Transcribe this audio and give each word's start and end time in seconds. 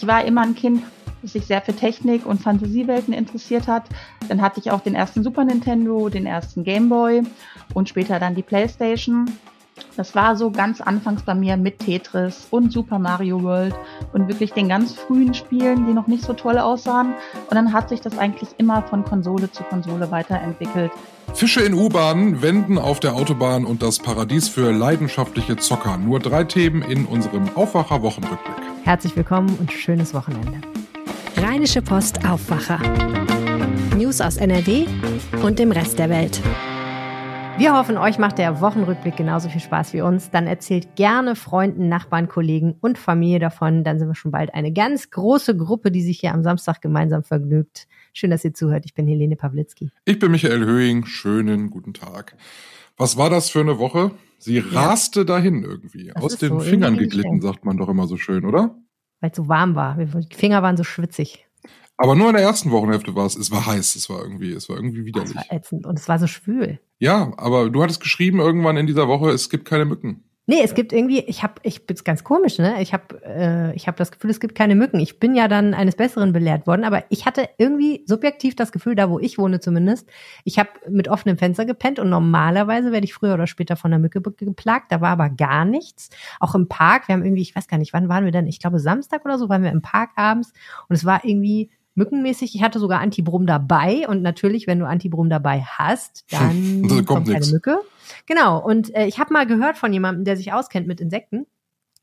Ich 0.00 0.06
war 0.06 0.24
immer 0.24 0.42
ein 0.42 0.54
Kind, 0.54 0.84
das 1.22 1.32
sich 1.32 1.46
sehr 1.46 1.60
für 1.60 1.74
Technik 1.74 2.24
und 2.24 2.40
Fantasiewelten 2.40 3.12
interessiert 3.12 3.66
hat. 3.66 3.82
Dann 4.28 4.40
hatte 4.40 4.60
ich 4.60 4.70
auch 4.70 4.78
den 4.78 4.94
ersten 4.94 5.24
Super 5.24 5.44
Nintendo, 5.44 6.08
den 6.08 6.24
ersten 6.24 6.62
Game 6.62 6.88
Boy 6.88 7.24
und 7.74 7.88
später 7.88 8.20
dann 8.20 8.36
die 8.36 8.44
PlayStation. 8.44 9.28
Das 9.96 10.14
war 10.14 10.36
so 10.36 10.52
ganz 10.52 10.80
anfangs 10.80 11.22
bei 11.22 11.34
mir 11.34 11.56
mit 11.56 11.80
Tetris 11.80 12.46
und 12.52 12.72
Super 12.72 13.00
Mario 13.00 13.42
World 13.42 13.74
und 14.12 14.28
wirklich 14.28 14.52
den 14.52 14.68
ganz 14.68 14.94
frühen 14.94 15.34
Spielen, 15.34 15.86
die 15.88 15.94
noch 15.94 16.06
nicht 16.06 16.22
so 16.22 16.32
toll 16.32 16.58
aussahen. 16.58 17.14
Und 17.50 17.56
dann 17.56 17.72
hat 17.72 17.88
sich 17.88 18.00
das 18.00 18.18
eigentlich 18.18 18.50
immer 18.58 18.82
von 18.82 19.04
Konsole 19.04 19.50
zu 19.50 19.64
Konsole 19.64 20.12
weiterentwickelt. 20.12 20.92
Fische 21.34 21.60
in 21.60 21.74
U-Bahnen, 21.74 22.42
Wenden 22.42 22.78
auf 22.78 23.00
der 23.00 23.14
Autobahn 23.14 23.64
und 23.64 23.82
das 23.82 23.98
Paradies 23.98 24.48
für 24.48 24.72
leidenschaftliche 24.72 25.56
Zocker. 25.56 25.96
Nur 25.98 26.18
drei 26.18 26.44
Themen 26.44 26.82
in 26.82 27.06
unserem 27.06 27.48
Aufwacher-Wochenrückblick. 27.54 28.56
Herzlich 28.84 29.16
willkommen 29.16 29.56
und 29.60 29.72
schönes 29.72 30.14
Wochenende. 30.14 30.60
Rheinische 31.36 31.82
Post 31.82 32.24
Aufwacher. 32.26 32.80
News 33.96 34.20
aus 34.20 34.36
NRW 34.36 34.86
und 35.42 35.58
dem 35.58 35.70
Rest 35.70 35.98
der 35.98 36.08
Welt. 36.10 36.40
Wir 37.58 37.76
hoffen, 37.76 37.98
euch 37.98 38.18
macht 38.18 38.38
der 38.38 38.60
Wochenrückblick 38.60 39.16
genauso 39.16 39.48
viel 39.48 39.60
Spaß 39.60 39.92
wie 39.92 40.00
uns. 40.00 40.30
Dann 40.30 40.46
erzählt 40.46 40.94
gerne 40.94 41.34
Freunden, 41.34 41.88
Nachbarn, 41.88 42.28
Kollegen 42.28 42.76
und 42.80 42.98
Familie 42.98 43.40
davon. 43.40 43.82
Dann 43.82 43.98
sind 43.98 44.06
wir 44.06 44.14
schon 44.14 44.30
bald 44.30 44.54
eine 44.54 44.72
ganz 44.72 45.10
große 45.10 45.56
Gruppe, 45.56 45.90
die 45.90 46.02
sich 46.02 46.20
hier 46.20 46.32
am 46.32 46.44
Samstag 46.44 46.80
gemeinsam 46.80 47.24
vergnügt. 47.24 47.88
Schön, 48.12 48.30
dass 48.30 48.44
ihr 48.44 48.54
zuhört. 48.54 48.84
Ich 48.84 48.94
bin 48.94 49.06
Helene 49.06 49.36
Pawlitzki. 49.36 49.90
Ich 50.04 50.18
bin 50.18 50.30
Michael 50.30 50.64
Höhing. 50.64 51.04
Schönen 51.06 51.70
guten 51.70 51.94
Tag. 51.94 52.36
Was 52.96 53.16
war 53.16 53.30
das 53.30 53.50
für 53.50 53.60
eine 53.60 53.78
Woche? 53.78 54.12
Sie 54.38 54.56
ja. 54.56 54.64
raste 54.72 55.24
dahin 55.24 55.62
irgendwie. 55.62 56.10
Das 56.14 56.22
Aus 56.22 56.36
den 56.36 56.50
so, 56.50 56.60
Fingern 56.60 56.96
geglitten, 56.96 57.40
sagt 57.40 57.64
man 57.64 57.76
doch 57.76 57.88
immer 57.88 58.06
so 58.06 58.16
schön, 58.16 58.44
oder? 58.44 58.76
Weil 59.20 59.30
es 59.30 59.36
so 59.36 59.48
warm 59.48 59.74
war. 59.74 59.96
Die 59.96 60.34
Finger 60.34 60.62
waren 60.62 60.76
so 60.76 60.84
schwitzig. 60.84 61.46
Aber 61.96 62.14
nur 62.14 62.28
in 62.28 62.34
der 62.36 62.44
ersten 62.44 62.70
Wochenhälfte 62.70 63.14
war 63.16 63.26
es. 63.26 63.36
Es 63.36 63.50
war 63.50 63.66
heiß. 63.66 63.96
Es 63.96 64.08
war 64.08 64.22
irgendwie, 64.22 64.52
es 64.52 64.68
war 64.68 64.76
irgendwie 64.76 65.04
widerlich. 65.04 65.30
Es 65.30 65.36
war 65.36 65.52
ätzend 65.52 65.86
und 65.86 65.98
es 65.98 66.08
war 66.08 66.18
so 66.18 66.26
schwül. 66.28 66.78
Ja, 67.00 67.32
aber 67.36 67.70
du 67.70 67.82
hattest 67.82 68.00
geschrieben 68.00 68.38
irgendwann 68.38 68.76
in 68.76 68.86
dieser 68.86 69.08
Woche, 69.08 69.30
es 69.30 69.50
gibt 69.50 69.64
keine 69.64 69.84
Mücken. 69.84 70.24
Nee, 70.50 70.62
es 70.64 70.74
gibt 70.74 70.94
irgendwie, 70.94 71.18
ich 71.18 71.42
habe, 71.42 71.56
ich 71.62 71.86
bin's 71.86 72.04
ganz 72.04 72.24
komisch, 72.24 72.56
ne? 72.56 72.80
Ich 72.80 72.94
habe, 72.94 73.22
äh, 73.22 73.76
ich 73.76 73.86
habe 73.86 73.98
das 73.98 74.10
Gefühl, 74.10 74.30
es 74.30 74.40
gibt 74.40 74.54
keine 74.54 74.76
Mücken. 74.76 74.98
Ich 74.98 75.20
bin 75.20 75.34
ja 75.34 75.46
dann 75.46 75.74
eines 75.74 75.94
Besseren 75.94 76.32
belehrt 76.32 76.66
worden, 76.66 76.84
aber 76.84 77.04
ich 77.10 77.26
hatte 77.26 77.50
irgendwie 77.58 78.02
subjektiv 78.06 78.56
das 78.56 78.72
Gefühl, 78.72 78.94
da 78.94 79.10
wo 79.10 79.18
ich 79.18 79.36
wohne 79.36 79.60
zumindest, 79.60 80.08
ich 80.44 80.58
habe 80.58 80.70
mit 80.88 81.08
offenem 81.08 81.36
Fenster 81.36 81.66
gepennt 81.66 81.98
und 81.98 82.08
normalerweise 82.08 82.92
werde 82.92 83.04
ich 83.04 83.12
früher 83.12 83.34
oder 83.34 83.46
später 83.46 83.76
von 83.76 83.90
der 83.90 84.00
Mücke 84.00 84.22
geplagt. 84.22 84.90
Da 84.90 85.02
war 85.02 85.10
aber 85.10 85.28
gar 85.28 85.66
nichts. 85.66 86.08
Auch 86.40 86.54
im 86.54 86.66
Park, 86.66 87.08
wir 87.08 87.12
haben 87.12 87.26
irgendwie, 87.26 87.42
ich 87.42 87.54
weiß 87.54 87.68
gar 87.68 87.76
nicht, 87.76 87.92
wann 87.92 88.08
waren 88.08 88.24
wir 88.24 88.32
denn? 88.32 88.46
Ich 88.46 88.58
glaube 88.58 88.78
Samstag 88.78 89.26
oder 89.26 89.36
so 89.36 89.50
waren 89.50 89.62
wir 89.62 89.70
im 89.70 89.82
Park 89.82 90.12
abends 90.16 90.54
und 90.88 90.96
es 90.96 91.04
war 91.04 91.26
irgendwie 91.26 91.68
mückenmäßig. 91.98 92.54
Ich 92.54 92.62
hatte 92.62 92.78
sogar 92.78 93.00
Antibrum 93.00 93.46
dabei 93.46 94.08
und 94.08 94.22
natürlich, 94.22 94.66
wenn 94.66 94.78
du 94.78 94.86
Antibrum 94.86 95.28
dabei 95.28 95.60
hast, 95.60 96.24
dann 96.30 96.88
kommt, 96.88 97.06
kommt 97.06 97.30
keine 97.30 97.46
Mücke. 97.46 97.78
Genau. 98.26 98.58
Und 98.64 98.94
äh, 98.94 99.06
ich 99.06 99.18
habe 99.18 99.32
mal 99.32 99.46
gehört 99.46 99.76
von 99.76 99.92
jemandem, 99.92 100.24
der 100.24 100.36
sich 100.36 100.52
auskennt 100.52 100.86
mit 100.86 101.00
Insekten, 101.00 101.46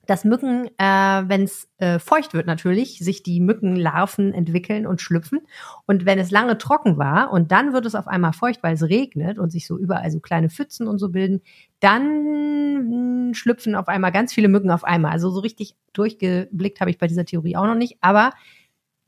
dass 0.05 0.23
Mücken, 0.23 0.67
äh, 0.77 1.23
wenn 1.27 1.43
es 1.43 1.67
äh, 1.77 1.99
feucht 1.99 2.33
wird 2.33 2.45
natürlich, 2.45 2.99
sich 2.99 3.23
die 3.23 3.39
Mückenlarven 3.39 4.33
entwickeln 4.33 4.85
und 4.85 5.01
schlüpfen. 5.01 5.39
Und 5.87 6.05
wenn 6.05 6.19
es 6.19 6.29
lange 6.29 6.57
trocken 6.59 6.97
war 6.97 7.31
und 7.31 7.51
dann 7.51 7.73
wird 7.73 7.87
es 7.87 7.95
auf 7.95 8.07
einmal 8.07 8.33
feucht, 8.33 8.61
weil 8.61 8.75
es 8.75 8.83
regnet 8.83 9.39
und 9.39 9.51
sich 9.51 9.65
so 9.65 9.77
überall 9.77 10.11
so 10.11 10.19
kleine 10.19 10.49
Pfützen 10.49 10.87
und 10.87 10.99
so 10.99 11.09
bilden, 11.09 11.41
dann 11.79 13.31
schlüpfen 13.33 13.75
auf 13.75 13.87
einmal 13.87 14.11
ganz 14.11 14.33
viele 14.33 14.47
Mücken 14.47 14.69
auf 14.69 14.83
einmal. 14.83 15.11
Also 15.11 15.31
so 15.31 15.39
richtig 15.39 15.75
durchgeblickt 15.93 16.81
habe 16.81 16.91
ich 16.91 16.97
bei 16.97 17.07
dieser 17.07 17.25
Theorie 17.25 17.55
auch 17.55 17.65
noch 17.65 17.75
nicht. 17.75 17.97
Aber 18.01 18.31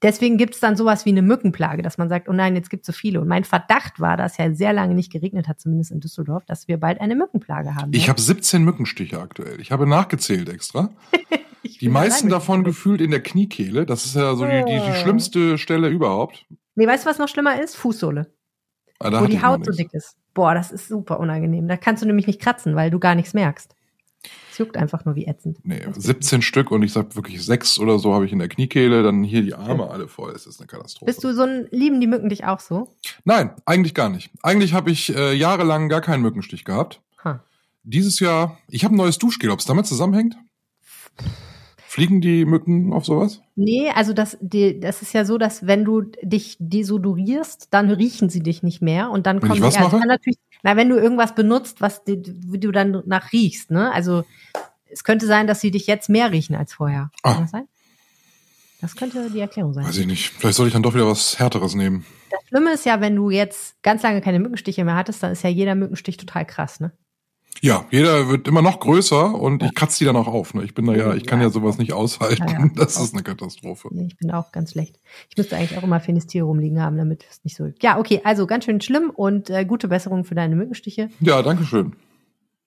Deswegen 0.03 0.37
gibt 0.37 0.53
es 0.53 0.59
dann 0.59 0.75
sowas 0.75 1.05
wie 1.05 1.09
eine 1.09 1.23
Mückenplage, 1.23 1.81
dass 1.81 1.97
man 1.97 2.07
sagt, 2.07 2.29
oh 2.29 2.33
nein, 2.33 2.55
jetzt 2.55 2.69
gibt 2.69 2.81
es 2.81 2.87
so 2.87 2.93
viele. 2.93 3.19
Und 3.19 3.27
mein 3.27 3.43
Verdacht 3.43 3.99
war, 3.99 4.15
dass 4.15 4.37
ja 4.37 4.53
sehr 4.53 4.71
lange 4.71 4.93
nicht 4.93 5.11
geregnet 5.11 5.47
hat, 5.47 5.59
zumindest 5.59 5.91
in 5.91 5.99
Düsseldorf, 5.99 6.45
dass 6.45 6.67
wir 6.67 6.77
bald 6.77 7.01
eine 7.01 7.15
Mückenplage 7.15 7.73
haben. 7.73 7.91
Ich 7.93 8.07
habe 8.07 8.21
17 8.21 8.63
Mückenstiche 8.63 9.19
aktuell. 9.19 9.59
Ich 9.59 9.71
habe 9.71 9.87
nachgezählt 9.87 10.49
extra. 10.49 10.91
die 11.81 11.89
meisten 11.89 12.29
davon 12.29 12.63
gefühlt 12.63 13.01
in 13.01 13.09
der 13.09 13.23
Kniekehle. 13.23 13.87
Das 13.87 14.05
ist 14.05 14.15
ja 14.15 14.35
so 14.35 14.45
die, 14.45 14.63
die, 14.65 14.79
die, 14.79 14.91
oh. 14.91 14.93
schlimmste 14.93 15.57
Stelle 15.57 15.89
überhaupt. 15.89 16.45
Nee, 16.75 16.85
weißt 16.85 17.05
du, 17.05 17.09
was 17.09 17.17
noch 17.17 17.27
schlimmer 17.27 17.59
ist? 17.59 17.75
Fußsohle. 17.75 18.31
Ah, 18.99 19.21
wo 19.21 19.25
die 19.25 19.41
Haut 19.41 19.65
so 19.65 19.71
dick 19.71 19.93
ist. 19.93 20.15
Boah, 20.35 20.53
das 20.53 20.71
ist 20.71 20.87
super 20.87 21.19
unangenehm. 21.19 21.67
Da 21.67 21.77
kannst 21.77 22.03
du 22.03 22.07
nämlich 22.07 22.27
nicht 22.27 22.41
kratzen, 22.41 22.75
weil 22.75 22.91
du 22.91 22.99
gar 22.99 23.15
nichts 23.15 23.33
merkst. 23.33 23.75
Es 24.57 24.59
juckt 24.59 24.75
einfach 24.75 25.05
nur 25.05 25.13
wie 25.13 25.27
ätzend. 25.27 25.59
Nee, 25.63 25.83
17 25.95 26.41
Stück 26.41 26.71
und 26.71 26.81
ich 26.81 26.91
sag 26.91 27.15
wirklich 27.15 27.45
sechs 27.45 27.77
oder 27.77 27.99
so 27.99 28.15
habe 28.15 28.25
ich 28.25 28.31
in 28.31 28.39
der 28.39 28.47
Kniekehle, 28.47 29.03
dann 29.03 29.23
hier 29.23 29.43
die 29.43 29.53
Arme 29.53 29.87
alle 29.91 30.07
voll. 30.07 30.31
Es 30.31 30.47
ist 30.47 30.59
eine 30.59 30.65
Katastrophe. 30.65 31.05
Bist 31.05 31.23
du 31.23 31.31
so 31.31 31.43
ein, 31.43 31.67
lieben 31.69 32.01
die 32.01 32.07
Mücken 32.07 32.27
dich 32.27 32.45
auch 32.45 32.59
so? 32.59 32.95
Nein, 33.23 33.51
eigentlich 33.65 33.93
gar 33.93 34.09
nicht. 34.09 34.31
Eigentlich 34.41 34.73
habe 34.73 34.89
ich 34.89 35.15
äh, 35.15 35.33
jahrelang 35.33 35.89
gar 35.89 36.01
keinen 36.01 36.23
Mückenstich 36.23 36.65
gehabt. 36.65 37.01
Huh. 37.23 37.35
Dieses 37.83 38.19
Jahr, 38.19 38.57
ich 38.67 38.83
habe 38.83 38.95
ein 38.95 38.97
neues 38.97 39.19
Duschgel, 39.19 39.51
ob 39.51 39.59
es 39.59 39.65
damit 39.65 39.85
zusammenhängt? 39.85 40.35
Fliegen 41.89 42.19
die 42.19 42.43
Mücken 42.43 42.91
auf 42.91 43.05
sowas? 43.05 43.41
Nee, 43.55 43.89
also 43.95 44.11
das, 44.11 44.37
die, 44.41 44.77
das 44.77 45.01
ist 45.01 45.13
ja 45.13 45.23
so, 45.23 45.37
dass 45.37 45.65
wenn 45.65 45.85
du 45.85 46.01
dich 46.21 46.57
desodorierst, 46.59 47.69
dann 47.71 47.89
riechen 47.89 48.29
sie 48.29 48.43
dich 48.43 48.61
nicht 48.61 48.81
mehr 48.81 49.09
und 49.09 49.25
dann 49.25 49.41
wenn 49.41 49.47
kommen 49.47 49.61
die, 49.61 49.79
mache? 49.79 50.05
natürlich, 50.05 50.37
na, 50.63 50.75
wenn 50.75 50.89
du 50.89 50.97
irgendwas 50.97 51.33
benutzt, 51.33 51.79
was 51.79 52.03
die, 52.03 52.21
wie 52.45 52.59
du 52.59 52.73
dann 52.73 53.03
nach 53.05 53.31
riechst, 53.31 53.71
ne? 53.71 53.89
Also 53.93 54.25
es 54.91 55.05
könnte 55.05 55.27
sein, 55.27 55.47
dass 55.47 55.61
sie 55.61 55.71
dich 55.71 55.87
jetzt 55.87 56.09
mehr 56.09 56.31
riechen 56.33 56.57
als 56.57 56.73
vorher. 56.73 57.09
Ah. 57.23 57.33
Kann 57.33 57.43
das 57.43 57.51
sein? 57.51 57.67
Das 58.81 58.95
könnte 58.97 59.31
die 59.31 59.39
Erklärung 59.39 59.73
sein. 59.73 59.85
Weiß 59.85 59.97
ich 59.97 60.07
nicht. 60.07 60.29
Vielleicht 60.29 60.57
soll 60.57 60.67
ich 60.67 60.73
dann 60.73 60.83
doch 60.83 60.93
wieder 60.93 61.07
was 61.07 61.39
Härteres 61.39 61.73
nehmen. 61.73 62.05
Das 62.29 62.41
Schlimme 62.49 62.73
ist 62.73 62.85
ja, 62.85 62.99
wenn 62.99 63.15
du 63.15 63.29
jetzt 63.29 63.81
ganz 63.81 64.03
lange 64.03 64.19
keine 64.19 64.39
Mückenstiche 64.39 64.83
mehr 64.83 64.95
hattest, 64.95 65.23
dann 65.23 65.31
ist 65.31 65.43
ja 65.43 65.49
jeder 65.49 65.73
Mückenstich 65.73 66.17
total 66.17 66.45
krass, 66.45 66.81
ne? 66.81 66.91
Ja, 67.61 67.85
jeder 67.91 68.29
wird 68.29 68.47
immer 68.47 68.61
noch 68.61 68.79
größer 68.79 69.33
und 69.33 69.63
ich 69.63 69.73
kratze 69.73 69.99
die 69.99 70.05
dann 70.05 70.15
auch 70.15 70.27
auf. 70.27 70.53
Ne? 70.53 70.63
Ich 70.63 70.73
bin 70.73 70.85
da 70.85 70.95
ja, 70.95 71.13
ich 71.13 71.25
kann 71.25 71.41
ja 71.41 71.49
sowas 71.49 71.77
nicht 71.77 71.93
aushalten. 71.93 72.47
Ja, 72.47 72.59
ja. 72.59 72.69
Das 72.75 72.99
ist 72.99 73.13
eine 73.13 73.23
Katastrophe. 73.23 73.89
Nee, 73.91 74.07
ich 74.07 74.17
bin 74.17 74.31
auch 74.31 74.51
ganz 74.51 74.71
schlecht. 74.71 74.99
Ich 75.29 75.37
müsste 75.37 75.55
eigentlich 75.55 75.77
auch 75.77 75.83
immer 75.83 75.99
Finistier 75.99 76.43
rumliegen 76.43 76.81
haben, 76.81 76.97
damit 76.97 77.25
es 77.29 77.43
nicht 77.43 77.55
so. 77.55 77.71
Ja, 77.81 77.97
okay, 77.99 78.21
also 78.23 78.45
ganz 78.47 78.65
schön 78.65 78.81
schlimm 78.81 79.09
und 79.09 79.49
äh, 79.49 79.65
gute 79.65 79.87
Besserung 79.87 80.23
für 80.23 80.35
deine 80.35 80.55
Mückenstiche. 80.55 81.09
Ja, 81.19 81.41
danke 81.41 81.63
schön. 81.63 81.95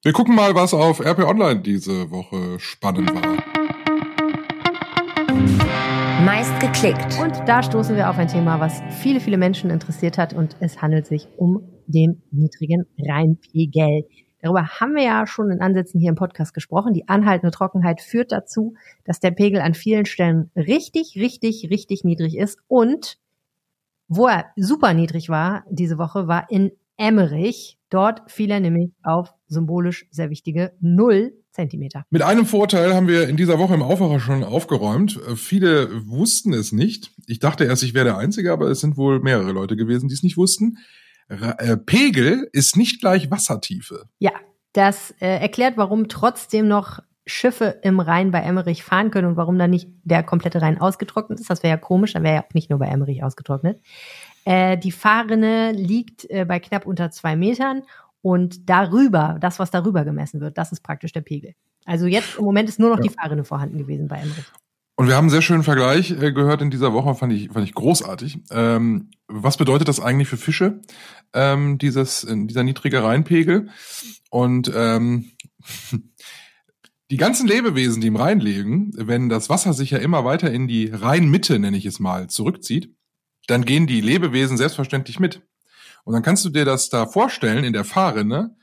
Wir 0.03 0.13
gucken 0.13 0.35
mal, 0.35 0.55
was 0.55 0.73
auf 0.73 1.01
RP 1.01 1.25
Online 1.25 1.61
diese 1.61 2.11
Woche 2.11 2.59
spannend 2.59 3.13
war. 3.15 3.37
Meist 6.25 6.59
geklickt. 6.61 7.19
Und 7.21 7.47
da 7.47 7.63
stoßen 7.63 7.97
wir 7.97 8.09
auf 8.09 8.17
ein 8.17 8.29
Thema, 8.29 8.61
was 8.61 8.83
viele, 9.01 9.21
viele 9.21 9.37
Menschen 9.37 9.71
interessiert 9.71 10.17
hat 10.17 10.33
und 10.33 10.57
es 10.61 10.81
handelt 10.81 11.07
sich 11.07 11.29
um 11.37 11.63
den 11.87 12.23
niedrigen 12.31 12.87
Reinpegel. 12.99 14.07
Darüber 14.43 14.67
haben 14.81 14.95
wir 14.95 15.03
ja 15.03 15.27
schon 15.27 15.51
in 15.51 15.61
Ansätzen 15.61 16.01
hier 16.01 16.11
im 16.11 16.17
Podcast 16.17 16.55
gesprochen. 16.55 16.95
Die 16.95 17.09
anhaltende 17.09 17.51
Trockenheit 17.51 18.01
führt 18.01 18.33
dazu, 18.33 18.75
dass 19.05 19.21
der 19.21 19.31
Pegel 19.31 19.61
an 19.61 19.75
vielen 19.75 20.07
Stellen 20.07 20.51
richtig, 20.57 21.17
richtig, 21.17 21.69
richtig 21.71 22.05
niedrig 22.05 22.37
ist. 22.37 22.59
Und 22.69 23.19
wo 24.09 24.27
er 24.27 24.47
super 24.57 24.95
niedrig 24.95 25.29
war 25.29 25.65
diese 25.71 25.99
Woche, 25.99 26.27
war 26.27 26.51
in 26.51 26.73
Emmerich. 26.97 27.79
Dort 27.91 28.31
fiel 28.31 28.51
er 28.51 28.61
nämlich 28.61 28.91
auf 29.03 29.33
symbolisch 29.49 30.07
sehr 30.11 30.31
wichtige 30.31 30.73
null 30.81 31.33
Zentimeter. 31.51 32.05
Mit 32.11 32.23
einem 32.23 32.47
Vorteil 32.47 32.95
haben 32.95 33.09
wir 33.09 33.29
in 33.29 33.37
dieser 33.37 33.59
Woche 33.59 33.75
im 33.75 33.83
Aufwacher 33.83 34.21
schon 34.21 34.45
aufgeräumt. 34.45 35.19
Viele 35.35 36.07
wussten 36.07 36.53
es 36.53 36.71
nicht. 36.71 37.11
Ich 37.27 37.41
dachte 37.41 37.65
erst, 37.65 37.83
ich 37.83 37.95
wäre 37.95 38.05
der 38.05 38.19
Einzige, 38.19 38.53
aber 38.53 38.69
es 38.69 38.81
sind 38.81 38.97
wohl 38.97 39.21
mehrere 39.21 39.51
Leute 39.51 39.77
gewesen, 39.77 40.09
die 40.09 40.15
es 40.15 40.23
nicht 40.23 40.37
wussten. 40.37 40.79
Äh, 41.31 41.77
Pegel 41.77 42.49
ist 42.53 42.77
nicht 42.77 43.01
gleich 43.01 43.31
Wassertiefe. 43.31 44.07
Ja, 44.19 44.33
das 44.73 45.13
äh, 45.21 45.39
erklärt, 45.41 45.77
warum 45.77 46.09
trotzdem 46.09 46.67
noch 46.69 47.01
Schiffe 47.27 47.79
im 47.83 48.01
Rhein 48.01 48.33
bei 48.33 48.41
Emmerich 48.41 48.83
fahren 48.83 49.11
können 49.11 49.29
und 49.29 49.37
warum 49.37 49.59
da 49.59 49.69
nicht 49.69 49.89
der 50.03 50.23
komplette 50.23 50.61
Rhein 50.61 50.81
ausgetrocknet 50.81 51.39
ist. 51.39 51.49
Das 51.49 51.63
wäre 51.63 51.75
ja 51.75 51.77
komisch, 51.77 52.15
dann 52.15 52.25
wäre 52.25 52.35
ja 52.37 52.43
auch 52.43 52.55
nicht 52.55 52.71
nur 52.71 52.81
bei 52.81 52.87
Emmerich 52.87 53.23
ausgetrocknet. 53.23 53.81
Äh, 54.45 54.77
die 54.79 54.93
Fahrrinne 54.93 55.73
liegt 55.73 56.29
äh, 56.31 56.45
bei 56.45 56.59
knapp 56.59 56.87
unter 56.87 57.11
zwei 57.11 57.37
Metern 57.37 57.83
und 58.23 58.69
darüber, 58.69 59.37
das, 59.41 59.59
was 59.59 59.71
darüber 59.71 60.05
gemessen 60.05 60.41
wird, 60.41 60.59
das 60.59 60.73
ist 60.73 60.83
praktisch 60.83 61.13
der 61.13 61.21
Pegel. 61.21 61.55
Also 61.85 62.07
jetzt 62.07 62.37
im 62.39 62.45
Moment 62.45 62.69
ist 62.69 62.79
nur 62.79 62.91
noch 62.91 62.99
ja. 62.99 63.03
die 63.05 63.11
Fahrrinne 63.11 63.45
vorhanden 63.45 63.79
gewesen 63.79 64.09
bei 64.09 64.17
Emmerich. 64.17 64.47
Und 65.01 65.09
wir 65.09 65.17
haben 65.17 65.25
einen 65.25 65.31
sehr 65.31 65.41
schönen 65.41 65.63
Vergleich 65.63 66.11
äh, 66.11 66.31
gehört 66.31 66.61
in 66.61 66.71
dieser 66.71 66.93
Woche, 66.93 67.15
fand 67.15 67.33
ich, 67.33 67.49
fand 67.51 67.67
ich 67.67 67.73
großartig. 67.73 68.41
Ähm, 68.51 69.09
was 69.29 69.57
bedeutet 69.57 69.89
das 69.89 69.99
eigentlich 69.99 70.29
für 70.29 70.37
Fische, 70.37 70.83
ähm, 71.33 71.79
dieses, 71.79 72.27
dieser 72.29 72.65
niedrige 72.65 73.03
Rheinpegel? 73.03 73.71
Und 74.29 74.71
ähm, 74.75 75.31
die 77.11 77.17
ganzen 77.17 77.49
Lebewesen, 77.49 78.03
die 78.03 78.09
im 78.09 78.17
Rhein 78.17 78.41
liegen, 78.41 78.91
wenn 78.95 79.31
das 79.31 79.49
Wasser 79.49 79.73
sich 79.73 79.93
ja 79.93 79.97
immer 79.97 80.27
weiter 80.27 80.53
in 80.53 80.69
die 80.69 80.91
Rheinmitte, 80.91 81.59
nenne 81.59 81.79
ich 81.79 81.87
es 81.87 81.99
mal, 81.99 82.29
zurückzieht, 82.29 82.95
dann 83.47 83.65
gehen 83.65 83.87
die 83.87 84.03
Lebewesen 84.03 84.59
selbstverständlich 84.59 85.19
mit. 85.19 85.41
Und 86.05 86.13
dann 86.13 86.23
kannst 86.23 86.45
du 86.45 86.51
dir 86.51 86.67
das 86.67 86.91
da 86.91 87.07
vorstellen 87.07 87.65
in 87.65 87.73
der 87.73 87.85
Fahrrinne, 87.85 88.55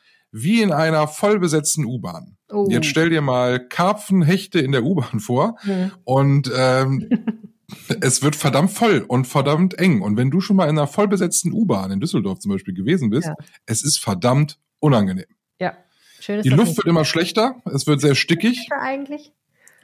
wie 0.42 0.62
in 0.62 0.72
einer 0.72 1.08
vollbesetzten 1.08 1.86
U-Bahn. 1.86 2.38
Oh. 2.50 2.68
Jetzt 2.70 2.88
stell 2.88 3.10
dir 3.10 3.22
mal 3.22 3.60
Karpfen, 3.68 4.22
Hechte 4.22 4.60
in 4.60 4.72
der 4.72 4.84
U-Bahn 4.84 5.20
vor. 5.20 5.58
Mhm. 5.64 5.92
Und 6.04 6.52
ähm, 6.56 7.10
Es 8.02 8.22
wird 8.22 8.38
verdammt 8.38 8.72
voll 8.72 9.04
und 9.08 9.28
verdammt 9.28 9.78
eng. 9.78 10.02
Und 10.02 10.16
wenn 10.16 10.32
du 10.32 10.40
schon 10.40 10.56
mal 10.56 10.70
in 10.70 10.78
einer 10.78 10.88
vollbesetzten 10.88 11.52
U-Bahn 11.52 11.92
in 11.92 12.00
Düsseldorf 12.00 12.40
zum 12.40 12.54
Beispiel 12.54 12.74
gewesen 12.74 13.10
bist, 13.10 13.28
Ja. 13.28 13.36
es 13.66 13.84
ist 13.84 14.00
verdammt 14.00 14.58
unangenehm. 14.80 15.26
Ja. 15.60 15.74
Schön 16.22 16.42
Die 16.44 16.50
Luft 16.50 16.78
wird 16.78 16.88
immer 16.88 17.04
schlechter, 17.04 17.62
es 17.74 17.86
wird 17.86 18.00
sehr 18.00 18.16
stickig. 18.16 18.58
Fische 18.60 18.80
eigentlich? 18.80 19.34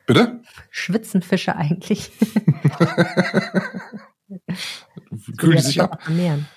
Bitte? 0.06 0.42
Schwitzen 0.70 1.22
Fische 1.22 1.56
eigentlich? 1.58 2.12
Kühlen 5.38 5.62
sich 5.62 5.82
ab. 5.82 6.00
Ernähren. 6.06 6.48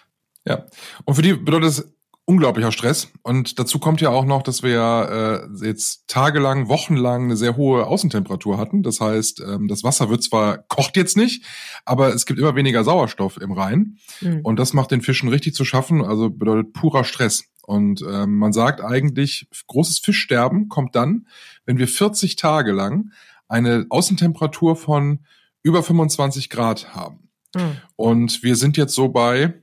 Ja. 0.47 0.67
Und 1.05 1.15
für 1.17 1.23
die 1.23 1.35
bedeutet 1.35 1.71
es 1.71 1.93
unglaublicher 2.27 2.73
Stress. 2.73 3.09
Und 3.23 3.59
dazu 3.59 3.79
kommt 3.79 4.01
ja 4.01 4.11
auch 4.11 4.25
noch, 4.25 4.43
dass 4.43 4.63
wir 4.63 4.71
ja 4.71 5.05
äh, 5.05 5.49
jetzt 5.63 6.09
tagelang, 6.09 6.69
wochenlang 6.69 7.25
eine 7.25 7.37
sehr 7.37 7.57
hohe 7.57 7.87
Außentemperatur 7.87 8.59
hatten. 8.59 8.83
Das 8.83 9.01
heißt, 9.01 9.41
ähm, 9.41 9.69
das 9.69 9.85
Wasser 9.85 10.11
wird 10.11 10.25
zwar 10.25 10.59
kocht 10.59 10.97
jetzt 10.97 11.17
nicht, 11.17 11.45
aber 11.85 12.13
es 12.13 12.27
gibt 12.27 12.41
immer 12.41 12.57
weniger 12.57 12.83
Sauerstoff 12.83 13.41
im 13.41 13.53
Rhein. 13.53 13.99
Mhm. 14.21 14.41
Und 14.43 14.59
das 14.59 14.73
macht 14.73 14.91
den 14.91 15.03
Fischen 15.03 15.29
richtig 15.29 15.55
zu 15.55 15.65
schaffen, 15.65 16.05
also 16.05 16.29
bedeutet 16.29 16.73
purer 16.73 17.05
Stress. 17.05 17.45
Und 17.63 18.03
ähm, 18.03 18.37
man 18.39 18.53
sagt 18.53 18.81
eigentlich, 18.81 19.49
großes 19.69 20.01
Fischsterben 20.01 20.69
kommt 20.69 20.97
dann, 20.97 21.29
wenn 21.65 21.79
wir 21.79 21.89
40 21.89 22.35
Tage 22.37 22.73
lang 22.73 23.13
eine 23.49 23.87
Außentemperatur 23.89 24.75
von 24.75 25.21
über 25.63 25.83
25 25.83 26.51
Grad 26.51 26.95
haben. 26.95 27.29
Mhm. 27.55 27.77
Und 27.95 28.43
wir 28.43 28.57
sind 28.57 28.77
jetzt 28.77 28.95
so 28.95 29.09
bei 29.09 29.55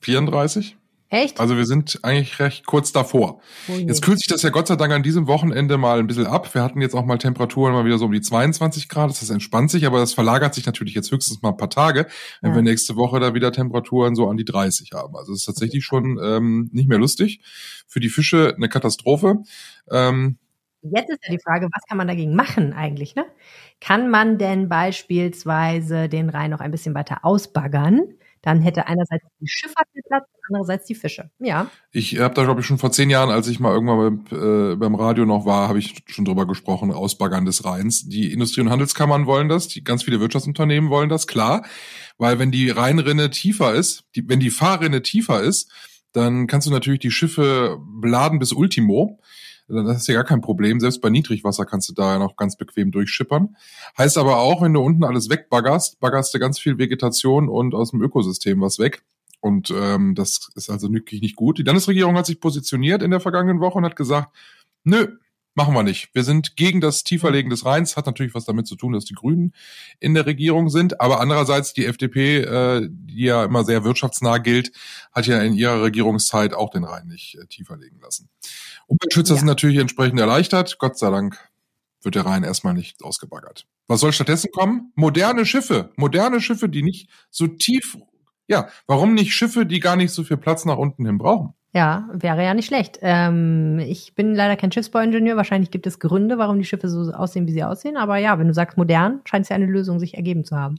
34. 0.00 0.76
Echt? 1.12 1.40
Also 1.40 1.58
wir 1.58 1.66
sind 1.66 2.00
eigentlich 2.02 2.38
recht 2.38 2.64
kurz 2.64 2.90
davor. 2.90 3.42
Oh 3.68 3.72
je. 3.74 3.84
Jetzt 3.84 4.00
kühlt 4.00 4.18
sich 4.18 4.28
das 4.28 4.40
ja 4.40 4.48
Gott 4.48 4.66
sei 4.66 4.76
Dank 4.76 4.94
an 4.94 5.02
diesem 5.02 5.26
Wochenende 5.26 5.76
mal 5.76 5.98
ein 5.98 6.06
bisschen 6.06 6.26
ab. 6.26 6.54
Wir 6.54 6.62
hatten 6.62 6.80
jetzt 6.80 6.94
auch 6.94 7.04
mal 7.04 7.18
Temperaturen 7.18 7.74
mal 7.74 7.84
wieder 7.84 7.98
so 7.98 8.06
um 8.06 8.12
die 8.12 8.22
22 8.22 8.88
Grad. 8.88 9.10
Das 9.10 9.28
entspannt 9.28 9.70
sich, 9.70 9.84
aber 9.84 9.98
das 9.98 10.14
verlagert 10.14 10.54
sich 10.54 10.64
natürlich 10.64 10.94
jetzt 10.94 11.12
höchstens 11.12 11.42
mal 11.42 11.50
ein 11.50 11.58
paar 11.58 11.68
Tage, 11.68 12.06
wenn 12.40 12.52
Ja. 12.52 12.56
wir 12.56 12.62
nächste 12.62 12.96
Woche 12.96 13.20
da 13.20 13.34
wieder 13.34 13.52
Temperaturen 13.52 14.14
so 14.14 14.26
an 14.30 14.38
die 14.38 14.46
30 14.46 14.92
haben. 14.94 15.14
Also 15.14 15.34
es 15.34 15.40
ist 15.40 15.44
tatsächlich 15.44 15.84
schon 15.84 16.18
ähm, 16.24 16.70
nicht 16.72 16.88
mehr 16.88 16.98
lustig. 16.98 17.40
Für 17.86 18.00
die 18.00 18.08
Fische 18.08 18.54
eine 18.56 18.70
Katastrophe. 18.70 19.42
Ähm, 19.90 20.38
Jetzt 20.80 21.10
ist 21.10 21.20
ja 21.28 21.32
die 21.34 21.42
Frage, 21.44 21.68
was 21.74 21.82
kann 21.86 21.98
man 21.98 22.08
dagegen 22.08 22.34
machen 22.34 22.72
eigentlich? 22.72 23.14
Ne? 23.16 23.26
Kann 23.82 24.08
man 24.08 24.38
denn 24.38 24.70
beispielsweise 24.70 26.08
den 26.08 26.30
Rhein 26.30 26.50
noch 26.50 26.60
ein 26.60 26.70
bisschen 26.70 26.94
weiter 26.94 27.18
ausbaggern? 27.22 28.00
Dann 28.42 28.60
hätte 28.60 28.88
einerseits 28.88 29.24
die 29.40 29.48
Schifffahrt 29.48 29.86
mehr 29.94 30.02
Platz, 30.06 30.28
andererseits 30.48 30.86
die 30.86 30.96
Fische. 30.96 31.30
Ja, 31.38 31.70
Ich 31.92 32.18
habe 32.18 32.34
da, 32.34 32.44
glaube 32.44 32.60
ich, 32.60 32.66
schon 32.66 32.78
vor 32.78 32.90
zehn 32.90 33.08
Jahren, 33.08 33.30
als 33.30 33.46
ich 33.46 33.60
mal 33.60 33.72
irgendwann 33.72 34.24
beim, 34.28 34.72
äh, 34.72 34.76
beim 34.76 34.94
Radio 34.96 35.24
noch 35.24 35.46
war, 35.46 35.68
habe 35.68 35.78
ich 35.78 36.02
schon 36.06 36.24
drüber 36.24 36.46
gesprochen, 36.46 36.92
Ausbaggern 36.92 37.44
des 37.44 37.64
Rheins. 37.64 38.08
Die 38.08 38.32
Industrie- 38.32 38.60
und 38.60 38.70
Handelskammern 38.70 39.26
wollen 39.26 39.48
das, 39.48 39.68
die 39.68 39.84
ganz 39.84 40.02
viele 40.02 40.20
Wirtschaftsunternehmen 40.20 40.90
wollen 40.90 41.08
das, 41.08 41.26
klar. 41.26 41.64
Weil 42.18 42.38
wenn 42.40 42.50
die 42.50 42.68
Rheinrinne 42.68 43.30
tiefer 43.30 43.74
ist, 43.74 44.04
die, 44.16 44.28
wenn 44.28 44.40
die 44.40 44.50
Fahrrinne 44.50 45.02
tiefer 45.02 45.40
ist, 45.40 45.70
dann 46.12 46.46
kannst 46.46 46.66
du 46.66 46.70
natürlich 46.70 47.00
die 47.00 47.10
Schiffe 47.10 47.78
beladen 48.00 48.38
bis 48.38 48.52
Ultimo. 48.52 49.20
Das 49.68 49.98
ist 49.98 50.08
ja 50.08 50.14
gar 50.14 50.24
kein 50.24 50.40
Problem. 50.40 50.80
Selbst 50.80 51.00
bei 51.00 51.10
Niedrigwasser 51.10 51.64
kannst 51.64 51.88
du 51.88 51.94
da 51.94 52.14
ja 52.14 52.18
noch 52.18 52.36
ganz 52.36 52.56
bequem 52.56 52.90
durchschippern. 52.90 53.56
Heißt 53.96 54.18
aber 54.18 54.38
auch, 54.38 54.62
wenn 54.62 54.74
du 54.74 54.80
unten 54.80 55.04
alles 55.04 55.30
wegbaggerst, 55.30 56.00
baggerst 56.00 56.34
du 56.34 56.38
ganz 56.38 56.58
viel 56.58 56.78
Vegetation 56.78 57.48
und 57.48 57.74
aus 57.74 57.90
dem 57.90 58.02
Ökosystem 58.02 58.60
was 58.60 58.78
weg. 58.78 59.02
Und 59.40 59.72
ähm, 59.76 60.14
das 60.14 60.50
ist 60.54 60.70
also 60.70 60.92
wirklich 60.92 61.20
nicht 61.20 61.36
gut. 61.36 61.58
Die 61.58 61.64
Landesregierung 61.64 62.16
hat 62.16 62.26
sich 62.26 62.40
positioniert 62.40 63.02
in 63.02 63.10
der 63.10 63.20
vergangenen 63.20 63.60
Woche 63.60 63.78
und 63.78 63.84
hat 63.84 63.96
gesagt, 63.96 64.34
nö, 64.84 65.08
machen 65.54 65.74
wir 65.74 65.82
nicht. 65.82 66.14
Wir 66.14 66.24
sind 66.24 66.56
gegen 66.56 66.80
das 66.80 67.04
Tieferlegen 67.04 67.50
des 67.50 67.64
Rheins. 67.64 67.96
Hat 67.96 68.06
natürlich 68.06 68.34
was 68.34 68.44
damit 68.44 68.66
zu 68.66 68.76
tun, 68.76 68.92
dass 68.92 69.04
die 69.04 69.14
Grünen 69.14 69.52
in 70.00 70.14
der 70.14 70.26
Regierung 70.26 70.68
sind. 70.70 71.00
Aber 71.00 71.20
andererseits 71.20 71.72
die 71.74 71.86
FDP, 71.86 72.38
äh, 72.38 72.88
die 72.90 73.24
ja 73.24 73.44
immer 73.44 73.64
sehr 73.64 73.84
wirtschaftsnah 73.84 74.38
gilt, 74.38 74.72
hat 75.12 75.26
ja 75.26 75.40
in 75.42 75.54
ihrer 75.54 75.82
Regierungszeit 75.82 76.54
auch 76.54 76.70
den 76.70 76.84
Rhein 76.84 77.08
nicht 77.08 77.36
äh, 77.36 77.46
tiefer 77.46 77.76
legen 77.76 77.98
lassen. 78.00 78.28
Umweltschützer 78.92 79.34
Ja. 79.34 79.38
sind 79.38 79.46
natürlich 79.48 79.78
entsprechend 79.78 80.20
erleichtert. 80.20 80.78
Gott 80.78 80.98
sei 80.98 81.10
Dank 81.10 81.38
wird 82.02 82.14
der 82.14 82.26
Rhein 82.26 82.42
erstmal 82.44 82.74
nicht 82.74 83.02
ausgebaggert. 83.04 83.66
Was 83.86 84.00
soll 84.00 84.12
stattdessen 84.12 84.50
kommen? 84.52 84.92
Moderne 84.96 85.46
Schiffe. 85.46 85.90
Moderne 85.96 86.40
Schiffe, 86.40 86.68
die 86.68 86.82
nicht 86.82 87.08
so 87.30 87.46
tief, 87.46 87.96
ja, 88.48 88.68
warum 88.86 89.14
nicht 89.14 89.32
Schiffe, 89.34 89.66
die 89.66 89.80
gar 89.80 89.96
nicht 89.96 90.12
so 90.12 90.24
viel 90.24 90.36
Platz 90.36 90.64
nach 90.64 90.78
unten 90.78 91.06
hin 91.06 91.18
brauchen? 91.18 91.54
ja, 91.74 92.06
wäre 92.12 92.44
ja 92.44 92.52
nicht 92.52 92.66
schlecht. 92.66 92.98
Ähm, 93.00 93.78
ich 93.78 94.14
bin 94.14 94.34
leider 94.34 94.56
kein 94.56 94.70
Schiffsbauingenieur. 94.70 95.38
Wahrscheinlich 95.38 95.70
gibt 95.70 95.86
es 95.86 95.98
Gründe, 95.98 96.36
warum 96.36 96.58
die 96.58 96.66
Schiffe 96.66 96.90
so 96.90 97.10
aussehen, 97.12 97.46
wie 97.46 97.52
sie 97.52 97.64
aussehen. 97.64 97.96
Aber 97.96 98.18
ja, 98.18 98.38
wenn 98.38 98.46
du 98.48 98.52
sagst 98.52 98.76
modern, 98.76 99.22
scheint 99.24 99.44
es 99.44 99.48
ja 99.48 99.56
eine 99.56 99.64
Lösung 99.64 99.98
sich 99.98 100.12
ergeben 100.14 100.44
zu 100.44 100.54
haben. 100.54 100.74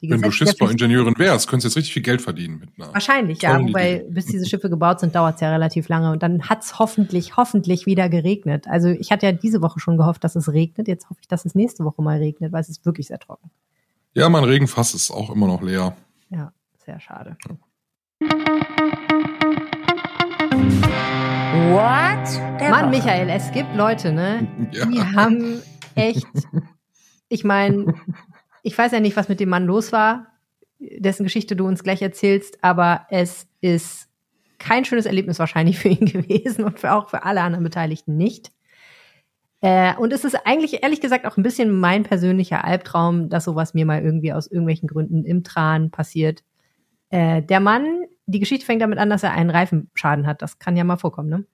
Die 0.00 0.10
Wenn 0.10 0.22
du 0.22 0.30
Schiffsbauingenieurin 0.30 1.18
wärst, 1.18 1.48
könntest 1.48 1.64
du 1.64 1.68
jetzt 1.68 1.76
richtig 1.76 1.94
viel 1.94 2.02
Geld 2.04 2.22
verdienen 2.22 2.60
mit 2.60 2.70
einer. 2.76 2.94
Wahrscheinlich, 2.94 3.42
ja. 3.42 3.58
Wobei, 3.60 3.96
Idee. 3.96 4.06
bis 4.10 4.26
diese 4.26 4.46
Schiffe 4.46 4.70
gebaut 4.70 5.00
sind, 5.00 5.16
dauert 5.16 5.34
es 5.36 5.40
ja 5.40 5.50
relativ 5.50 5.88
lange. 5.88 6.12
Und 6.12 6.22
dann 6.22 6.48
hat's 6.48 6.78
hoffentlich, 6.78 7.36
hoffentlich 7.36 7.86
wieder 7.86 8.08
geregnet. 8.08 8.68
Also 8.68 8.88
ich 8.88 9.10
hatte 9.10 9.26
ja 9.26 9.32
diese 9.32 9.60
Woche 9.60 9.80
schon 9.80 9.96
gehofft, 9.96 10.22
dass 10.22 10.36
es 10.36 10.52
regnet. 10.52 10.86
Jetzt 10.86 11.10
hoffe 11.10 11.18
ich, 11.20 11.26
dass 11.26 11.44
es 11.44 11.56
nächste 11.56 11.84
Woche 11.84 12.00
mal 12.00 12.18
regnet, 12.18 12.52
weil 12.52 12.60
es 12.60 12.68
ist 12.68 12.86
wirklich 12.86 13.08
sehr 13.08 13.18
trocken. 13.18 13.50
Ja, 14.14 14.28
mein 14.28 14.44
Regenfass 14.44 14.94
ist 14.94 15.10
auch 15.10 15.30
immer 15.30 15.48
noch 15.48 15.62
leer. 15.62 15.96
Ja, 16.30 16.52
sehr 16.84 17.00
schade. 17.00 17.36
What? 21.70 22.60
Der 22.60 22.70
Mann. 22.70 22.90
Michael, 22.90 23.28
es 23.30 23.50
gibt 23.50 23.74
Leute, 23.74 24.12
ne? 24.12 24.46
Ja. 24.72 24.86
Die 24.86 25.02
haben 25.02 25.60
echt, 25.96 26.26
ich 27.28 27.42
meine, 27.42 27.94
ich 28.68 28.76
weiß 28.76 28.92
ja 28.92 29.00
nicht, 29.00 29.16
was 29.16 29.30
mit 29.30 29.40
dem 29.40 29.48
Mann 29.48 29.64
los 29.64 29.92
war, 29.92 30.26
dessen 30.78 31.24
Geschichte 31.24 31.56
du 31.56 31.66
uns 31.66 31.82
gleich 31.82 32.02
erzählst, 32.02 32.62
aber 32.62 33.06
es 33.08 33.48
ist 33.62 34.10
kein 34.58 34.84
schönes 34.84 35.06
Erlebnis 35.06 35.38
wahrscheinlich 35.38 35.78
für 35.78 35.88
ihn 35.88 36.04
gewesen 36.12 36.64
und 36.64 36.78
für 36.78 36.92
auch 36.92 37.08
für 37.08 37.22
alle 37.22 37.40
anderen 37.40 37.64
Beteiligten 37.64 38.18
nicht. 38.18 38.52
Äh, 39.62 39.96
und 39.96 40.12
es 40.12 40.24
ist 40.24 40.34
eigentlich, 40.44 40.82
ehrlich 40.82 41.00
gesagt, 41.00 41.24
auch 41.24 41.38
ein 41.38 41.42
bisschen 41.42 41.80
mein 41.80 42.02
persönlicher 42.02 42.62
Albtraum, 42.62 43.30
dass 43.30 43.44
sowas 43.44 43.72
mir 43.72 43.86
mal 43.86 44.02
irgendwie 44.02 44.34
aus 44.34 44.46
irgendwelchen 44.46 44.86
Gründen 44.86 45.24
im 45.24 45.44
Tran 45.44 45.90
passiert. 45.90 46.44
Äh, 47.08 47.40
der 47.42 47.60
Mann, 47.60 48.04
die 48.26 48.38
Geschichte 48.38 48.66
fängt 48.66 48.82
damit 48.82 48.98
an, 48.98 49.08
dass 49.08 49.22
er 49.22 49.32
einen 49.32 49.48
Reifenschaden 49.48 50.26
hat. 50.26 50.42
Das 50.42 50.58
kann 50.58 50.76
ja 50.76 50.84
mal 50.84 50.98
vorkommen, 50.98 51.30
ne? 51.30 51.46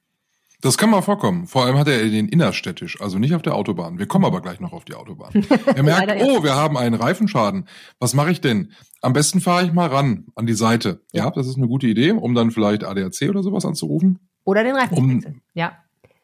Das 0.61 0.79
kann 0.79 0.89
mal 0.91 1.03
vorkommen. 1.03 1.47
Vor 1.47 1.65
allem 1.65 1.77
hat 1.77 1.89
er 1.89 1.99
den 2.09 2.27
innerstädtisch, 2.29 3.01
also 3.01 3.19
nicht 3.19 3.35
auf 3.35 3.43
der 3.43 3.55
Autobahn. 3.55 3.99
Wir 3.99 4.07
kommen 4.07 4.25
aber 4.25 4.41
gleich 4.41 4.61
noch 4.61 4.73
auf 4.73 4.85
die 4.87 4.95
Autobahn. 4.95 5.47
Er 5.75 5.83
merkt, 5.83 6.23
oh, 6.23 6.43
wir 6.43 6.55
haben 6.55 6.79
einen 6.79 6.95
Reifenschaden. 6.95 7.69
Was 7.99 8.15
mache 8.15 8.31
ich 8.31 8.41
denn? 8.41 8.73
Am 9.03 9.13
besten 9.13 9.41
fahre 9.43 9.67
ich 9.67 9.73
mal 9.73 9.89
ran 9.89 10.25
an 10.35 10.47
die 10.47 10.55
Seite. 10.55 11.03
Ja, 11.13 11.31
das 11.31 11.47
ist 11.47 11.59
eine 11.59 11.69
gute 11.69 11.87
Idee, 11.87 12.13
um 12.13 12.35
dann 12.35 12.51
vielleicht 12.51 12.83
ADAC 12.85 13.29
oder 13.29 13.43
sowas 13.43 13.67
anzurufen. 13.67 14.19
Oder 14.45 14.65
den 14.65 14.75
Reifen 14.77 14.97
Um- 14.97 15.09
zu 15.11 15.17
wechseln. 15.17 15.43
Ja. 15.53 15.77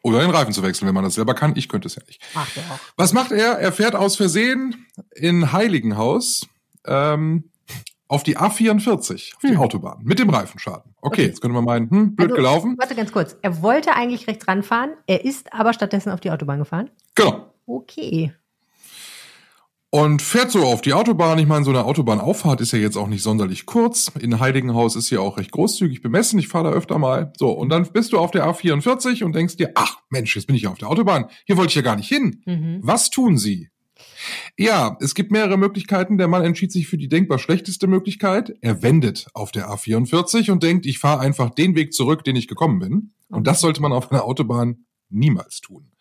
Oder 0.03 0.21
den 0.21 0.31
Reifen 0.31 0.51
zu 0.53 0.63
wechseln, 0.63 0.87
wenn 0.87 0.95
man 0.95 1.03
das 1.03 1.13
selber 1.13 1.35
kann. 1.35 1.53
Ich 1.55 1.69
könnte 1.69 1.87
es 1.87 1.93
ja 1.95 2.01
nicht. 2.07 2.23
Ach, 2.33 2.49
der 2.55 2.63
auch. 2.63 2.79
Was 2.97 3.13
macht 3.13 3.31
er? 3.31 3.59
Er 3.59 3.71
fährt 3.71 3.93
aus 3.95 4.15
Versehen 4.15 4.87
in 5.15 5.51
Heiligenhaus 5.51 6.47
ähm, 6.87 7.50
auf 8.11 8.23
die 8.23 8.37
A44, 8.37 9.35
auf 9.35 9.41
die 9.41 9.47
Hm. 9.49 9.57
Autobahn, 9.59 9.99
mit 10.03 10.19
dem 10.19 10.29
Reifenschaden. 10.29 10.93
Okay, 11.01 11.07
Okay. 11.21 11.25
jetzt 11.27 11.41
könnte 11.41 11.55
man 11.55 11.63
meinen, 11.63 11.89
hm, 11.89 12.15
blöd 12.15 12.31
Also- 12.31 12.35
gelaufen. 12.35 12.75
Warte 12.77 12.93
ganz 12.95 13.11
kurz. 13.11 13.37
Er 13.41 13.61
wollte 13.61 13.93
eigentlich 13.95 14.27
rechts 14.27 14.47
ranfahren, 14.47 14.91
er 15.07 15.23
ist 15.23 15.53
aber 15.53 15.71
stattdessen 15.73 16.11
auf 16.11 16.19
die 16.19 16.29
Autobahn 16.31 16.59
gefahren. 16.59 16.89
Genau. 17.15 17.53
Okay. 17.65 18.33
Und 19.93 20.21
fährt 20.21 20.51
so 20.51 20.63
auf 20.63 20.79
die 20.81 20.93
Autobahn. 20.93 21.37
Ich 21.39 21.47
meine, 21.47 21.65
so 21.65 21.71
eine 21.71 21.83
Autobahnauffahrt 21.83 22.61
ist 22.61 22.71
ja 22.71 22.79
jetzt 22.79 22.95
auch 22.97 23.07
nicht 23.07 23.23
sonderlich 23.23 23.65
kurz. 23.65 24.09
In 24.19 24.39
Heiligenhaus 24.39 24.95
ist 24.95 25.09
ja 25.09 25.19
auch 25.19 25.37
recht 25.37 25.51
großzügig 25.51 26.01
bemessen. 26.01 26.39
Ich 26.39 26.47
fahre 26.47 26.69
da 26.71 26.75
öfter 26.75 26.97
mal. 26.97 27.33
So, 27.37 27.51
und 27.51 27.67
dann 27.69 27.85
bist 27.91 28.13
du 28.13 28.17
auf 28.19 28.31
der 28.31 28.45
A44 28.45 29.23
und 29.25 29.35
denkst 29.35 29.57
dir, 29.57 29.71
ach 29.75 29.97
Mensch, 30.09 30.33
jetzt 30.35 30.47
bin 30.47 30.55
ich 30.55 30.61
ja 30.63 30.69
auf 30.69 30.77
der 30.77 30.89
Autobahn. 30.89 31.25
Hier 31.45 31.57
wollte 31.57 31.69
ich 31.71 31.75
ja 31.75 31.81
gar 31.81 31.97
nicht 31.97 32.07
hin. 32.07 32.41
Mhm. 32.45 32.79
Was 32.83 33.09
tun 33.09 33.37
Sie? 33.37 33.69
Ja, 34.57 34.97
es 34.99 35.15
gibt 35.15 35.31
mehrere 35.31 35.57
Möglichkeiten. 35.57 36.17
Der 36.17 36.27
Mann 36.27 36.43
entschied 36.43 36.71
sich 36.71 36.87
für 36.87 36.97
die 36.97 37.07
denkbar 37.07 37.39
schlechteste 37.39 37.87
Möglichkeit. 37.87 38.53
Er 38.61 38.81
wendet 38.81 39.27
auf 39.33 39.51
der 39.51 39.69
A44 39.69 40.51
und 40.51 40.63
denkt, 40.63 40.85
ich 40.85 40.99
fahre 40.99 41.21
einfach 41.21 41.49
den 41.49 41.75
Weg 41.75 41.93
zurück, 41.93 42.23
den 42.23 42.35
ich 42.35 42.47
gekommen 42.47 42.79
bin. 42.79 43.13
Und 43.29 43.47
das 43.47 43.61
sollte 43.61 43.81
man 43.81 43.93
auf 43.93 44.11
einer 44.11 44.23
Autobahn 44.23 44.85
niemals 45.09 45.61
tun. 45.61 45.91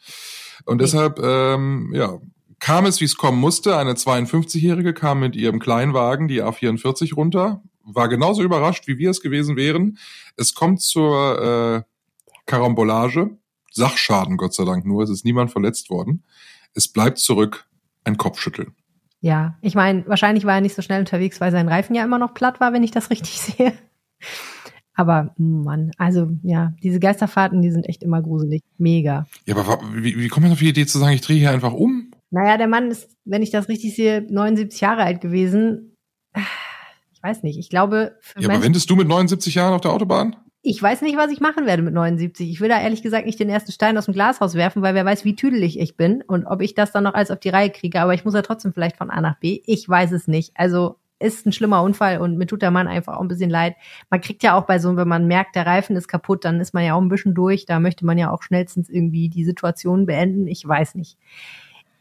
Und 0.65 0.81
deshalb, 0.81 1.19
ähm, 1.23 1.93
ja, 1.95 2.19
kam 2.59 2.87
es, 2.87 3.01
wie 3.01 3.07
es 3.07 3.17
kommen 3.17 3.41
musste. 3.41 3.77
Eine 3.77 3.95
52-Jährige 3.95 4.93
kam 4.93 5.21
mit 5.21 5.35
ihrem 5.35 5.59
Kleinwagen 5.59 6.29
die 6.29 6.43
A44 6.43 7.15
runter, 7.15 7.63
war 7.83 8.09
genauso 8.09 8.43
überrascht, 8.43 8.87
wie 8.87 8.99
wir 8.99 9.11
es 9.11 9.23
gewesen 9.23 9.57
wären. 9.57 9.99
Es 10.37 10.55
kommt 10.55 10.83
zur 10.83 11.87
äh, 11.87 11.91
Karambolage. 12.47 13.37
Sachschaden, 13.73 14.37
Gott 14.37 14.53
sei 14.53 14.65
Dank 14.65 14.85
nur. 14.85 15.05
Es 15.05 15.11
ist 15.11 15.25
niemand 15.25 15.53
verletzt 15.53 15.91
worden. 15.91 16.25
Es 16.75 16.89
bleibt 16.89 17.19
zurück 17.19 17.69
ein 18.05 18.17
Kopfschütteln. 18.17 18.75
Ja, 19.21 19.59
ich 19.61 19.75
meine, 19.75 20.07
wahrscheinlich 20.07 20.45
war 20.45 20.55
er 20.55 20.61
nicht 20.61 20.75
so 20.75 20.83
schnell 20.83 21.01
unterwegs, 21.01 21.41
weil 21.41 21.53
sein 21.53 21.69
Reifen 21.69 21.95
ja 21.95 22.05
immer 22.05 22.19
noch 22.19 22.33
platt 22.33 22.61
war, 22.61 22.73
wenn 22.73 22.83
ich 22.83 22.91
das 22.91 23.11
richtig 23.11 23.41
sehe. 23.41 23.73
Aber 24.95 25.35
Mann, 25.39 25.93
also 25.99 26.31
ja, 26.43 26.75
diese 26.83 27.01
Geisterfahrten, 27.01 27.63
die 27.63 27.71
sind 27.71 27.89
echt 27.89 28.03
immer 28.03 28.23
gruselig. 28.23 28.63
Mega. 28.77 29.27
Ja, 29.47 29.57
aber 29.57 29.81
wie, 29.95 30.19
wie 30.19 30.29
kommt 30.29 30.45
man 30.45 30.53
auf 30.53 30.59
die 30.59 30.69
Idee 30.69 30.87
zu 30.87 30.99
sagen, 30.99 31.15
ich 31.15 31.21
drehe 31.23 31.39
hier 31.39 31.51
einfach 31.51 31.73
um? 31.73 32.11
Naja, 32.31 32.57
der 32.59 32.69
Mann 32.69 32.91
ist, 32.91 33.09
wenn 33.25 33.43
ich 33.43 33.51
das 33.51 33.69
richtig 33.69 33.97
sehe, 33.97 34.27
79 34.29 34.81
Jahre 34.81 35.03
alt 35.03 35.21
gewesen. 35.21 35.97
Ich 37.13 37.23
weiß 37.23 37.43
nicht. 37.43 37.59
Ich 37.59 37.71
glaube, 37.71 38.19
Ja, 38.39 38.49
aber 38.49 38.63
wendest 38.63 38.89
du 38.91 38.97
mit 38.97 39.09
79 39.09 39.55
Jahren 39.55 39.75
auf 39.75 39.81
der 39.81 39.93
Autobahn? 39.93 40.37
Ich 40.63 40.83
weiß 40.83 41.01
nicht, 41.01 41.17
was 41.17 41.33
ich 41.33 41.41
machen 41.41 41.65
werde 41.65 41.83
mit 41.83 41.95
79. 41.95 42.51
Ich 42.51 42.61
will 42.61 42.69
da 42.69 42.79
ehrlich 42.79 43.03
gesagt 43.03 43.25
nicht 43.25 43.41
den 43.41 43.49
ersten 43.49 43.73
Stein 43.73 43.97
aus 43.97 44.05
dem 44.05 44.15
Glashaus 44.15 44.55
werfen, 44.55 44.83
weil 44.83 44.95
wer 44.95 45.07
weiß, 45.07 45.25
wie 45.25 45.35
tüdelig 45.35 45.79
ich 45.79 45.97
bin 45.97 46.23
und 46.23 46.45
ob 46.45 46.61
ich 46.61 46.75
das 46.75 46.93
dann 46.93 47.05
noch 47.05 47.15
alles 47.15 47.31
auf 47.31 47.41
die 47.41 47.49
Reihe 47.49 47.71
kriege. 47.71 48.01
Aber 48.01 48.13
ich 48.13 48.27
muss 48.27 48.35
ja 48.35 48.43
trotzdem 48.43 48.75
vielleicht 48.75 48.99
von 48.99 49.11
A 49.11 49.23
nach 49.23 49.39
B. 49.39 49.63
Ich 49.65 49.89
weiß 49.89 50.13
es 50.13 50.29
nicht. 50.29 50.53
Also 50.55 50.97
ist 51.19 51.47
ein 51.47 51.53
schlimmer 51.53 51.83
Unfall 51.83 52.19
und 52.19 52.37
mir 52.37 52.47
tut 52.47 52.63
der 52.63 52.71
Mann 52.71 52.89
einfach 52.89 53.17
auch 53.17 53.21
ein 53.21 53.29
bisschen 53.29 53.51
leid. 53.51 53.77
Man 54.11 54.21
kriegt 54.21 54.43
ja 54.43 54.59
auch 54.59 54.67
bei 54.67 54.79
so, 54.79 54.97
wenn 54.97 55.09
man 55.09 55.27
merkt, 55.27 55.55
der 55.55 55.67
Reifen 55.67 55.97
ist 55.97 56.09
kaputt, 56.09 56.45
dann 56.45 56.61
ist 56.61 56.75
man 56.75 56.85
ja 56.85 56.95
auch 56.95 57.01
ein 57.01 57.09
bisschen 57.09 57.35
durch. 57.35 57.67
Da 57.67 57.81
möchte 57.81 58.05
man 58.05 58.19
ja 58.19 58.31
auch 58.31 58.43
schnellstens 58.43 58.89
irgendwie 58.91 59.29
die 59.29 59.45
Situation 59.45 60.07
beenden. 60.07 60.47
Ich 60.47 60.67
weiß 60.67 60.95
nicht. 60.95 61.19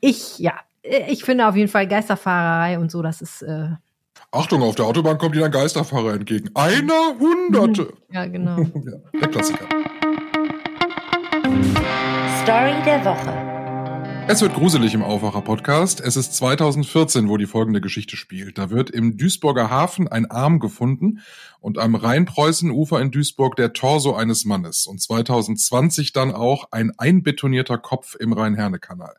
Ich, 0.02 0.40
ja, 0.40 0.54
ich 0.84 1.24
finde 1.24 1.48
auf 1.48 1.56
jeden 1.56 1.70
Fall 1.70 1.88
Geisterfahrerei 1.88 2.80
und 2.80 2.92
so, 2.92 3.02
das 3.02 3.22
ist. 3.22 3.42
Äh 3.42 3.70
Achtung, 4.32 4.62
auf 4.62 4.76
der 4.76 4.86
Autobahn 4.86 5.18
kommt 5.18 5.36
Ihnen 5.36 5.46
ein 5.46 5.52
Geisterfahrer 5.52 6.14
entgegen. 6.14 6.52
Einer 6.56 7.16
Hunderte. 7.20 7.94
Ja, 8.12 8.26
genau. 8.26 8.58
ja, 8.58 9.20
der 9.22 9.28
Klassiker. 9.28 9.66
Story 12.42 12.74
der 12.84 13.06
Woche. 13.06 13.49
Es 14.32 14.44
wird 14.44 14.54
gruselig 14.54 14.94
im 14.94 15.02
Aufwacher-Podcast. 15.02 16.02
Es 16.02 16.16
ist 16.16 16.36
2014, 16.36 17.30
wo 17.30 17.38
die 17.38 17.48
folgende 17.48 17.82
Geschichte 17.82 18.16
spielt. 18.16 18.60
Da 18.60 18.70
wird 18.70 18.92
im 18.92 19.18
Duisburger 19.18 19.72
Hafen 19.72 20.08
ein 20.08 20.30
Arm 20.30 20.60
gefunden 20.60 21.22
und 21.62 21.80
am 21.80 21.96
Rheinpreußen-Ufer 21.96 23.02
in 23.02 23.10
Duisburg 23.10 23.56
der 23.56 23.74
Torso 23.74 24.14
eines 24.14 24.46
Mannes. 24.46 24.86
Und 24.86 25.02
2020 25.02 26.14
dann 26.14 26.32
auch 26.32 26.66
ein 26.70 26.92
einbetonierter 27.00 27.80
Kopf 27.80 28.14
im 28.20 28.32
Rhein-Herne-Kanal. 28.32 29.16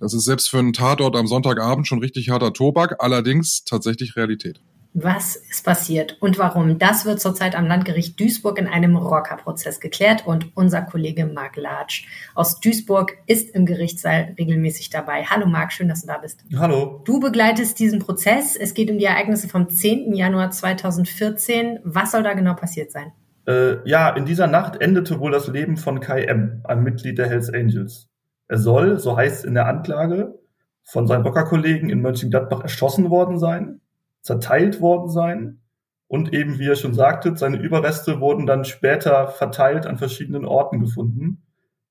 Das 0.00 0.14
ist 0.14 0.24
selbst 0.24 0.48
für 0.48 0.60
einen 0.60 0.72
Tatort 0.72 1.14
am 1.14 1.26
Sonntagabend 1.26 1.86
schon 1.86 1.98
richtig 1.98 2.30
harter 2.30 2.54
Tobak, 2.54 3.02
allerdings 3.04 3.64
tatsächlich 3.64 4.16
Realität. 4.16 4.62
Was 4.94 5.36
ist 5.36 5.64
passiert 5.64 6.16
und 6.20 6.38
warum? 6.38 6.78
Das 6.78 7.04
wird 7.04 7.20
zurzeit 7.20 7.54
am 7.54 7.66
Landgericht 7.66 8.18
Duisburg 8.18 8.58
in 8.58 8.66
einem 8.66 8.96
Rockerprozess 8.96 9.80
geklärt 9.80 10.26
und 10.26 10.56
unser 10.56 10.80
Kollege 10.80 11.26
Marc 11.26 11.56
Latsch 11.56 12.06
aus 12.34 12.58
Duisburg 12.60 13.12
ist 13.26 13.54
im 13.54 13.66
Gerichtssaal 13.66 14.34
regelmäßig 14.38 14.88
dabei. 14.88 15.24
Hallo 15.24 15.46
Marc, 15.46 15.72
schön, 15.72 15.88
dass 15.88 16.00
du 16.00 16.06
da 16.06 16.18
bist. 16.18 16.42
Hallo. 16.56 17.02
Du 17.04 17.20
begleitest 17.20 17.78
diesen 17.78 17.98
Prozess. 17.98 18.56
Es 18.56 18.72
geht 18.72 18.90
um 18.90 18.98
die 18.98 19.04
Ereignisse 19.04 19.48
vom 19.48 19.68
10. 19.68 20.14
Januar 20.14 20.50
2014. 20.50 21.80
Was 21.84 22.12
soll 22.12 22.22
da 22.22 22.32
genau 22.32 22.54
passiert 22.54 22.90
sein? 22.90 23.12
Äh, 23.46 23.86
ja, 23.86 24.08
in 24.08 24.24
dieser 24.24 24.46
Nacht 24.46 24.80
endete 24.80 25.20
wohl 25.20 25.30
das 25.30 25.48
Leben 25.48 25.76
von 25.76 26.00
Kai 26.00 26.22
M., 26.22 26.62
einem 26.64 26.82
Mitglied 26.82 27.18
der 27.18 27.28
Hells 27.28 27.52
Angels. 27.52 28.08
Er 28.48 28.58
soll, 28.58 28.98
so 28.98 29.16
heißt 29.18 29.40
es 29.40 29.44
in 29.44 29.54
der 29.54 29.66
Anklage, 29.66 30.38
von 30.82 31.06
seinen 31.06 31.22
Rockerkollegen 31.24 31.90
in 31.90 32.00
Mönchengladbach 32.00 32.62
erschossen 32.62 33.10
worden 33.10 33.38
sein 33.38 33.82
zerteilt 34.28 34.80
worden 34.80 35.10
sein. 35.10 35.60
Und 36.06 36.32
eben, 36.32 36.58
wie 36.58 36.68
er 36.68 36.76
schon 36.76 36.94
sagte, 36.94 37.36
seine 37.36 37.58
Überreste 37.58 38.20
wurden 38.20 38.46
dann 38.46 38.64
später 38.64 39.28
verteilt 39.28 39.86
an 39.86 39.98
verschiedenen 39.98 40.44
Orten 40.44 40.80
gefunden. 40.80 41.42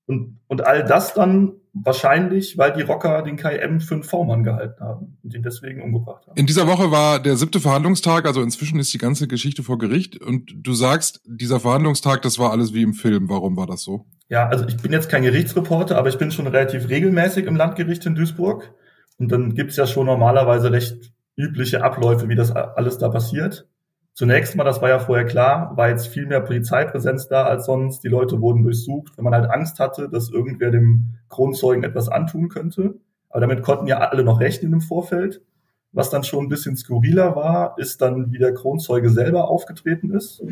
Und, 0.08 0.40
und 0.48 0.66
all 0.66 0.86
das 0.86 1.14
dann 1.14 1.54
wahrscheinlich, 1.74 2.58
weil 2.58 2.74
die 2.74 2.82
Rocker 2.82 3.22
den 3.22 3.36
KM 3.36 3.82
für 3.82 3.96
einen 3.96 4.04
V-Mann 4.04 4.44
gehalten 4.44 4.82
haben 4.82 5.18
und 5.22 5.36
ihn 5.36 5.44
deswegen 5.44 5.82
umgebracht 5.82 6.26
haben. 6.26 6.38
In 6.38 6.48
dieser 6.48 6.66
Woche 6.66 6.92
war 6.92 7.20
der 7.20 7.36
siebte 7.36 7.60
Verhandlungstag, 7.60 8.26
also 8.26 8.42
inzwischen 8.42 8.80
ist 8.80 8.94
die 8.94 8.98
ganze 8.98 9.28
Geschichte 9.28 9.64
vor 9.64 9.78
Gericht. 9.78 10.20
Und 10.22 10.54
du 10.56 10.74
sagst, 10.74 11.22
dieser 11.26 11.60
Verhandlungstag, 11.60 12.22
das 12.22 12.40
war 12.40 12.52
alles 12.52 12.74
wie 12.74 12.84
im 12.84 12.94
Film. 12.94 13.30
Warum 13.30 13.58
war 13.58 13.68
das 13.68 13.84
so? 13.84 14.06
Ja, 14.30 14.48
also 14.48 14.66
ich 14.66 14.78
bin 14.78 14.94
jetzt 14.94 15.10
kein 15.10 15.24
Gerichtsreporter, 15.24 15.98
aber 15.98 16.10
ich 16.10 16.18
bin 16.18 16.32
schon 16.32 16.48
relativ 16.48 16.90
regelmäßig 16.90 17.46
im 17.46 17.56
Landgericht 17.56 18.06
in 18.06 18.16
Duisburg. 18.16 18.74
Und 19.20 19.32
dann 19.32 19.54
gibt's 19.56 19.76
ja 19.76 19.86
schon 19.86 20.06
normalerweise 20.06 20.72
recht 20.72 21.12
übliche 21.38 21.84
Abläufe, 21.84 22.28
wie 22.28 22.36
das 22.36 22.52
alles 22.52 22.98
da 22.98 23.10
passiert. 23.10 23.68
Zunächst 24.14 24.56
mal, 24.56 24.64
das 24.64 24.82
war 24.82 24.90
ja 24.90 24.98
vorher 24.98 25.26
klar, 25.26 25.78
war 25.78 25.90
jetzt 25.90 26.08
viel 26.08 26.26
mehr 26.26 26.42
Polizeipräsenz 26.42 27.28
da 27.28 27.44
als 27.44 27.68
sonst. 27.68 28.04
Die 28.04 28.08
Leute 28.08 28.42
wurden 28.42 28.64
durchsucht, 28.64 29.16
wenn 29.16 29.24
man 29.24 29.36
halt 29.36 29.50
Angst 29.50 29.80
hatte, 29.80 30.10
dass 30.10 30.32
irgendwer 30.32 30.72
dem 30.72 31.14
Kronzeugen 31.30 31.84
etwas 31.84 32.10
antun 32.10 32.50
könnte. 32.50 32.96
Aber 33.30 33.42
damit 33.42 33.62
konnten 33.62 33.86
ja 33.86 34.00
alle 34.00 34.24
noch 34.24 34.40
rechnen 34.40 34.74
im 34.74 34.82
Vorfeld. 34.82 35.44
Was 35.92 36.10
dann 36.10 36.24
schon 36.24 36.46
ein 36.46 36.50
bisschen 36.50 36.76
skurriler 36.76 37.36
war, 37.36 37.78
ist 37.78 38.02
dann, 38.02 38.32
wie 38.32 38.40
der 38.40 38.56
Kronzeuge 38.56 39.12
selber 39.12 39.50
aufgetreten 39.50 40.12
ist. 40.12 40.44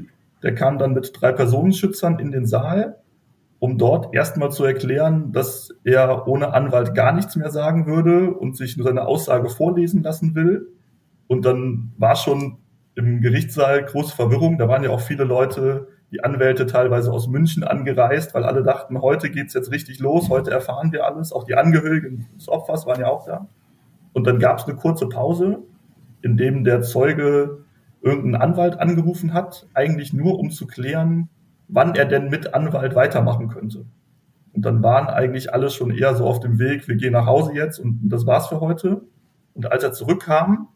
Der 0.43 0.53
kam 0.53 0.77
dann 0.77 0.93
mit 0.93 1.11
drei 1.19 1.31
Personenschützern 1.31 2.19
in 2.19 2.31
den 2.31 2.45
Saal, 2.45 2.99
um 3.57 3.79
dort 3.79 4.13
erstmal 4.13 4.51
zu 4.51 4.63
erklären, 4.63 5.31
dass 5.31 5.69
er 5.83 6.27
ohne 6.27 6.53
Anwalt 6.53 6.93
gar 6.93 7.13
nichts 7.13 7.35
mehr 7.35 7.49
sagen 7.49 7.87
würde 7.87 8.31
und 8.31 8.55
sich 8.55 8.77
nur 8.77 8.85
seine 8.85 9.07
Aussage 9.07 9.49
vorlesen 9.49 10.03
lassen 10.03 10.35
will. 10.35 10.74
Und 11.27 11.45
dann 11.45 11.93
war 11.97 12.15
schon 12.15 12.59
im 12.95 13.21
Gerichtssaal 13.21 13.83
große 13.83 14.15
Verwirrung. 14.15 14.57
Da 14.57 14.67
waren 14.67 14.83
ja 14.83 14.89
auch 14.89 15.01
viele 15.01 15.23
Leute, 15.23 15.87
die 16.11 16.23
Anwälte 16.23 16.65
teilweise 16.65 17.11
aus 17.11 17.27
München 17.27 17.63
angereist, 17.63 18.33
weil 18.33 18.43
alle 18.43 18.63
dachten, 18.63 19.01
heute 19.01 19.29
geht's 19.29 19.53
jetzt 19.53 19.71
richtig 19.71 19.99
los, 19.99 20.29
heute 20.29 20.51
erfahren 20.51 20.91
wir 20.91 21.05
alles. 21.05 21.33
Auch 21.33 21.43
die 21.43 21.55
Angehörigen 21.55 22.27
des 22.37 22.47
Opfers 22.47 22.85
waren 22.85 23.01
ja 23.01 23.07
auch 23.07 23.25
da. 23.25 23.47
Und 24.13 24.27
dann 24.27 24.39
gab 24.39 24.59
es 24.59 24.65
eine 24.65 24.75
kurze 24.75 25.09
Pause, 25.09 25.59
in 26.21 26.37
dem 26.37 26.63
der 26.63 26.81
Zeuge 26.81 27.65
irgendeinen 28.01 28.41
Anwalt 28.41 28.79
angerufen 28.79 29.33
hat, 29.33 29.67
eigentlich 29.73 30.13
nur 30.13 30.39
um 30.39 30.51
zu 30.51 30.67
klären, 30.67 31.29
wann 31.67 31.95
er 31.95 32.05
denn 32.05 32.29
mit 32.29 32.53
Anwalt 32.53 32.95
weitermachen 32.95 33.49
könnte. 33.49 33.85
Und 34.53 34.63
dann 34.63 34.81
waren 34.83 35.07
eigentlich 35.07 35.53
alle 35.53 35.69
schon 35.69 35.91
eher 35.91 36.15
so 36.15 36.25
auf 36.25 36.39
dem 36.39 36.59
Weg, 36.59 36.87
wir 36.87 36.95
gehen 36.95 37.13
nach 37.13 37.25
Hause 37.25 37.53
jetzt 37.53 37.79
und 37.79 37.99
das 38.03 38.25
war's 38.25 38.47
für 38.47 38.61
heute. 38.61 39.01
Und 39.53 39.71
als 39.71 39.83
er 39.83 39.91
zurückkam, 39.91 40.69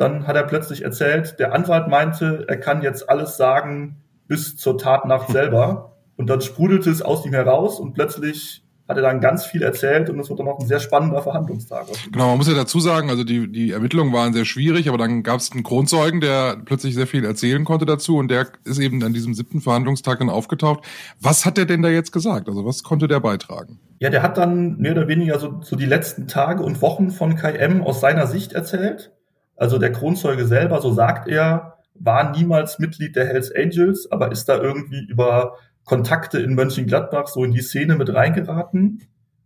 dann 0.00 0.26
hat 0.26 0.34
er 0.34 0.44
plötzlich 0.44 0.82
erzählt, 0.82 1.38
der 1.38 1.52
Anwalt 1.52 1.88
meinte, 1.88 2.46
er 2.48 2.56
kann 2.56 2.82
jetzt 2.82 3.10
alles 3.10 3.36
sagen 3.36 4.02
bis 4.28 4.56
zur 4.56 4.78
Tatnacht 4.78 5.28
selber. 5.32 5.96
Und 6.16 6.28
dann 6.28 6.40
sprudelte 6.40 6.90
es 6.90 7.02
aus 7.02 7.24
ihm 7.24 7.32
heraus 7.32 7.80
und 7.80 7.94
plötzlich 7.94 8.62
hat 8.88 8.96
er 8.96 9.02
dann 9.04 9.20
ganz 9.20 9.46
viel 9.46 9.62
erzählt 9.62 10.10
und 10.10 10.18
es 10.18 10.28
wird 10.28 10.40
dann 10.40 10.48
auch 10.48 10.58
ein 10.58 10.66
sehr 10.66 10.80
spannender 10.80 11.22
Verhandlungstag. 11.22 11.86
Genau, 12.10 12.28
man 12.28 12.38
muss 12.38 12.48
ja 12.48 12.54
dazu 12.54 12.80
sagen, 12.80 13.08
also 13.08 13.22
die, 13.22 13.50
die 13.50 13.70
Ermittlungen 13.70 14.12
waren 14.12 14.32
sehr 14.32 14.44
schwierig, 14.44 14.88
aber 14.88 14.98
dann 14.98 15.22
gab 15.22 15.38
es 15.38 15.52
einen 15.52 15.62
Kronzeugen, 15.62 16.20
der 16.20 16.56
plötzlich 16.64 16.94
sehr 16.96 17.06
viel 17.06 17.24
erzählen 17.24 17.64
konnte 17.64 17.86
dazu 17.86 18.16
und 18.16 18.28
der 18.28 18.48
ist 18.64 18.80
eben 18.80 19.02
an 19.04 19.12
diesem 19.12 19.32
siebten 19.32 19.60
Verhandlungstag 19.60 20.18
dann 20.18 20.28
aufgetaucht. 20.28 20.84
Was 21.20 21.46
hat 21.46 21.56
der 21.56 21.66
denn 21.66 21.82
da 21.82 21.88
jetzt 21.88 22.10
gesagt? 22.10 22.48
Also 22.48 22.66
was 22.66 22.82
konnte 22.82 23.06
der 23.06 23.20
beitragen? 23.20 23.78
Ja, 24.00 24.10
der 24.10 24.22
hat 24.22 24.36
dann 24.36 24.78
mehr 24.78 24.92
oder 24.92 25.06
weniger 25.06 25.38
so, 25.38 25.60
so 25.62 25.76
die 25.76 25.86
letzten 25.86 26.26
Tage 26.26 26.64
und 26.64 26.82
Wochen 26.82 27.10
von 27.10 27.36
KM 27.36 27.82
aus 27.82 28.00
seiner 28.00 28.26
Sicht 28.26 28.52
erzählt 28.54 29.12
also 29.60 29.76
der 29.76 29.92
Kronzeuge 29.92 30.46
selber, 30.46 30.80
so 30.80 30.90
sagt 30.90 31.28
er, 31.28 31.76
war 31.94 32.34
niemals 32.34 32.78
Mitglied 32.78 33.14
der 33.14 33.26
Hells 33.26 33.54
Angels, 33.54 34.10
aber 34.10 34.32
ist 34.32 34.48
da 34.48 34.56
irgendwie 34.56 35.04
über 35.06 35.58
Kontakte 35.84 36.38
in 36.38 36.54
Mönchengladbach 36.54 37.26
so 37.26 37.44
in 37.44 37.52
die 37.52 37.60
Szene 37.60 37.96
mit 37.96 38.12
reingeraten 38.12 39.02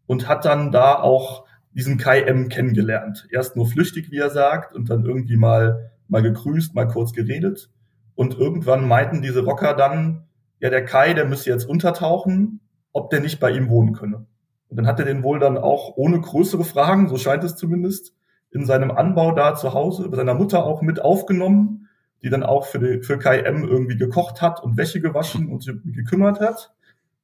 und 0.07 0.29
hat 0.29 0.45
dann 0.45 0.71
da 0.71 0.95
auch 0.95 1.47
diesen 1.73 1.99
Kai 1.99 2.21
M 2.21 2.49
kennengelernt. 2.49 3.27
Erst 3.33 3.57
nur 3.57 3.67
flüchtig, 3.67 4.13
wie 4.13 4.19
er 4.19 4.31
sagt, 4.31 4.73
und 4.73 4.89
dann 4.89 5.05
irgendwie 5.05 5.37
mal, 5.37 5.91
mal 6.07 6.23
gegrüßt, 6.23 6.77
mal 6.77 6.87
kurz 6.87 7.13
geredet. 7.13 7.71
Und 8.15 8.39
irgendwann 8.39 8.87
meinten 8.87 9.21
diese 9.21 9.45
Rocker 9.45 9.75
dann, 9.75 10.29
ja, 10.61 10.71
der 10.71 10.85
Kai, 10.85 11.15
der 11.15 11.25
müsse 11.25 11.51
jetzt 11.51 11.69
untertauchen, 11.69 12.61
ob 12.93 13.11
der 13.11 13.19
nicht 13.19 13.41
bei 13.41 13.51
ihm 13.51 13.69
wohnen 13.69 13.95
könne. 13.95 14.27
Und 14.69 14.77
dann 14.77 14.87
hat 14.87 15.01
er 15.01 15.07
den 15.07 15.25
wohl 15.25 15.41
dann 15.41 15.59
auch 15.59 15.97
ohne 15.97 16.21
größere 16.21 16.63
Fragen, 16.63 17.09
so 17.09 17.17
scheint 17.17 17.43
es 17.43 17.57
zumindest, 17.57 18.15
in 18.55 18.65
seinem 18.65 18.93
Anbau 18.93 19.33
da 19.33 19.57
zu 19.57 19.75
Hause 19.75 20.09
bei 20.09 20.17
seiner 20.17 20.35
Mutter 20.35 20.65
auch 20.65 20.81
mit 20.81 21.03
aufgenommen, 21.03 21.89
die 22.23 22.31
dann 22.31 22.45
auch 22.45 22.67
für, 22.67 22.79
die, 22.79 23.03
für 23.03 23.19
KM 23.19 23.65
irgendwie 23.65 23.97
gekocht 23.97 24.41
hat 24.41 24.63
und 24.63 24.77
Wäsche 24.77 25.01
gewaschen 25.01 25.49
und 25.49 25.67
gekümmert 25.85 26.41
hat. 26.41 26.73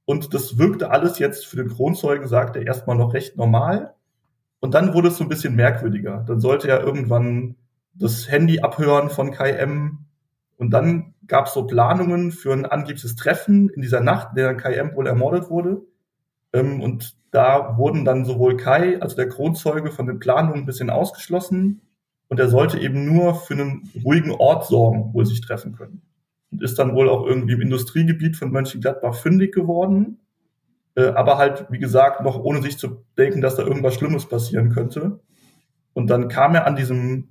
Und 0.04 0.34
das 0.34 0.58
wirkte 0.58 0.90
alles 0.90 1.20
jetzt 1.20 1.46
für 1.46 1.56
den 1.56 1.68
Kronzeugen, 1.68 2.26
sagt 2.26 2.56
er, 2.56 2.66
erstmal 2.66 2.96
noch 2.96 3.14
recht 3.14 3.37
normal. 3.37 3.94
Und 4.58 4.75
dann 4.75 4.92
wurde 4.92 5.08
es 5.08 5.18
so 5.18 5.25
ein 5.25 5.28
bisschen 5.28 5.54
merkwürdiger. 5.54 6.25
Dann 6.26 6.40
sollte 6.40 6.68
er 6.68 6.82
irgendwann 6.82 7.54
das 7.94 8.28
Handy 8.28 8.60
abhören 8.60 9.08
von 9.08 9.30
KM. 9.30 10.06
Und 10.56 10.70
dann 10.70 11.14
gab 11.28 11.46
es 11.46 11.54
so 11.54 11.64
Planungen 11.64 12.32
für 12.32 12.52
ein 12.52 12.66
angebliches 12.66 13.14
Treffen 13.14 13.68
in 13.68 13.82
dieser 13.82 14.00
Nacht, 14.00 14.30
in 14.30 14.37
der 14.37 14.56
KM 14.56 14.96
wohl 14.96 15.06
ermordet 15.06 15.49
wurde. 15.49 15.82
Ähm, 16.52 16.80
und 16.80 17.16
da 17.30 17.78
wurden 17.78 18.04
dann 18.04 18.25
sowohl 18.25 18.57
Kai, 18.57 19.00
also 19.00 19.16
der 19.16 19.28
Kronzeuge, 19.28 19.90
von 19.90 20.07
den 20.07 20.19
Planungen 20.19 20.61
ein 20.61 20.66
bisschen 20.66 20.90
ausgeschlossen. 20.90 21.83
Und 22.28 22.38
er 22.38 22.49
sollte 22.49 22.78
eben 22.78 23.04
nur 23.04 23.35
für 23.35 23.54
einen 23.54 23.90
ruhigen 24.04 24.33
Ort 24.33 24.66
sorgen, 24.66 25.11
wo 25.12 25.25
sie 25.25 25.35
sich 25.35 25.40
treffen 25.40 25.75
können. 25.75 26.02
Und 26.50 26.62
ist 26.62 26.78
dann 26.78 26.95
wohl 26.95 27.09
auch 27.09 27.25
irgendwie 27.26 27.54
im 27.54 27.61
Industriegebiet 27.61 28.37
von 28.37 28.50
Mönchengladbach 28.50 29.14
fündig 29.14 29.52
geworden. 29.54 30.19
Äh, 30.97 31.09
aber 31.09 31.38
halt, 31.38 31.66
wie 31.71 31.78
gesagt, 31.78 32.23
noch 32.23 32.38
ohne 32.38 32.62
sich 32.62 32.78
zu 32.78 33.04
denken, 33.16 33.40
dass 33.40 33.57
da 33.57 33.62
irgendwas 33.62 33.95
Schlimmes 33.95 34.26
passieren 34.26 34.71
könnte. 34.71 35.21
Und 35.92 36.09
dann 36.09 36.28
kam 36.28 36.54
er 36.54 36.66
an 36.66 36.76
diesem 36.76 37.30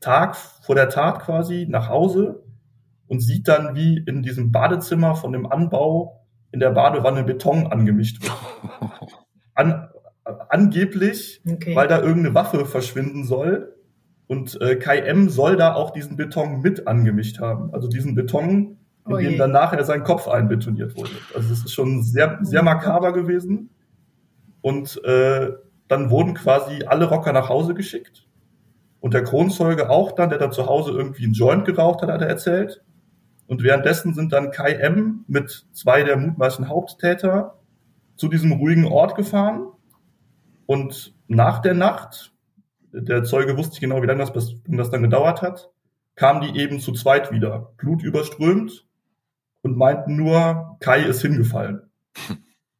Tag 0.00 0.36
vor 0.36 0.74
der 0.74 0.88
Tat 0.88 1.20
quasi 1.20 1.66
nach 1.68 1.88
Hause 1.88 2.44
und 3.08 3.20
sieht 3.20 3.48
dann, 3.48 3.74
wie 3.74 3.98
in 3.98 4.22
diesem 4.22 4.52
Badezimmer 4.52 5.14
von 5.14 5.32
dem 5.32 5.46
Anbau 5.46 6.25
in 6.52 6.60
der 6.60 6.70
Badewanne 6.70 7.24
Beton 7.24 7.66
angemischt 7.66 8.22
wird. 8.22 8.32
An, 9.54 9.88
angeblich, 10.48 11.42
okay. 11.48 11.74
weil 11.74 11.88
da 11.88 12.00
irgendeine 12.00 12.34
Waffe 12.34 12.66
verschwinden 12.66 13.24
soll. 13.24 13.74
Und 14.26 14.60
äh, 14.60 14.76
KM 14.76 15.28
soll 15.28 15.56
da 15.56 15.74
auch 15.74 15.90
diesen 15.90 16.16
Beton 16.16 16.60
mit 16.60 16.88
angemischt 16.88 17.38
haben. 17.40 17.72
Also 17.72 17.88
diesen 17.88 18.14
Beton, 18.14 18.78
in 19.06 19.12
oh 19.12 19.16
dem 19.18 19.38
dann 19.38 19.52
nachher 19.52 19.84
sein 19.84 20.02
Kopf 20.02 20.26
einbetoniert 20.26 20.96
wurde. 20.96 21.12
Also 21.34 21.48
das 21.48 21.60
ist 21.60 21.72
schon 21.72 22.02
sehr, 22.02 22.38
sehr 22.42 22.62
makaber 22.62 23.12
gewesen. 23.12 23.70
Und 24.62 25.02
äh, 25.04 25.52
dann 25.86 26.10
wurden 26.10 26.34
quasi 26.34 26.84
alle 26.84 27.08
Rocker 27.08 27.32
nach 27.32 27.48
Hause 27.48 27.74
geschickt. 27.74 28.26
Und 28.98 29.14
der 29.14 29.22
Kronzeuge 29.22 29.90
auch 29.90 30.12
dann, 30.12 30.30
der 30.30 30.38
dann 30.38 30.50
zu 30.50 30.66
Hause 30.66 30.90
irgendwie 30.90 31.24
einen 31.24 31.34
Joint 31.34 31.64
geraucht 31.64 32.02
hat, 32.02 32.10
hat 32.10 32.22
er 32.22 32.28
erzählt. 32.28 32.82
Und 33.46 33.62
währenddessen 33.62 34.14
sind 34.14 34.32
dann 34.32 34.50
Kai 34.50 34.72
M. 34.72 35.24
mit 35.28 35.66
zwei 35.72 36.02
der 36.02 36.16
mutmaßlichen 36.16 36.68
Haupttäter 36.68 37.58
zu 38.16 38.28
diesem 38.28 38.52
ruhigen 38.52 38.86
Ort 38.86 39.14
gefahren. 39.14 39.68
Und 40.66 41.14
nach 41.28 41.60
der 41.60 41.74
Nacht, 41.74 42.32
der 42.92 43.24
Zeuge 43.24 43.56
wusste 43.56 43.72
nicht 43.72 43.80
genau, 43.80 44.02
wie 44.02 44.06
lange 44.06 44.24
das, 44.24 44.54
das 44.66 44.90
dann 44.90 45.02
gedauert 45.02 45.42
hat, 45.42 45.70
kamen 46.16 46.40
die 46.40 46.58
eben 46.58 46.80
zu 46.80 46.92
zweit 46.92 47.30
wieder, 47.30 47.72
blutüberströmt 47.76 48.86
und 49.62 49.76
meinten 49.76 50.16
nur, 50.16 50.76
Kai 50.80 51.02
ist 51.02 51.22
hingefallen. 51.22 51.82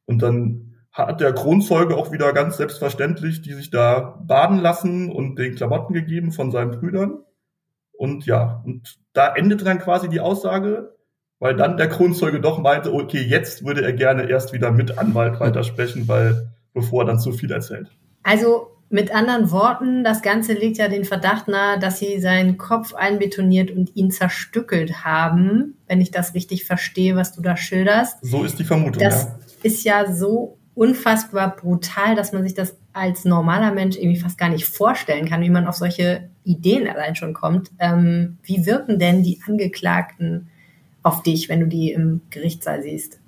Und 0.05 0.21
dann 0.21 0.75
hat 0.91 1.21
der 1.21 1.33
Kronzeuge 1.33 1.95
auch 1.95 2.11
wieder 2.11 2.33
ganz 2.33 2.57
selbstverständlich 2.57 3.41
die 3.41 3.53
sich 3.53 3.69
da 3.69 4.19
baden 4.25 4.57
lassen 4.57 5.11
und 5.11 5.37
den 5.37 5.55
Klamotten 5.55 5.93
gegeben 5.93 6.31
von 6.31 6.51
seinen 6.51 6.71
Brüdern. 6.71 7.19
Und 7.97 8.25
ja, 8.25 8.61
und 8.65 8.97
da 9.13 9.33
endete 9.35 9.65
dann 9.65 9.79
quasi 9.79 10.07
die 10.07 10.19
Aussage, 10.19 10.95
weil 11.39 11.55
dann 11.55 11.77
der 11.77 11.89
Kronzeuge 11.89 12.39
doch 12.39 12.59
meinte, 12.59 12.93
okay, 12.93 13.21
jetzt 13.21 13.65
würde 13.65 13.83
er 13.83 13.93
gerne 13.93 14.29
erst 14.29 14.53
wieder 14.53 14.71
mit 14.71 14.97
Anwalt 14.97 15.39
weitersprechen, 15.39 16.07
weil 16.07 16.51
bevor 16.73 17.03
er 17.03 17.07
dann 17.07 17.19
zu 17.19 17.31
viel 17.31 17.51
erzählt. 17.51 17.89
Also 18.23 18.67
mit 18.89 19.13
anderen 19.13 19.51
Worten, 19.51 20.03
das 20.03 20.21
Ganze 20.21 20.53
legt 20.53 20.77
ja 20.77 20.87
den 20.87 21.03
Verdacht 21.03 21.47
nahe, 21.47 21.77
dass 21.79 21.99
sie 21.99 22.19
seinen 22.19 22.57
Kopf 22.57 22.93
einbetoniert 22.93 23.71
und 23.71 23.95
ihn 23.95 24.11
zerstückelt 24.11 25.03
haben, 25.03 25.77
wenn 25.87 25.99
ich 25.99 26.11
das 26.11 26.33
richtig 26.33 26.65
verstehe, 26.65 27.15
was 27.15 27.33
du 27.33 27.41
da 27.41 27.57
schilderst. 27.57 28.19
So 28.21 28.43
ist 28.43 28.59
die 28.59 28.63
Vermutung. 28.63 29.03
Das 29.03 29.23
ja. 29.23 29.39
ist 29.63 29.83
ja 29.83 30.13
so 30.13 30.57
unfassbar 30.73 31.55
brutal, 31.55 32.15
dass 32.15 32.31
man 32.31 32.43
sich 32.43 32.53
das 32.53 32.77
als 32.93 33.25
normaler 33.25 33.71
Mensch 33.73 33.97
irgendwie 33.97 34.19
fast 34.19 34.37
gar 34.37 34.49
nicht 34.49 34.65
vorstellen 34.65 35.27
kann, 35.27 35.41
wie 35.41 35.49
man 35.49 35.67
auf 35.67 35.75
solche 35.75 36.29
Ideen 36.47 36.87
allein 36.87 37.15
schon 37.15 37.33
kommt. 37.33 37.71
Ähm, 37.79 38.37
wie 38.43 38.65
wirken 38.65 38.99
denn 38.99 39.23
die 39.23 39.39
Angeklagten 39.47 40.49
auf 41.03 41.23
dich, 41.23 41.49
wenn 41.49 41.59
du 41.59 41.67
die 41.67 41.91
im 41.91 42.21
Gerichtssaal 42.29 42.81
siehst? 42.81 43.19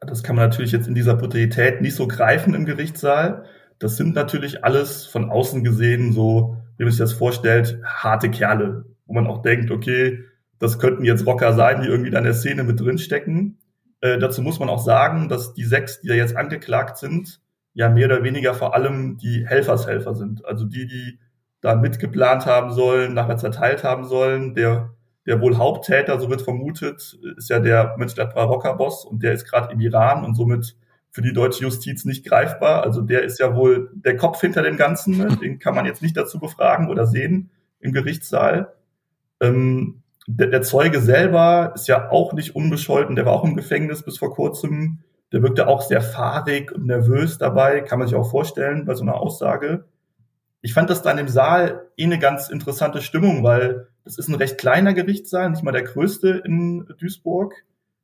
Das 0.00 0.22
kann 0.22 0.36
man 0.36 0.48
natürlich 0.48 0.72
jetzt 0.72 0.88
in 0.88 0.94
dieser 0.94 1.14
Brutalität 1.14 1.80
nicht 1.80 1.94
so 1.94 2.06
greifen 2.06 2.54
im 2.54 2.66
Gerichtssaal. 2.66 3.44
Das 3.78 3.96
sind 3.96 4.14
natürlich 4.14 4.64
alles 4.64 5.06
von 5.06 5.30
außen 5.30 5.64
gesehen 5.64 6.12
so, 6.12 6.56
wie 6.76 6.84
man 6.84 6.92
sich 6.92 6.98
das 6.98 7.12
vorstellt, 7.12 7.80
harte 7.84 8.30
Kerle, 8.30 8.84
wo 9.06 9.14
man 9.14 9.26
auch 9.26 9.42
denkt, 9.42 9.70
okay, 9.70 10.20
das 10.58 10.78
könnten 10.78 11.04
jetzt 11.04 11.26
Rocker 11.26 11.54
sein, 11.54 11.82
die 11.82 11.88
irgendwie 11.88 12.10
da 12.10 12.18
in 12.18 12.24
der 12.24 12.34
Szene 12.34 12.64
mit 12.64 12.80
drinstecken. 12.80 13.58
Äh, 14.00 14.18
dazu 14.18 14.42
muss 14.42 14.58
man 14.58 14.68
auch 14.68 14.84
sagen, 14.84 15.28
dass 15.28 15.54
die 15.54 15.64
sechs, 15.64 16.00
die 16.00 16.08
da 16.08 16.14
jetzt 16.14 16.36
angeklagt 16.36 16.98
sind, 16.98 17.40
ja 17.72 17.88
mehr 17.88 18.06
oder 18.06 18.22
weniger 18.22 18.54
vor 18.54 18.74
allem 18.74 19.18
die 19.18 19.46
Helfershelfer 19.46 20.14
sind. 20.14 20.44
Also 20.44 20.64
die, 20.64 20.86
die 20.86 21.18
da 21.64 21.74
mitgeplant 21.74 22.44
haben 22.44 22.72
sollen, 22.72 23.14
nachher 23.14 23.38
zerteilt 23.38 23.84
haben 23.84 24.04
sollen. 24.04 24.54
Der, 24.54 24.90
der 25.26 25.40
wohl 25.40 25.56
Haupttäter, 25.56 26.20
so 26.20 26.28
wird 26.28 26.42
vermutet, 26.42 27.18
ist 27.38 27.48
ja 27.48 27.58
der 27.58 27.94
Mönchengladbacher 27.96 28.46
Rocker-Boss 28.46 29.06
und 29.06 29.22
der 29.22 29.32
ist 29.32 29.46
gerade 29.46 29.72
im 29.72 29.80
Iran 29.80 30.26
und 30.26 30.34
somit 30.34 30.76
für 31.10 31.22
die 31.22 31.32
deutsche 31.32 31.62
Justiz 31.62 32.04
nicht 32.04 32.26
greifbar. 32.26 32.82
Also 32.82 33.00
der 33.00 33.22
ist 33.22 33.38
ja 33.40 33.56
wohl 33.56 33.90
der 33.94 34.18
Kopf 34.18 34.42
hinter 34.42 34.60
dem 34.60 34.76
Ganzen. 34.76 35.16
Ne? 35.16 35.28
Den 35.42 35.58
kann 35.58 35.74
man 35.74 35.86
jetzt 35.86 36.02
nicht 36.02 36.16
dazu 36.18 36.38
befragen 36.38 36.90
oder 36.90 37.06
sehen 37.06 37.48
im 37.80 37.92
Gerichtssaal. 37.92 38.74
Ähm, 39.40 40.02
der, 40.26 40.48
der 40.48 40.60
Zeuge 40.60 41.00
selber 41.00 41.72
ist 41.74 41.88
ja 41.88 42.10
auch 42.10 42.34
nicht 42.34 42.54
unbescholten, 42.54 43.16
der 43.16 43.24
war 43.24 43.32
auch 43.32 43.44
im 43.44 43.56
Gefängnis 43.56 44.02
bis 44.02 44.18
vor 44.18 44.34
kurzem. 44.34 44.98
Der 45.32 45.42
wirkte 45.42 45.66
auch 45.66 45.80
sehr 45.80 46.02
fahrig 46.02 46.72
und 46.72 46.84
nervös 46.86 47.38
dabei, 47.38 47.80
kann 47.80 47.98
man 47.98 48.06
sich 48.06 48.16
auch 48.16 48.30
vorstellen 48.30 48.84
bei 48.84 48.94
so 48.94 49.02
einer 49.02 49.14
Aussage. 49.14 49.84
Ich 50.64 50.74
fand 50.74 50.90
das 50.90 51.02
dann 51.02 51.18
im 51.18 51.28
Saal 51.28 51.90
eh 51.96 52.04
eine 52.04 52.18
ganz 52.18 52.48
interessante 52.48 53.02
Stimmung, 53.02 53.44
weil 53.44 53.88
das 54.04 54.18
ist 54.18 54.28
ein 54.28 54.34
recht 54.34 54.58
kleiner 54.58 54.94
Gerichtssaal, 54.94 55.50
nicht 55.50 55.62
mal 55.62 55.72
der 55.72 55.82
größte 55.82 56.42
in 56.44 56.86
Duisburg. 56.98 57.54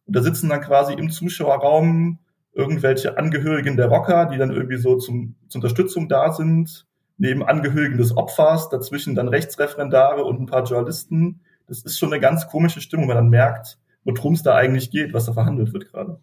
Und 0.07 0.15
da 0.15 0.23
sitzen 0.23 0.49
dann 0.49 0.61
quasi 0.61 0.93
im 0.93 1.11
Zuschauerraum 1.11 2.19
irgendwelche 2.53 3.17
Angehörigen 3.17 3.77
der 3.77 3.87
Rocker, 3.87 4.27
die 4.27 4.39
dann 4.39 4.51
irgendwie 4.51 4.77
so 4.77 4.97
zum, 4.97 5.37
zur 5.49 5.61
Unterstützung 5.61 6.09
da 6.09 6.33
sind, 6.33 6.87
neben 7.17 7.43
Angehörigen 7.43 7.99
des 7.99 8.17
Opfers, 8.17 8.69
dazwischen 8.69 9.15
dann 9.15 9.29
Rechtsreferendare 9.29 10.25
und 10.25 10.41
ein 10.41 10.47
paar 10.47 10.65
Journalisten 10.65 11.41
das 11.71 11.83
ist 11.83 11.99
schon 11.99 12.13
eine 12.13 12.21
ganz 12.21 12.49
komische 12.49 12.81
Stimmung, 12.81 13.09
wenn 13.09 13.15
man 13.15 13.25
dann 13.25 13.31
merkt, 13.31 13.79
worum 14.03 14.35
es 14.35 14.43
da 14.43 14.57
eigentlich 14.57 14.91
geht, 14.91 15.15
was 15.15 15.27
da 15.27 15.33
verhandelt 15.33 15.73
wird 15.73 15.91
gerade. 15.93 16.21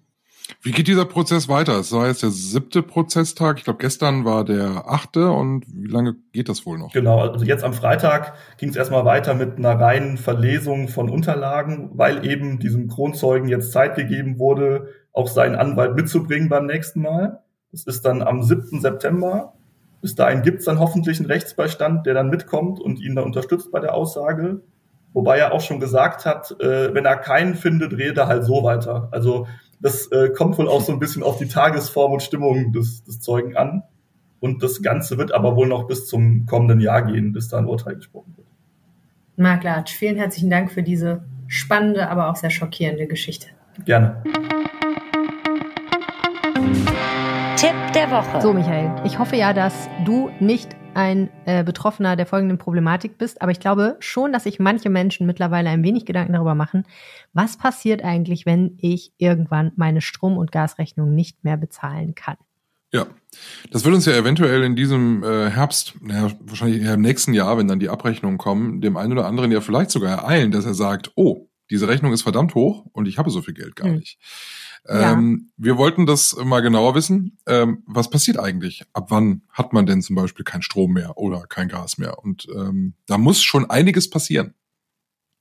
Wie 0.61 0.71
geht 0.71 0.87
dieser 0.87 1.05
Prozess 1.05 1.49
weiter? 1.49 1.79
Es 1.79 1.91
war 1.91 2.07
jetzt 2.07 2.23
der 2.23 2.29
siebte 2.29 2.81
Prozesstag. 2.81 3.57
Ich 3.57 3.63
glaube, 3.65 3.79
gestern 3.79 4.25
war 4.25 4.45
der 4.45 4.85
achte. 4.87 5.31
Und 5.31 5.65
wie 5.67 5.87
lange 5.87 6.15
geht 6.31 6.49
das 6.49 6.65
wohl 6.65 6.77
noch? 6.77 6.93
Genau, 6.93 7.19
also 7.19 7.45
jetzt 7.45 7.63
am 7.63 7.73
Freitag 7.73 8.33
ging 8.57 8.69
es 8.69 8.75
erstmal 8.75 9.05
weiter 9.05 9.33
mit 9.33 9.57
einer 9.57 9.79
reinen 9.79 10.17
Verlesung 10.17 10.87
von 10.87 11.09
Unterlagen, 11.09 11.91
weil 11.93 12.25
eben 12.25 12.59
diesem 12.59 12.87
Kronzeugen 12.87 13.49
jetzt 13.49 13.71
Zeit 13.71 13.95
gegeben 13.95 14.39
wurde, 14.39 14.87
auch 15.13 15.27
seinen 15.27 15.55
Anwalt 15.55 15.95
mitzubringen 15.95 16.49
beim 16.49 16.65
nächsten 16.65 17.01
Mal. 17.01 17.43
Das 17.71 17.83
ist 17.83 18.05
dann 18.05 18.21
am 18.21 18.43
7. 18.43 18.79
September. 18.79 19.53
Bis 20.01 20.15
dahin 20.15 20.43
gibt 20.43 20.59
es 20.59 20.65
dann 20.65 20.79
hoffentlich 20.79 21.19
einen 21.19 21.27
Rechtsbeistand, 21.27 22.05
der 22.05 22.13
dann 22.13 22.29
mitkommt 22.29 22.79
und 22.79 23.01
ihn 23.01 23.15
da 23.15 23.23
unterstützt 23.23 23.71
bei 23.71 23.79
der 23.79 23.93
Aussage. 23.93 24.61
Wobei 25.13 25.39
er 25.39 25.51
auch 25.53 25.61
schon 25.61 25.79
gesagt 25.79 26.25
hat, 26.25 26.51
äh, 26.61 26.93
wenn 26.93 27.05
er 27.05 27.17
keinen 27.17 27.55
findet, 27.55 27.93
redet 27.93 28.17
er 28.17 28.27
halt 28.27 28.43
so 28.43 28.63
weiter. 28.63 29.09
Also 29.11 29.47
das 29.79 30.11
äh, 30.11 30.29
kommt 30.29 30.57
wohl 30.57 30.67
auch 30.67 30.81
so 30.81 30.91
ein 30.91 30.99
bisschen 30.99 31.23
auf 31.23 31.37
die 31.37 31.47
Tagesform 31.47 32.13
und 32.13 32.23
Stimmung 32.23 32.73
des, 32.73 33.03
des 33.03 33.19
Zeugen 33.19 33.55
an. 33.55 33.83
Und 34.39 34.61
das 34.61 34.81
Ganze 34.81 35.17
wird 35.17 35.31
aber 35.31 35.55
wohl 35.55 35.67
noch 35.67 35.87
bis 35.87 36.07
zum 36.07 36.45
kommenden 36.45 36.79
Jahr 36.79 37.03
gehen, 37.03 37.33
bis 37.33 37.47
da 37.47 37.57
ein 37.57 37.65
Urteil 37.65 37.95
gesprochen 37.95 38.33
wird. 38.37 38.47
Marc 39.35 39.63
Latsch, 39.63 39.93
vielen 39.93 40.17
herzlichen 40.17 40.49
Dank 40.49 40.71
für 40.71 40.83
diese 40.83 41.23
spannende, 41.47 42.09
aber 42.09 42.29
auch 42.29 42.35
sehr 42.35 42.49
schockierende 42.49 43.07
Geschichte. 43.07 43.47
Gerne. 43.85 44.23
Tipp 47.55 47.73
der 47.93 48.11
Woche. 48.11 48.41
So, 48.41 48.53
Michael, 48.53 48.91
ich 49.05 49.17
hoffe 49.17 49.35
ja, 49.35 49.53
dass 49.53 49.89
du 50.05 50.29
nicht 50.39 50.75
ein 50.97 51.29
äh, 51.45 51.63
Betroffener 51.63 52.15
der 52.15 52.25
folgenden 52.25 52.57
Problematik 52.57 53.19
bist, 53.19 53.43
aber 53.43 53.51
ich 53.51 53.59
glaube 53.59 53.97
schon, 53.99 54.33
dass 54.33 54.45
sich 54.45 54.57
manche 54.57 54.89
Menschen 54.89 55.27
mittlerweile 55.27 55.69
ein 55.69 55.83
wenig 55.83 56.07
Gedanken 56.07 56.33
darüber 56.33 56.55
machen, 56.55 56.85
was 57.33 57.55
passiert 57.55 58.03
eigentlich, 58.03 58.47
wenn 58.47 58.79
ich 58.81 59.13
irgendwann 59.19 59.71
meine 59.75 60.01
Strom- 60.01 60.37
und 60.37 60.51
Gasrechnung 60.51 61.13
nicht 61.13 61.43
mehr 61.43 61.55
bezahlen 61.55 62.15
kann. 62.15 62.37
Ja, 62.91 63.05
das 63.69 63.85
wird 63.85 63.93
uns 63.93 64.05
ja 64.07 64.13
eventuell 64.13 64.63
in 64.63 64.75
diesem 64.75 65.23
äh, 65.23 65.51
Herbst, 65.51 65.93
naja, 66.01 66.31
wahrscheinlich 66.39 66.81
im 66.81 67.01
nächsten 67.01 67.33
Jahr, 67.33 67.59
wenn 67.59 67.67
dann 67.67 67.79
die 67.79 67.89
Abrechnungen 67.89 68.39
kommen, 68.39 68.81
dem 68.81 68.97
einen 68.97 69.11
oder 69.11 69.27
anderen 69.27 69.51
ja 69.51 69.61
vielleicht 69.61 69.91
sogar 69.91 70.17
ereilen, 70.17 70.51
dass 70.51 70.65
er 70.65 70.73
sagt, 70.73 71.11
oh, 71.15 71.47
diese 71.69 71.87
Rechnung 71.87 72.11
ist 72.11 72.23
verdammt 72.23 72.55
hoch 72.55 72.85
und 72.91 73.07
ich 73.07 73.19
habe 73.19 73.29
so 73.29 73.43
viel 73.43 73.53
Geld 73.53 73.75
gar 73.75 73.89
hm. 73.89 73.97
nicht. 73.97 74.17
Ähm, 74.89 75.51
Wir 75.57 75.77
wollten 75.77 76.05
das 76.05 76.35
mal 76.43 76.61
genauer 76.61 76.95
wissen. 76.95 77.37
Ähm, 77.45 77.83
was 77.85 78.09
passiert 78.09 78.39
eigentlich? 78.39 78.83
Ab 78.93 79.07
wann 79.09 79.41
hat 79.51 79.73
man 79.73 79.85
denn 79.85 80.01
zum 80.01 80.15
Beispiel 80.15 80.45
kein 80.45 80.61
Strom 80.61 80.93
mehr 80.93 81.17
oder 81.17 81.41
kein 81.47 81.67
Gas 81.67 81.97
mehr? 81.97 82.19
Und 82.19 82.47
ähm, 82.55 82.93
da 83.05 83.17
muss 83.17 83.41
schon 83.41 83.69
einiges 83.69 84.09
passieren. 84.09 84.53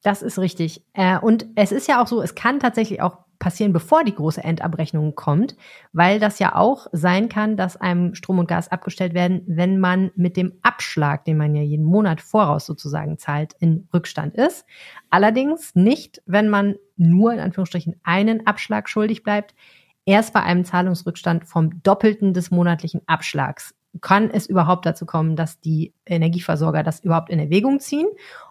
Das 0.02 0.22
ist 0.22 0.38
richtig. 0.38 0.84
Äh, 0.92 1.18
und 1.18 1.46
es 1.56 1.72
ist 1.72 1.88
ja 1.88 2.02
auch 2.02 2.06
so, 2.06 2.22
es 2.22 2.34
kann 2.34 2.60
tatsächlich 2.60 3.02
auch 3.02 3.25
passieren, 3.38 3.72
bevor 3.72 4.04
die 4.04 4.14
große 4.14 4.42
Endabrechnung 4.42 5.14
kommt, 5.14 5.56
weil 5.92 6.18
das 6.20 6.38
ja 6.38 6.54
auch 6.54 6.86
sein 6.92 7.28
kann, 7.28 7.56
dass 7.56 7.76
einem 7.76 8.14
Strom 8.14 8.38
und 8.38 8.48
Gas 8.48 8.68
abgestellt 8.68 9.14
werden, 9.14 9.42
wenn 9.46 9.78
man 9.78 10.10
mit 10.16 10.36
dem 10.36 10.54
Abschlag, 10.62 11.24
den 11.24 11.36
man 11.36 11.54
ja 11.54 11.62
jeden 11.62 11.84
Monat 11.84 12.20
voraus 12.20 12.66
sozusagen 12.66 13.18
zahlt, 13.18 13.54
in 13.60 13.88
Rückstand 13.92 14.34
ist. 14.34 14.66
Allerdings 15.10 15.74
nicht, 15.74 16.22
wenn 16.26 16.48
man 16.48 16.76
nur 16.96 17.32
in 17.32 17.40
Anführungsstrichen 17.40 18.00
einen 18.02 18.46
Abschlag 18.46 18.88
schuldig 18.88 19.22
bleibt. 19.22 19.54
Erst 20.04 20.32
bei 20.32 20.42
einem 20.42 20.64
Zahlungsrückstand 20.64 21.46
vom 21.46 21.82
Doppelten 21.82 22.32
des 22.32 22.50
monatlichen 22.50 23.02
Abschlags 23.06 23.74
kann 24.00 24.30
es 24.30 24.46
überhaupt 24.46 24.86
dazu 24.86 25.06
kommen, 25.06 25.36
dass 25.36 25.60
die 25.60 25.94
Energieversorger 26.04 26.82
das 26.82 27.00
überhaupt 27.00 27.30
in 27.30 27.38
Erwägung 27.38 27.80
ziehen. 27.80 28.06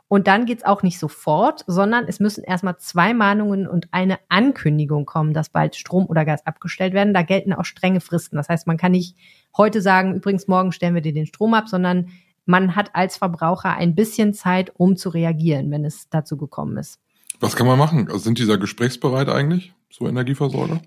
Und 0.08 0.28
dann 0.28 0.46
geht's 0.46 0.64
auch 0.64 0.84
nicht 0.84 1.00
sofort, 1.00 1.64
sondern 1.66 2.06
es 2.08 2.20
müssen 2.20 2.44
erstmal 2.44 2.78
zwei 2.78 3.14
Mahnungen 3.14 3.68
und 3.68 3.88
eine 3.92 4.20
Ankündigung 4.30 5.06
kommen, 5.06 5.34
dass 5.34 5.50
bald 5.50 5.76
Strom 5.76 6.06
oder 6.06 6.26
Gas 6.26 6.46
abgestellt 6.46 6.94
werden. 6.94 7.14
Da 7.14 7.24
gelten 7.24 7.54
auch 7.54 7.66
strenge 7.66 8.02
Fristen. 8.02 8.36
Das 8.36 8.48
heißt, 8.48 8.68
man 8.68 8.78
kann 8.78 8.92
nicht 8.92 9.18
heute 9.58 9.82
sagen, 9.82 10.14
übrigens, 10.14 10.48
morgen 10.48 10.72
stellen 10.72 10.94
wir 10.94 11.02
dir 11.02 11.14
den 11.14 11.26
Strom 11.26 11.56
ab, 11.56 11.68
sondern 11.68 12.10
man 12.46 12.76
hat 12.76 12.92
als 12.94 13.18
Verbraucher 13.18 13.76
ein 13.76 13.96
bisschen 13.96 14.34
Zeit, 14.36 14.72
um 14.76 14.96
zu 14.96 15.10
reagieren, 15.10 15.72
wenn 15.72 15.84
es 15.84 16.08
dazu 16.10 16.38
gekommen 16.38 16.78
ist. 16.78 17.00
Was 17.40 17.56
kann 17.56 17.66
man 17.66 17.80
machen? 17.80 18.08
Also 18.08 18.20
sind 18.20 18.38
die 18.38 18.46
da 18.46 18.58
gesprächsbereit 18.58 19.30
eigentlich, 19.30 19.74
so 19.90 20.08
Energieversorger? 20.08 20.82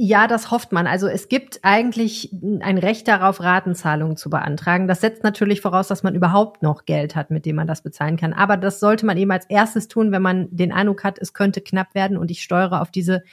Ja, 0.00 0.28
das 0.28 0.52
hofft 0.52 0.70
man. 0.70 0.86
Also 0.86 1.08
es 1.08 1.28
gibt 1.28 1.58
eigentlich 1.62 2.32
ein 2.60 2.78
Recht 2.78 3.08
darauf, 3.08 3.40
Ratenzahlungen 3.40 4.16
zu 4.16 4.30
beantragen. 4.30 4.86
Das 4.86 5.00
setzt 5.00 5.24
natürlich 5.24 5.60
voraus, 5.60 5.88
dass 5.88 6.04
man 6.04 6.14
überhaupt 6.14 6.62
noch 6.62 6.84
Geld 6.84 7.16
hat, 7.16 7.32
mit 7.32 7.44
dem 7.44 7.56
man 7.56 7.66
das 7.66 7.82
bezahlen 7.82 8.16
kann. 8.16 8.32
Aber 8.32 8.56
das 8.56 8.78
sollte 8.78 9.04
man 9.06 9.16
eben 9.16 9.32
als 9.32 9.46
erstes 9.46 9.88
tun, 9.88 10.12
wenn 10.12 10.22
man 10.22 10.46
den 10.52 10.70
Eindruck 10.70 11.02
hat, 11.02 11.18
es 11.18 11.32
könnte 11.32 11.60
knapp 11.60 11.96
werden 11.96 12.16
und 12.16 12.30
ich 12.30 12.42
steuere 12.44 12.80
auf 12.80 12.92
diese 12.92 13.24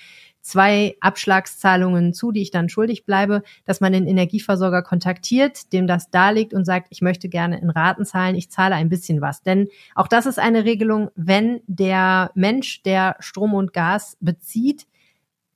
zwei 0.42 0.96
Abschlagszahlungen 1.02 2.14
zu, 2.16 2.32
die 2.32 2.42
ich 2.42 2.50
dann 2.50 2.68
schuldig 2.68 3.06
bleibe, 3.06 3.44
dass 3.66 3.80
man 3.80 3.94
den 3.94 4.08
Energieversorger 4.08 4.82
kontaktiert, 4.82 5.72
dem 5.72 5.86
das 5.86 6.10
darlegt 6.10 6.56
und 6.56 6.66
sagt, 6.66 6.88
ich 6.90 7.02
möchte 7.02 7.30
gerne 7.30 7.60
in 7.60 7.70
Raten 7.70 8.06
zahlen, 8.06 8.36
ich 8.36 8.50
zahle 8.50 8.74
ein 8.74 8.90
bisschen 8.90 9.22
was. 9.22 9.44
Denn 9.44 9.68
auch 9.94 10.08
das 10.08 10.26
ist 10.26 10.40
eine 10.40 10.66
Regelung, 10.66 11.12
wenn 11.16 11.62
der 11.68 12.32
Mensch, 12.34 12.82
der 12.82 13.18
Strom 13.20 13.54
und 13.54 13.72
Gas 13.72 14.18
bezieht, 14.20 14.88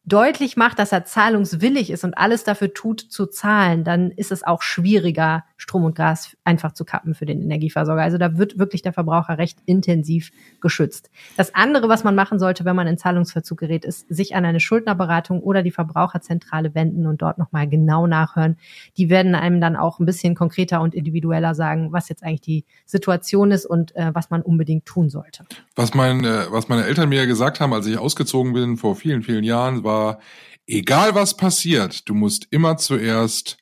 deutlich 0.09 0.57
macht, 0.57 0.79
dass 0.79 0.91
er 0.91 1.05
zahlungswillig 1.05 1.89
ist 1.89 2.03
und 2.03 2.17
alles 2.17 2.43
dafür 2.43 2.73
tut, 2.73 2.99
zu 2.99 3.27
zahlen, 3.27 3.83
dann 3.83 4.11
ist 4.11 4.31
es 4.31 4.43
auch 4.43 4.61
schwieriger, 4.61 5.45
Strom 5.59 5.83
und 5.83 5.93
Gas 5.93 6.35
einfach 6.43 6.71
zu 6.71 6.85
kappen 6.85 7.13
für 7.13 7.27
den 7.27 7.41
Energieversorger. 7.41 8.01
Also 8.01 8.17
da 8.17 8.37
wird 8.37 8.57
wirklich 8.57 8.81
der 8.81 8.93
Verbraucher 8.93 9.37
recht 9.37 9.59
intensiv 9.67 10.31
geschützt. 10.59 11.11
Das 11.37 11.53
andere, 11.53 11.87
was 11.87 12.03
man 12.03 12.15
machen 12.15 12.39
sollte, 12.39 12.65
wenn 12.65 12.75
man 12.75 12.87
in 12.87 12.97
Zahlungsverzug 12.97 13.59
gerät, 13.59 13.85
ist, 13.85 14.07
sich 14.09 14.35
an 14.35 14.45
eine 14.45 14.59
Schuldnerberatung 14.59 15.41
oder 15.41 15.61
die 15.61 15.71
Verbraucherzentrale 15.71 16.73
wenden 16.73 17.05
und 17.05 17.21
dort 17.21 17.37
nochmal 17.37 17.67
genau 17.67 18.07
nachhören. 18.07 18.57
Die 18.97 19.11
werden 19.11 19.35
einem 19.35 19.61
dann 19.61 19.75
auch 19.75 19.99
ein 19.99 20.07
bisschen 20.07 20.33
konkreter 20.33 20.81
und 20.81 20.95
individueller 20.95 21.53
sagen, 21.53 21.91
was 21.91 22.09
jetzt 22.09 22.23
eigentlich 22.23 22.41
die 22.41 22.65
Situation 22.85 23.51
ist 23.51 23.67
und 23.67 23.95
äh, 23.95 24.11
was 24.13 24.31
man 24.31 24.41
unbedingt 24.41 24.85
tun 24.85 25.09
sollte. 25.09 25.45
Was, 25.75 25.93
mein, 25.93 26.23
äh, 26.23 26.45
was 26.49 26.67
meine 26.67 26.85
Eltern 26.85 27.09
mir 27.09 27.27
gesagt 27.27 27.59
haben, 27.59 27.73
als 27.73 27.85
ich 27.85 27.97
ausgezogen 27.97 28.53
bin 28.53 28.77
vor 28.77 28.95
vielen, 28.95 29.21
vielen 29.21 29.43
Jahren, 29.43 29.83
war, 29.83 29.99
war, 29.99 30.19
egal 30.67 31.15
was 31.15 31.35
passiert, 31.35 32.07
du 32.07 32.13
musst 32.13 32.47
immer 32.51 32.77
zuerst 32.77 33.57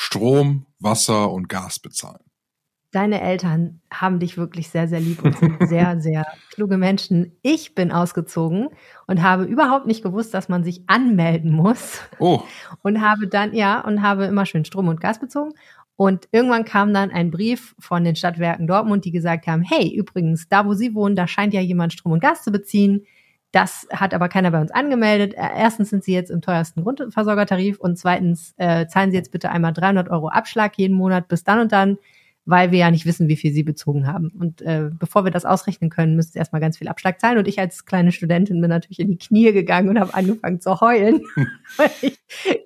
Strom, 0.00 0.64
Wasser 0.78 1.32
und 1.32 1.48
Gas 1.48 1.80
bezahlen. 1.80 2.22
Deine 2.92 3.20
Eltern 3.20 3.82
haben 3.92 4.20
dich 4.20 4.38
wirklich 4.38 4.68
sehr, 4.70 4.86
sehr 4.86 5.00
lieb 5.00 5.24
und 5.24 5.36
sind 5.36 5.56
sehr, 5.68 6.00
sehr 6.00 6.24
kluge 6.52 6.78
Menschen. 6.78 7.36
Ich 7.42 7.74
bin 7.74 7.90
ausgezogen 7.90 8.68
und 9.08 9.22
habe 9.22 9.42
überhaupt 9.42 9.86
nicht 9.86 10.04
gewusst, 10.04 10.32
dass 10.34 10.48
man 10.48 10.62
sich 10.62 10.88
anmelden 10.88 11.50
muss. 11.50 12.00
Oh. 12.20 12.42
Und 12.82 13.00
habe 13.00 13.26
dann, 13.26 13.54
ja, 13.54 13.80
und 13.80 14.00
habe 14.00 14.26
immer 14.26 14.46
schön 14.46 14.64
Strom 14.64 14.86
und 14.86 15.00
Gas 15.00 15.18
bezogen. 15.18 15.50
Und 15.96 16.28
irgendwann 16.30 16.64
kam 16.64 16.94
dann 16.94 17.10
ein 17.10 17.32
Brief 17.32 17.74
von 17.80 18.04
den 18.04 18.14
Stadtwerken 18.14 18.68
Dortmund, 18.68 19.04
die 19.04 19.10
gesagt 19.10 19.48
haben, 19.48 19.62
hey, 19.62 19.92
übrigens, 19.92 20.48
da 20.48 20.64
wo 20.64 20.74
Sie 20.74 20.94
wohnen, 20.94 21.16
da 21.16 21.26
scheint 21.26 21.52
ja 21.52 21.60
jemand 21.60 21.92
Strom 21.92 22.12
und 22.12 22.22
Gas 22.22 22.44
zu 22.44 22.52
beziehen. 22.52 23.04
Das 23.52 23.86
hat 23.90 24.12
aber 24.12 24.28
keiner 24.28 24.50
bei 24.50 24.60
uns 24.60 24.70
angemeldet. 24.70 25.34
Äh, 25.34 25.48
erstens 25.56 25.90
sind 25.90 26.04
sie 26.04 26.12
jetzt 26.12 26.30
im 26.30 26.42
teuersten 26.42 26.82
Grundversorgertarif 26.82 27.78
und 27.78 27.98
zweitens 27.98 28.54
äh, 28.58 28.86
zahlen 28.86 29.10
sie 29.10 29.16
jetzt 29.16 29.32
bitte 29.32 29.50
einmal 29.50 29.72
300 29.72 30.10
Euro 30.10 30.28
Abschlag 30.28 30.76
jeden 30.76 30.96
Monat 30.96 31.28
bis 31.28 31.44
dann 31.44 31.60
und 31.60 31.72
dann 31.72 31.98
weil 32.48 32.70
wir 32.70 32.78
ja 32.78 32.90
nicht 32.90 33.04
wissen, 33.04 33.28
wie 33.28 33.36
viel 33.36 33.52
sie 33.52 33.62
bezogen 33.62 34.06
haben. 34.06 34.30
Und 34.30 34.62
äh, 34.62 34.88
bevor 34.90 35.24
wir 35.24 35.30
das 35.30 35.44
ausrechnen 35.44 35.90
können, 35.90 36.16
müssen 36.16 36.32
sie 36.32 36.38
erstmal 36.38 36.62
ganz 36.62 36.78
viel 36.78 36.88
Abschlag 36.88 37.20
zahlen. 37.20 37.36
Und 37.36 37.46
ich 37.46 37.58
als 37.58 37.84
kleine 37.84 38.10
Studentin 38.10 38.62
bin 38.62 38.70
natürlich 38.70 39.00
in 39.00 39.08
die 39.08 39.18
Knie 39.18 39.52
gegangen 39.52 39.90
und 39.90 40.00
habe 40.00 40.14
angefangen 40.14 40.58
zu 40.58 40.80
heulen, 40.80 41.20
weil 41.76 41.90
ich 42.00 42.18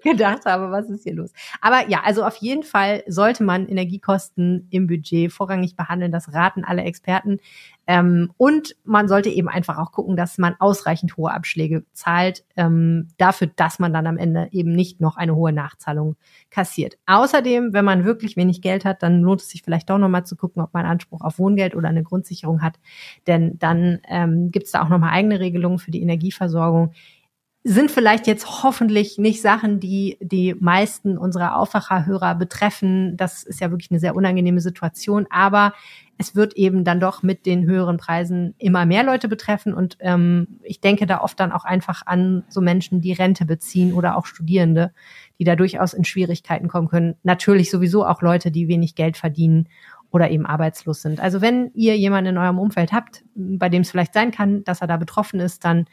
gedacht 0.05 0.45
habe, 0.45 0.71
was 0.71 0.89
ist 0.89 1.03
hier 1.03 1.15
los? 1.15 1.33
Aber 1.61 1.89
ja, 1.89 2.03
also 2.05 2.25
auf 2.25 2.37
jeden 2.37 2.63
Fall 2.63 3.03
sollte 3.09 3.43
man 3.43 3.67
Energiekosten 3.67 4.69
im 4.71 4.87
Budget 4.87 5.33
vorrangig 5.33 5.75
behandeln. 5.75 6.13
Das 6.13 6.33
raten 6.33 6.63
alle 6.63 6.83
Experten. 6.83 7.41
Ähm, 7.87 8.33
und 8.37 8.77
man 8.85 9.09
sollte 9.09 9.29
eben 9.29 9.49
einfach 9.49 9.79
auch 9.79 9.93
gucken, 9.93 10.17
dass 10.17 10.39
man 10.39 10.55
ausreichend 10.59 11.17
hohe 11.17 11.33
Abschläge 11.33 11.85
zahlt, 11.93 12.45
ähm, 12.57 13.09
dafür, 13.19 13.49
dass 13.57 13.79
man 13.79 13.93
dann 13.93 14.07
am 14.07 14.19
Ende 14.19 14.49
eben 14.53 14.73
nicht 14.73 15.01
noch 15.01 15.17
eine 15.17 15.35
hohe 15.35 15.53
Nachzahlung 15.53 16.17
kassiert. 16.51 16.97
Außerdem, 17.07 17.73
wenn 17.73 17.85
man 17.85 18.05
wirklich 18.05 18.37
wenig 18.37 18.63
Geld 18.63 18.85
hat, 18.85 19.03
dann 19.03 19.23
lohnt 19.23 19.41
es 19.41 19.49
sich 19.49 19.63
vielleicht 19.63 19.91
doch 19.91 19.99
nochmal 19.99 20.25
zu 20.25 20.37
gucken, 20.37 20.63
ob 20.63 20.73
man 20.75 20.87
Anspruch 20.87 21.23
auf 21.23 21.39
Wohngeld 21.39 21.75
oder 21.75 21.89
eine 21.89 22.05
Grundsicherung 22.05 22.63
hat. 22.63 22.79
Denn 23.27 23.59
dann 23.59 24.01
ähm, 24.09 24.51
gibt 24.51 24.67
es 24.67 24.73
da 24.73 24.83
auch 24.83 24.89
nochmal 24.89 25.11
eigene 25.11 25.41
Regelungen 25.41 25.79
für 25.79 25.91
die 25.91 26.03
Energieversorgung 26.03 26.93
sind 27.65 27.93
vielleicht 27.93 28.27
jetzt 28.27 28.65
hoffentlich 28.65 29.19
nicht 29.19 29.41
Sachen, 29.41 29.79
die 29.79 30.19
die 30.21 30.55
meisten 30.59 31.17
unserer 31.17 31.57
Aufwacherhörer 31.57 32.35
betreffen. 32.35 33.17
Das 33.17 33.45
ist 33.45 33.61
ja 33.61 33.71
wirklich 33.71 33.91
eine 33.93 34.01
sehr 34.01 34.17
unangenehme 34.17 34.61
Situation, 34.61 35.27
aber 35.31 35.73
es 36.19 36.35
wird 36.35 36.55
eben 36.55 36.85
dann 36.85 36.99
doch 36.99 37.23
mit 37.23 37.47
den 37.47 37.65
höheren 37.65 37.99
Preisen 37.99 38.55
immer 38.59 38.85
mehr 38.85 39.05
Leute 39.05 39.29
betreffen 39.29 39.75
und 39.75 39.97
ähm, 40.01 40.59
ich 40.63 40.81
denke 40.81 41.07
da 41.07 41.21
oft 41.21 41.39
dann 41.39 41.53
auch 41.53 41.65
einfach 41.65 42.03
an 42.05 42.45
so 42.49 42.61
Menschen, 42.61 43.01
die 43.01 43.13
Rente 43.13 43.45
beziehen 43.45 43.93
oder 43.93 44.17
auch 44.17 44.27
Studierende, 44.27 44.93
die 45.39 45.45
da 45.45 45.57
durchaus 45.57 45.95
in 45.95 46.05
Schwierigkeiten 46.05 46.69
kommen 46.69 46.89
können. 46.89 47.15
Natürlich 47.23 47.71
sowieso 47.71 48.05
auch 48.05 48.23
Leute, 48.23 48.51
die 48.51 48.69
wenig 48.69 48.95
Geld 48.95 49.17
verdienen 49.17 49.69
oder 50.11 50.31
eben 50.31 50.47
arbeitslos 50.47 51.01
sind. 51.03 51.21
Also 51.21 51.41
wenn 51.41 51.71
ihr 51.75 51.97
jemanden 51.97 52.31
in 52.31 52.39
eurem 52.39 52.59
Umfeld 52.59 52.93
habt, 52.93 53.25
bei 53.35 53.69
dem 53.69 53.83
es 53.83 53.91
vielleicht 53.91 54.15
sein 54.15 54.31
kann, 54.31 54.63
dass 54.65 54.83
er 54.83 54.87
da 54.87 54.99
betroffen 54.99 55.41
ist, 55.41 55.65
dann 55.65 55.87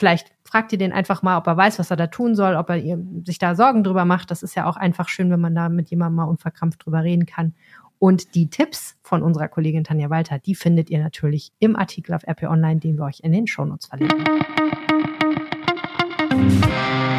Vielleicht 0.00 0.32
fragt 0.44 0.72
ihr 0.72 0.78
den 0.78 0.94
einfach 0.94 1.22
mal, 1.22 1.36
ob 1.36 1.46
er 1.46 1.58
weiß, 1.58 1.78
was 1.78 1.90
er 1.90 1.96
da 1.98 2.06
tun 2.06 2.34
soll, 2.34 2.56
ob 2.56 2.70
er 2.70 2.80
sich 3.26 3.38
da 3.38 3.54
Sorgen 3.54 3.84
drüber 3.84 4.06
macht. 4.06 4.30
Das 4.30 4.42
ist 4.42 4.54
ja 4.54 4.64
auch 4.64 4.78
einfach 4.78 5.10
schön, 5.10 5.30
wenn 5.30 5.42
man 5.42 5.54
da 5.54 5.68
mit 5.68 5.90
jemandem 5.90 6.16
mal 6.16 6.24
unverkrampft 6.24 6.86
drüber 6.86 7.04
reden 7.04 7.26
kann. 7.26 7.52
Und 7.98 8.34
die 8.34 8.48
Tipps 8.48 8.96
von 9.02 9.22
unserer 9.22 9.48
Kollegin 9.48 9.84
Tanja 9.84 10.08
Walter, 10.08 10.38
die 10.38 10.54
findet 10.54 10.88
ihr 10.88 11.00
natürlich 11.00 11.52
im 11.58 11.76
Artikel 11.76 12.14
auf 12.14 12.26
RP 12.26 12.44
Online, 12.44 12.80
den 12.80 12.96
wir 12.96 13.04
euch 13.04 13.20
in 13.22 13.32
den 13.32 13.46
Shownotes 13.46 13.88
verlinken. 13.88 14.24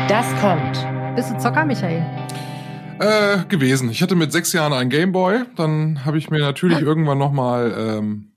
Das 0.07 0.25
kommt. 0.41 1.15
Bist 1.15 1.29
du 1.29 1.37
Zocker, 1.37 1.65
Michael? 1.65 2.03
Äh, 2.99 3.45
gewesen. 3.47 3.91
Ich 3.91 4.01
hatte 4.01 4.15
mit 4.15 4.31
sechs 4.31 4.53
Jahren 4.53 4.73
einen 4.73 4.89
Gameboy. 4.89 5.41
Dann 5.55 6.03
habe 6.03 6.17
ich 6.17 6.31
mir 6.31 6.39
natürlich 6.39 6.81
irgendwann 6.81 7.19
noch 7.19 7.31
mal 7.31 7.75
ähm, 7.77 8.30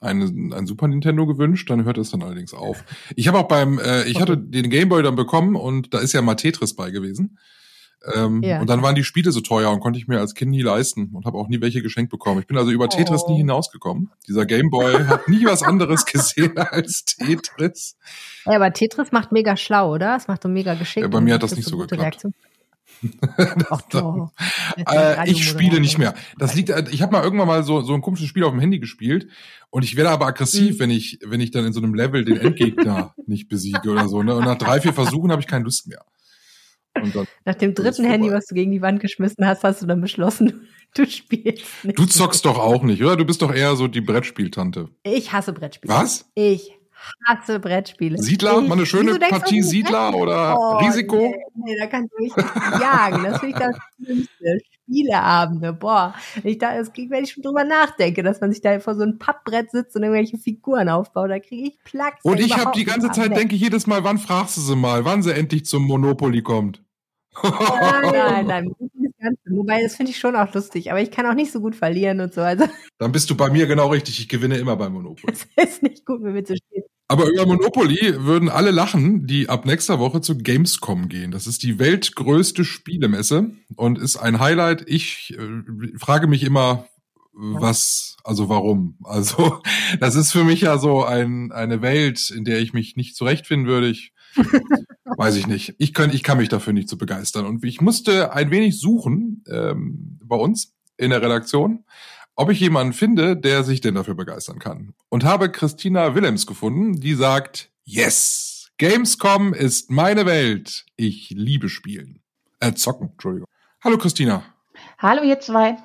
ein, 0.00 0.52
ein 0.52 0.66
Super 0.66 0.88
Nintendo 0.88 1.26
gewünscht, 1.26 1.70
dann 1.70 1.84
hört 1.84 1.98
es 1.98 2.10
dann 2.10 2.22
allerdings 2.22 2.52
auf. 2.54 2.84
Ich 3.14 3.28
habe 3.28 3.38
auch 3.38 3.48
beim, 3.48 3.78
äh, 3.78 4.04
ich 4.04 4.20
hatte 4.20 4.36
den 4.36 4.70
Gameboy 4.70 5.02
dann 5.02 5.16
bekommen 5.16 5.56
und 5.56 5.94
da 5.94 5.98
ist 5.98 6.12
ja 6.12 6.22
mal 6.22 6.34
Tetris 6.34 6.74
bei 6.74 6.90
gewesen. 6.90 7.38
Ähm, 8.14 8.42
ja. 8.42 8.60
Und 8.60 8.68
dann 8.68 8.82
waren 8.82 8.94
die 8.94 9.04
Spiele 9.04 9.32
so 9.32 9.40
teuer 9.40 9.70
und 9.70 9.80
konnte 9.80 9.98
ich 9.98 10.06
mir 10.06 10.20
als 10.20 10.34
Kind 10.34 10.50
nie 10.50 10.62
leisten 10.62 11.10
und 11.14 11.24
habe 11.24 11.38
auch 11.38 11.48
nie 11.48 11.60
welche 11.60 11.82
geschenkt 11.82 12.10
bekommen. 12.10 12.40
Ich 12.40 12.46
bin 12.46 12.56
also 12.56 12.70
über 12.70 12.88
Tetris 12.88 13.22
oh. 13.24 13.32
nie 13.32 13.38
hinausgekommen. 13.38 14.10
Dieser 14.28 14.46
Gameboy 14.46 15.06
hat 15.06 15.28
nie 15.28 15.44
was 15.46 15.62
anderes 15.62 16.04
gesehen 16.04 16.56
als 16.58 17.04
Tetris. 17.04 17.96
Ja, 18.44 18.56
aber 18.56 18.72
Tetris 18.72 19.12
macht 19.12 19.32
mega 19.32 19.56
schlau, 19.56 19.94
oder? 19.94 20.16
Es 20.16 20.28
macht 20.28 20.42
so 20.42 20.48
mega 20.48 20.74
geschickt. 20.74 21.04
Ja, 21.04 21.08
bei 21.08 21.20
mir 21.20 21.34
hat 21.34 21.42
das 21.42 21.56
nicht 21.56 21.66
so 21.66 21.78
geklappt. 21.78 22.02
Reaktion. 22.02 22.34
Ach 23.70 23.82
doch. 23.90 24.32
äh, 24.76 25.30
ich 25.30 25.48
spiele 25.48 25.80
nicht 25.80 25.98
mehr. 25.98 26.14
Das 26.38 26.54
liegt, 26.54 26.70
äh, 26.70 26.84
ich 26.90 27.02
habe 27.02 27.12
mal 27.12 27.22
irgendwann 27.22 27.48
mal 27.48 27.62
so, 27.62 27.82
so 27.82 27.94
ein 27.94 28.00
komisches 28.00 28.28
Spiel 28.28 28.44
auf 28.44 28.52
dem 28.52 28.60
Handy 28.60 28.78
gespielt 28.78 29.28
und 29.70 29.84
ich 29.84 29.96
werde 29.96 30.10
aber 30.10 30.26
aggressiv, 30.26 30.76
mhm. 30.76 30.78
wenn 30.80 30.90
ich, 30.90 31.18
wenn 31.24 31.40
ich 31.40 31.50
dann 31.50 31.66
in 31.66 31.72
so 31.72 31.80
einem 31.80 31.94
Level 31.94 32.24
den 32.24 32.36
Endgegner 32.36 33.14
nicht 33.26 33.48
besiege 33.48 33.90
oder 33.90 34.08
so. 34.08 34.22
Ne? 34.22 34.34
Und 34.34 34.44
nach 34.44 34.58
drei, 34.58 34.80
vier 34.80 34.92
Versuchen 34.92 35.30
habe 35.30 35.40
ich 35.40 35.48
keine 35.48 35.64
Lust 35.64 35.88
mehr. 35.88 36.04
nach 37.44 37.54
dem 37.54 37.74
dritten 37.74 38.04
Handy, 38.04 38.30
was 38.30 38.46
du 38.46 38.54
gegen 38.54 38.72
die 38.72 38.82
Wand 38.82 39.00
geschmissen 39.00 39.46
hast, 39.46 39.64
hast 39.64 39.82
du 39.82 39.86
dann 39.86 40.00
beschlossen, 40.00 40.68
du 40.94 41.06
spielst 41.06 41.84
nicht. 41.84 41.98
Du 41.98 42.06
zockst 42.06 42.44
doch 42.44 42.58
auch 42.58 42.82
nicht, 42.82 43.02
oder? 43.02 43.16
Du 43.16 43.24
bist 43.24 43.42
doch 43.42 43.52
eher 43.54 43.76
so 43.76 43.88
die 43.88 44.00
Brettspieltante. 44.00 44.88
Ich 45.02 45.32
hasse 45.32 45.52
Brettspiele. 45.52 45.92
Was? 45.92 46.30
Ich 46.34 46.75
hasse 47.26 47.60
Brettspiele. 47.60 48.18
Siedler? 48.18 48.60
Mal 48.60 48.72
eine 48.72 48.86
schöne 48.86 49.18
Partie 49.18 49.62
Siedler 49.62 50.14
oder 50.14 50.58
oh, 50.58 50.76
Risiko? 50.78 51.16
Nee, 51.16 51.36
nee, 51.54 51.76
da 51.78 51.86
kannst 51.86 52.12
du 52.16 52.22
mich 52.22 52.32
jagen. 52.80 53.24
Das 53.24 53.40
finde 53.40 53.54
ich 53.54 53.62
das 53.62 53.76
Schlimmste. 53.96 54.58
Spieleabende, 54.88 55.72
boah. 55.72 56.14
Ich 56.44 56.58
da, 56.58 56.76
das 56.76 56.92
krieg, 56.92 57.10
wenn 57.10 57.24
ich 57.24 57.32
schon 57.32 57.42
drüber 57.42 57.64
nachdenke, 57.64 58.22
dass 58.22 58.40
man 58.40 58.52
sich 58.52 58.60
da 58.60 58.78
vor 58.78 58.94
so 58.94 59.02
ein 59.02 59.18
Pappbrett 59.18 59.70
sitzt 59.72 59.96
und 59.96 60.04
irgendwelche 60.04 60.38
Figuren 60.38 60.88
aufbaut, 60.88 61.30
da 61.30 61.40
kriege 61.40 61.68
ich 61.68 61.82
Plack. 61.82 62.18
Und 62.22 62.38
ich 62.38 62.56
habe 62.56 62.70
die 62.74 62.84
ganze 62.84 63.10
Zeit, 63.10 63.36
denke 63.36 63.56
ich 63.56 63.60
jedes 63.60 63.86
Mal, 63.86 64.04
wann 64.04 64.18
fragst 64.18 64.56
du 64.56 64.60
sie 64.60 64.76
mal, 64.76 65.04
wann 65.04 65.22
sie 65.22 65.34
endlich 65.34 65.66
zum 65.66 65.84
Monopoly 65.84 66.42
kommt? 66.42 66.82
nein, 67.42 68.12
nein, 68.12 68.46
nein. 68.46 68.74
Wobei, 69.46 69.82
das 69.82 69.96
finde 69.96 70.12
ich 70.12 70.18
schon 70.18 70.36
auch 70.36 70.52
lustig, 70.54 70.90
aber 70.90 71.00
ich 71.00 71.10
kann 71.10 71.26
auch 71.26 71.34
nicht 71.34 71.52
so 71.52 71.60
gut 71.60 71.74
verlieren 71.74 72.20
und 72.20 72.34
so. 72.34 72.42
Also. 72.42 72.64
Dann 72.98 73.12
bist 73.12 73.30
du 73.30 73.36
bei 73.36 73.50
mir 73.50 73.66
genau 73.66 73.88
richtig. 73.88 74.20
Ich 74.20 74.28
gewinne 74.28 74.58
immer 74.58 74.76
beim 74.76 74.92
Monopoly. 74.92 75.34
Das 75.56 75.68
ist 75.68 75.82
nicht 75.82 76.04
gut, 76.04 76.20
mir 76.20 76.44
zu 76.44 76.56
stehen. 76.56 76.84
Aber 77.08 77.28
über 77.28 77.46
Monopoly 77.46 78.24
würden 78.24 78.48
alle 78.48 78.72
lachen, 78.72 79.26
die 79.26 79.48
ab 79.48 79.64
nächster 79.64 80.00
Woche 80.00 80.20
zu 80.20 80.36
Gamescom 80.36 81.08
gehen. 81.08 81.30
Das 81.30 81.46
ist 81.46 81.62
die 81.62 81.78
weltgrößte 81.78 82.64
Spielemesse 82.64 83.52
und 83.76 83.98
ist 83.98 84.16
ein 84.16 84.40
Highlight. 84.40 84.84
Ich 84.88 85.34
äh, 85.38 85.98
frage 85.98 86.26
mich 86.26 86.42
immer, 86.42 86.86
was, 87.32 88.16
also 88.24 88.48
warum? 88.48 88.98
Also, 89.04 89.60
das 90.00 90.16
ist 90.16 90.32
für 90.32 90.42
mich 90.42 90.62
ja 90.62 90.78
so 90.78 91.04
ein, 91.04 91.52
eine 91.52 91.80
Welt, 91.82 92.30
in 92.30 92.44
der 92.44 92.60
ich 92.60 92.72
mich 92.72 92.96
nicht 92.96 93.14
zurechtfinden 93.14 93.68
würde. 93.68 93.88
Ich 93.88 94.12
weiß 95.16 95.36
ich 95.36 95.46
nicht. 95.46 95.74
Ich 95.78 95.94
kann, 95.94 96.10
ich 96.10 96.22
kann 96.22 96.38
mich 96.38 96.48
dafür 96.48 96.72
nicht 96.72 96.88
so 96.88 96.96
begeistern. 96.96 97.46
Und 97.46 97.64
ich 97.64 97.80
musste 97.80 98.32
ein 98.32 98.50
wenig 98.50 98.78
suchen 98.78 99.44
ähm, 99.48 100.18
bei 100.22 100.36
uns 100.36 100.74
in 100.96 101.10
der 101.10 101.22
Redaktion 101.22 101.84
ob 102.36 102.50
ich 102.50 102.60
jemanden 102.60 102.92
finde, 102.92 103.36
der 103.36 103.64
sich 103.64 103.80
denn 103.80 103.94
dafür 103.94 104.14
begeistern 104.14 104.58
kann. 104.58 104.94
Und 105.08 105.24
habe 105.24 105.50
Christina 105.50 106.14
Willems 106.14 106.46
gefunden, 106.46 107.00
die 107.00 107.14
sagt, 107.14 107.70
yes, 107.84 108.68
Gamescom 108.78 109.54
ist 109.54 109.90
meine 109.90 110.26
Welt. 110.26 110.84
Ich 110.96 111.30
liebe 111.30 111.70
Spielen. 111.70 112.20
Äh, 112.60 112.74
zocken, 112.74 113.10
Entschuldigung. 113.12 113.48
Hallo 113.82 113.96
Christina. 113.96 114.44
Hallo 114.98 115.22
ihr 115.22 115.40
zwei. 115.40 115.78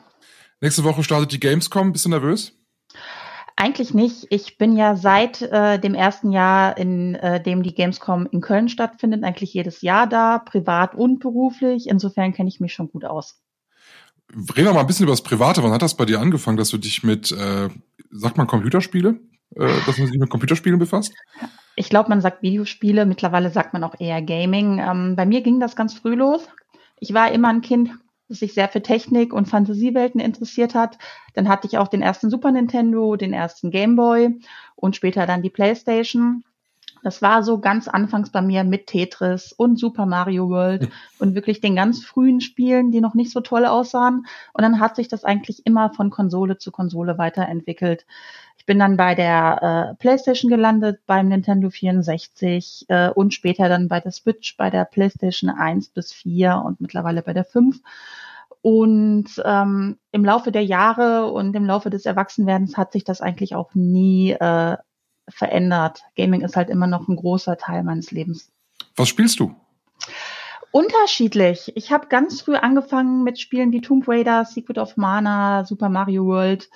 Nächste 0.60 0.84
Woche 0.84 1.04
startet 1.04 1.32
die 1.32 1.39
Gamescom. 1.39 1.94
Bist 1.94 2.06
du 2.06 2.10
nervös? 2.10 2.54
Eigentlich 3.62 3.93
nicht. 3.93 4.26
Ich 4.32 4.58
bin 4.58 4.76
ja 4.76 4.95
seit 4.95 5.43
äh, 5.43 5.78
dem 5.78 5.93
ersten 5.93 6.32
Jahr, 6.32 6.76
in 6.80 7.13
äh, 7.13 7.39
dem 7.39 7.62
die 7.62 7.76
Gamescom 7.76 8.28
in 8.32 8.41
Köln 8.41 8.69
stattfindet, 8.69 9.24
eigentlich 9.24 9.54
jedes 9.54 9.82
Jahr 9.82 10.08
da, 10.08 10.39
privat 10.39 10.95
und 10.95 11.19
beruflich. 11.19 11.88
Insofern 11.88 12.34
kenne 12.34 12.50
ich 12.50 12.60
mich 12.60 12.74
schon 12.74 12.89
gut 12.89 13.06
aus. 13.06 13.39
Reden 14.32 14.65
wir 14.65 14.74
mal 14.74 14.80
ein 14.80 14.88
bisschen 14.88 15.04
über 15.04 15.13
das 15.13 15.21
Private. 15.21 15.62
Wann 15.62 15.74
hat 15.74 15.84
das 15.84 15.95
bei 15.95 16.06
dir 16.06 16.19
angefangen, 16.19 16.58
dass 16.58 16.69
du 16.69 16.80
dich 16.80 17.04
mit, 17.04 17.32
äh, 17.34 17.69
sagt 18.10 18.36
man 18.36 18.47
Computerspiele, 18.47 19.19
äh, 19.56 19.67
dass 19.86 20.00
man 20.00 20.08
sich 20.08 20.17
mit 20.17 20.32
Computerspielen 20.32 20.80
befasst? 20.80 21.13
Ich 21.76 21.89
glaube, 21.89 22.10
man 22.10 22.19
sagt 22.19 22.41
Videospiele. 22.41 23.06
Mittlerweile 23.06 23.52
sagt 23.52 23.74
man 23.74 23.84
auch 23.84 23.93
eher 24.00 24.24
Gaming. 24.24 24.80
Ähm, 24.80 25.15
bei 25.15 25.28
mir 25.28 25.41
ging 25.41 25.60
das 25.60 25.76
ganz 25.76 25.93
früh 25.93 26.15
los. 26.15 26.47
Ich 27.00 27.13
war 27.13 27.32
immer 27.32 27.50
ein 27.50 27.62
Kind, 27.62 27.91
sich 28.34 28.54
sehr 28.54 28.70
für 28.70 28.82
Technik 28.82 29.34
und 29.34 29.48
Fantasiewelten 29.48 30.20
interessiert 30.20 30.76
hat. 30.76 30.98
Dann 31.34 31.50
hatte 31.50 31.67
ich 31.67 31.78
auch 31.78 31.88
den 31.88 32.02
ersten 32.02 32.30
Super 32.30 32.52
Nintendo, 32.52 33.15
den 33.15 33.34
ersten 33.34 33.72
Game 33.72 33.96
Boy 33.96 34.39
und 34.76 34.96
später 34.96 35.26
dann 35.26 35.41
die 35.41 35.50
PlayStation. 35.50 36.44
Das 37.04 37.22
war 37.22 37.44
so 37.44 37.60
ganz 37.60 37.88
anfangs 37.88 38.30
bei 38.30 38.42
mir 38.42 38.64
mit 38.64 38.88
Tetris 38.88 39.52
und 39.54 39.78
Super 39.78 40.06
Mario 40.06 40.50
World 40.50 40.90
und 41.20 41.36
wirklich 41.36 41.62
den 41.62 41.76
ganz 41.76 42.04
frühen 42.04 42.42
Spielen, 42.42 42.92
die 42.92 43.02
noch 43.02 43.14
nicht 43.14 43.32
so 43.32 43.42
toll 43.42 43.66
aussahen. 43.66 44.26
Und 44.54 44.62
dann 44.62 44.80
hat 44.80 44.96
sich 44.96 45.08
das 45.08 45.24
eigentlich 45.24 45.66
immer 45.66 45.92
von 45.94 46.10
Konsole 46.10 46.58
zu 46.58 46.72
Konsole 46.72 47.18
weiterentwickelt. 47.18 48.06
Ich 48.58 48.66
bin 48.68 48.78
dann 48.78 48.96
bei 48.96 49.16
der 49.16 49.92
äh, 49.92 49.96
PlayStation 49.96 50.52
gelandet, 50.52 51.00
beim 51.08 51.30
Nintendo 51.30 51.72
64 51.72 52.86
äh, 52.90 53.10
und 53.10 53.34
später 53.34 53.70
dann 53.70 53.88
bei 53.88 54.00
der 54.00 54.12
Switch, 54.12 54.56
bei 54.56 54.70
der 54.70 54.86
PlayStation 54.86 55.50
1 55.50 55.90
bis 55.90 56.14
4 56.14 56.62
und 56.64 56.80
mittlerweile 56.80 57.24
bei 57.24 57.34
der 57.34 57.46
5. 57.46 57.80
Und 58.62 59.42
ähm, 59.44 59.98
im 60.12 60.24
Laufe 60.24 60.52
der 60.52 60.64
Jahre 60.64 61.32
und 61.32 61.56
im 61.56 61.66
Laufe 61.66 61.90
des 61.90 62.06
Erwachsenwerdens 62.06 62.78
hat 62.78 62.92
sich 62.92 63.04
das 63.04 63.20
eigentlich 63.20 63.56
auch 63.56 63.74
nie 63.74 64.34
äh, 64.34 64.78
verändert. 65.32 66.04
Gaming 66.15 66.41
ist 66.41 66.56
halt 66.56 66.70
immer 66.70 66.88
noch 66.88 67.08
ein 67.08 67.15
großer 67.15 67.58
Teil 67.58 67.84
meines 67.84 68.12
Lebens. 68.12 68.52
Was 68.96 69.10
spielst 69.10 69.39
du? 69.39 69.56
Unterschiedlich. 70.74 71.70
Ich 71.76 71.92
habe 71.92 72.08
ganz 72.08 72.42
früh 72.42 72.56
angefangen 72.56 73.24
mit 73.24 73.38
Spielen 73.40 73.74
wie 73.74 73.82
Tomb 73.82 74.08
Raider, 74.08 74.46
Secret 74.46 74.78
of 74.78 74.96
Mana, 74.96 75.66
Super 75.66 75.90
Mario 75.90 76.26
World, 76.26 76.70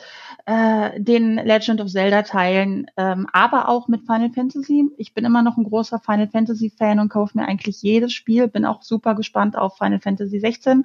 äh, 0.45 0.99
den 0.99 1.35
Legend 1.35 1.79
of 1.79 1.89
Zelda 1.89 2.23
Teilen, 2.23 2.87
ähm, 2.97 3.25
aber 3.31 3.69
auch 3.69 3.87
mit 3.87 4.01
Final 4.01 4.31
Fantasy. 4.31 4.89
Ich 4.97 5.13
bin 5.13 5.23
immer 5.23 5.41
noch 5.41 5.55
ein 5.55 5.63
großer 5.63 5.99
Final 5.99 6.27
Fantasy 6.27 6.69
Fan 6.69 6.99
und 6.99 7.07
kaufe 7.07 7.37
mir 7.37 7.47
eigentlich 7.47 7.81
jedes 7.83 8.11
Spiel. 8.11 8.49
Bin 8.49 8.65
auch 8.65 8.83
super 8.83 9.15
gespannt 9.15 9.57
auf 9.57 9.77
Final 9.77 10.01
Fantasy 10.01 10.41
16. 10.41 10.83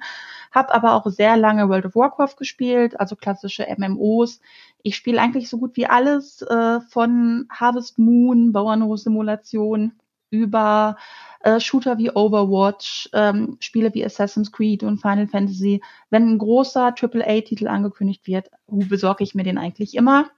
Hab 0.53 0.73
aber 0.73 0.93
auch 0.93 1.05
sehr 1.07 1.35
lange 1.35 1.67
World 1.67 1.87
of 1.87 1.95
Warcraft 1.95 2.37
gespielt, 2.37 2.97
also 2.97 3.17
klassische 3.17 3.67
MMOs. 3.77 4.39
Ich 4.83 4.95
spiele 4.95 5.19
eigentlich 5.21 5.49
so 5.49 5.57
gut 5.57 5.75
wie 5.75 5.85
alles 5.85 6.43
äh, 6.43 6.79
von 6.79 7.45
Harvest 7.49 7.99
Moon, 7.99 8.53
Bauernhof-Simulation 8.53 9.91
über 10.29 10.95
äh, 11.43 11.59
Shooter 11.59 11.97
wie 11.97 12.11
Overwatch, 12.11 13.09
ähm, 13.13 13.57
Spiele 13.59 13.93
wie 13.93 14.05
Assassin's 14.05 14.51
Creed 14.51 14.83
und 14.83 15.01
Final 15.01 15.27
Fantasy. 15.27 15.81
Wenn 16.09 16.27
ein 16.27 16.37
großer 16.37 16.93
AAA-Titel 16.99 17.67
angekündigt 17.67 18.27
wird, 18.27 18.49
besorge 18.67 19.23
ich 19.23 19.35
mir 19.35 19.43
den 19.43 19.57
eigentlich 19.57 19.95
immer. 19.95 20.29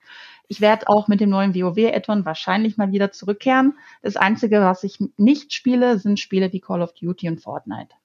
Ich 0.48 0.62
werde 0.62 0.88
auch 0.88 1.08
mit 1.08 1.20
dem 1.20 1.30
neuen 1.30 1.56
WoW-Addon 1.56 2.26
wahrscheinlich 2.26 2.78
mal 2.78 2.92
wieder 2.92 3.12
zurückkehren. 3.12 3.78
Das 4.02 4.18
Einzige, 4.18 4.62
was 4.62 4.84
ich 4.84 5.00
nicht 5.18 5.54
spiele, 5.54 5.98
sind 6.00 6.20
Spiele 6.20 6.52
wie 6.52 6.60
Call 6.60 6.82
of 6.82 6.94
Duty 6.94 7.30
und 7.30 7.42
Fortnite. 7.42 7.96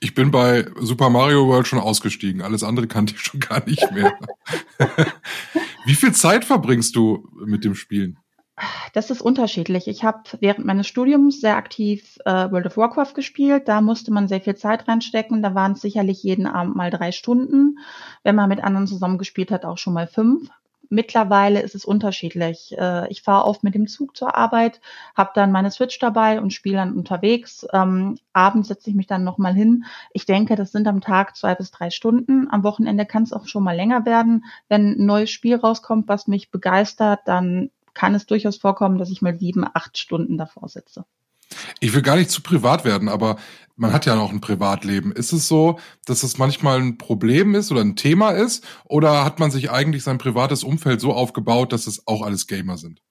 Ich 0.00 0.14
bin 0.14 0.30
bei 0.30 0.66
Super 0.80 1.08
Mario 1.08 1.46
World 1.46 1.66
schon 1.66 1.78
ausgestiegen. 1.78 2.42
Alles 2.42 2.62
andere 2.62 2.88
kannte 2.88 3.14
ich 3.14 3.20
schon 3.20 3.40
gar 3.40 3.64
nicht 3.64 3.90
mehr. 3.92 4.12
Wie 5.84 5.94
viel 5.94 6.12
Zeit 6.12 6.44
verbringst 6.44 6.94
du 6.96 7.28
mit 7.44 7.64
dem 7.64 7.74
Spielen? 7.74 8.18
Das 8.92 9.10
ist 9.10 9.22
unterschiedlich. 9.22 9.88
Ich 9.88 10.04
habe 10.04 10.22
während 10.40 10.66
meines 10.66 10.86
Studiums 10.86 11.40
sehr 11.40 11.56
aktiv 11.56 12.18
äh, 12.26 12.50
World 12.50 12.66
of 12.66 12.76
Warcraft 12.76 13.14
gespielt. 13.14 13.66
Da 13.66 13.80
musste 13.80 14.12
man 14.12 14.28
sehr 14.28 14.42
viel 14.42 14.54
Zeit 14.56 14.86
reinstecken. 14.86 15.42
Da 15.42 15.54
waren 15.54 15.72
es 15.72 15.80
sicherlich 15.80 16.22
jeden 16.22 16.46
Abend 16.46 16.76
mal 16.76 16.90
drei 16.90 17.12
Stunden. 17.12 17.78
Wenn 18.22 18.36
man 18.36 18.50
mit 18.50 18.62
anderen 18.62 18.86
zusammengespielt 18.86 19.50
hat, 19.50 19.64
auch 19.64 19.78
schon 19.78 19.94
mal 19.94 20.06
fünf. 20.06 20.50
Mittlerweile 20.90 21.62
ist 21.62 21.74
es 21.74 21.86
unterschiedlich. 21.86 22.76
Äh, 22.78 23.10
ich 23.10 23.22
fahre 23.22 23.46
oft 23.46 23.64
mit 23.64 23.74
dem 23.74 23.86
Zug 23.86 24.14
zur 24.14 24.36
Arbeit, 24.36 24.82
habe 25.16 25.30
dann 25.34 25.50
meine 25.50 25.70
Switch 25.70 25.98
dabei 25.98 26.38
und 26.38 26.52
spiele 26.52 26.76
dann 26.76 26.94
unterwegs. 26.94 27.66
Ähm, 27.72 28.18
abends 28.34 28.68
setze 28.68 28.90
ich 28.90 28.96
mich 28.96 29.06
dann 29.06 29.24
nochmal 29.24 29.54
hin. 29.54 29.86
Ich 30.12 30.26
denke, 30.26 30.54
das 30.54 30.70
sind 30.70 30.86
am 30.86 31.00
Tag 31.00 31.34
zwei 31.34 31.54
bis 31.54 31.70
drei 31.70 31.88
Stunden. 31.88 32.46
Am 32.50 32.62
Wochenende 32.62 33.06
kann 33.06 33.22
es 33.22 33.32
auch 33.32 33.46
schon 33.46 33.64
mal 33.64 33.74
länger 33.74 34.04
werden. 34.04 34.44
Wenn 34.68 35.00
ein 35.00 35.06
neues 35.06 35.30
Spiel 35.30 35.56
rauskommt, 35.56 36.08
was 36.08 36.26
mich 36.26 36.50
begeistert, 36.50 37.20
dann 37.24 37.70
kann 37.94 38.14
es 38.14 38.26
durchaus 38.26 38.56
vorkommen, 38.56 38.98
dass 38.98 39.10
ich 39.10 39.22
mal 39.22 39.38
sieben, 39.38 39.64
acht 39.72 39.98
Stunden 39.98 40.38
davor 40.38 40.68
sitze. 40.68 41.04
Ich 41.80 41.94
will 41.94 42.02
gar 42.02 42.16
nicht 42.16 42.30
zu 42.30 42.42
privat 42.42 42.84
werden, 42.84 43.08
aber 43.08 43.36
man 43.76 43.92
hat 43.92 44.06
ja 44.06 44.14
noch 44.14 44.32
ein 44.32 44.40
Privatleben. 44.40 45.12
Ist 45.12 45.32
es 45.32 45.48
so, 45.48 45.78
dass 46.06 46.22
es 46.22 46.38
manchmal 46.38 46.80
ein 46.80 46.98
Problem 46.98 47.54
ist 47.54 47.70
oder 47.70 47.82
ein 47.82 47.96
Thema 47.96 48.30
ist? 48.30 48.64
Oder 48.84 49.24
hat 49.24 49.38
man 49.38 49.50
sich 49.50 49.70
eigentlich 49.70 50.02
sein 50.02 50.18
privates 50.18 50.64
Umfeld 50.64 51.00
so 51.00 51.12
aufgebaut, 51.12 51.72
dass 51.72 51.86
es 51.86 52.06
auch 52.06 52.22
alles 52.22 52.46
Gamer 52.46 52.78
sind? 52.78 53.02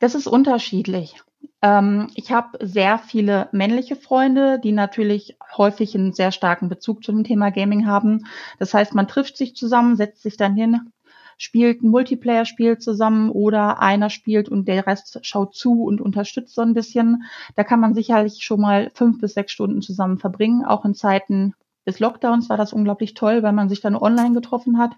Das 0.00 0.14
ist 0.14 0.26
unterschiedlich. 0.26 1.16
Ähm, 1.62 2.08
ich 2.14 2.32
habe 2.32 2.58
sehr 2.60 2.98
viele 2.98 3.48
männliche 3.52 3.96
Freunde, 3.96 4.60
die 4.62 4.72
natürlich 4.72 5.36
häufig 5.56 5.94
einen 5.94 6.12
sehr 6.12 6.32
starken 6.32 6.68
Bezug 6.68 7.04
zum 7.04 7.24
Thema 7.24 7.50
Gaming 7.50 7.86
haben. 7.86 8.26
Das 8.58 8.74
heißt, 8.74 8.94
man 8.94 9.08
trifft 9.08 9.36
sich 9.36 9.54
zusammen, 9.56 9.96
setzt 9.96 10.22
sich 10.22 10.36
dann 10.36 10.54
hin, 10.54 10.92
spielt 11.38 11.82
ein 11.82 11.90
Multiplayer-Spiel 11.90 12.78
zusammen 12.78 13.30
oder 13.30 13.80
einer 13.80 14.10
spielt 14.10 14.48
und 14.48 14.68
der 14.68 14.86
Rest 14.86 15.18
schaut 15.22 15.54
zu 15.54 15.84
und 15.84 16.00
unterstützt 16.00 16.54
so 16.54 16.62
ein 16.62 16.74
bisschen. 16.74 17.24
Da 17.56 17.64
kann 17.64 17.80
man 17.80 17.94
sicherlich 17.94 18.44
schon 18.44 18.60
mal 18.60 18.90
fünf 18.94 19.20
bis 19.20 19.34
sechs 19.34 19.52
Stunden 19.52 19.82
zusammen 19.82 20.18
verbringen. 20.18 20.64
Auch 20.64 20.84
in 20.84 20.94
Zeiten 20.94 21.54
des 21.86 22.00
Lockdowns 22.00 22.48
war 22.48 22.56
das 22.56 22.72
unglaublich 22.72 23.14
toll, 23.14 23.42
weil 23.42 23.52
man 23.52 23.68
sich 23.68 23.80
dann 23.80 23.96
online 23.96 24.34
getroffen 24.34 24.78
hat, 24.78 24.92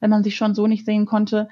wenn 0.00 0.10
man 0.10 0.22
sich 0.22 0.36
schon 0.36 0.54
so 0.54 0.66
nicht 0.66 0.84
sehen 0.84 1.06
konnte. 1.06 1.48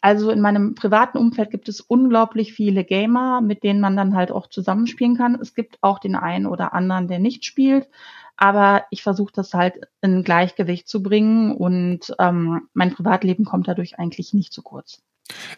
Also 0.00 0.30
in 0.30 0.40
meinem 0.40 0.74
privaten 0.74 1.18
Umfeld 1.18 1.50
gibt 1.50 1.68
es 1.68 1.80
unglaublich 1.80 2.52
viele 2.52 2.84
Gamer, 2.84 3.40
mit 3.40 3.64
denen 3.64 3.80
man 3.80 3.96
dann 3.96 4.14
halt 4.14 4.30
auch 4.30 4.46
zusammenspielen 4.46 5.16
kann. 5.16 5.34
Es 5.40 5.54
gibt 5.54 5.78
auch 5.80 5.98
den 5.98 6.14
einen 6.14 6.46
oder 6.46 6.72
anderen, 6.72 7.08
der 7.08 7.18
nicht 7.18 7.44
spielt 7.44 7.88
aber 8.38 8.84
ich 8.90 9.02
versuche 9.02 9.32
das 9.34 9.52
halt 9.52 9.80
in 10.00 10.22
Gleichgewicht 10.22 10.88
zu 10.88 11.02
bringen 11.02 11.52
und 11.52 12.14
ähm, 12.18 12.68
mein 12.72 12.94
Privatleben 12.94 13.44
kommt 13.44 13.68
dadurch 13.68 13.98
eigentlich 13.98 14.32
nicht 14.32 14.52
zu 14.52 14.62
kurz. 14.62 15.02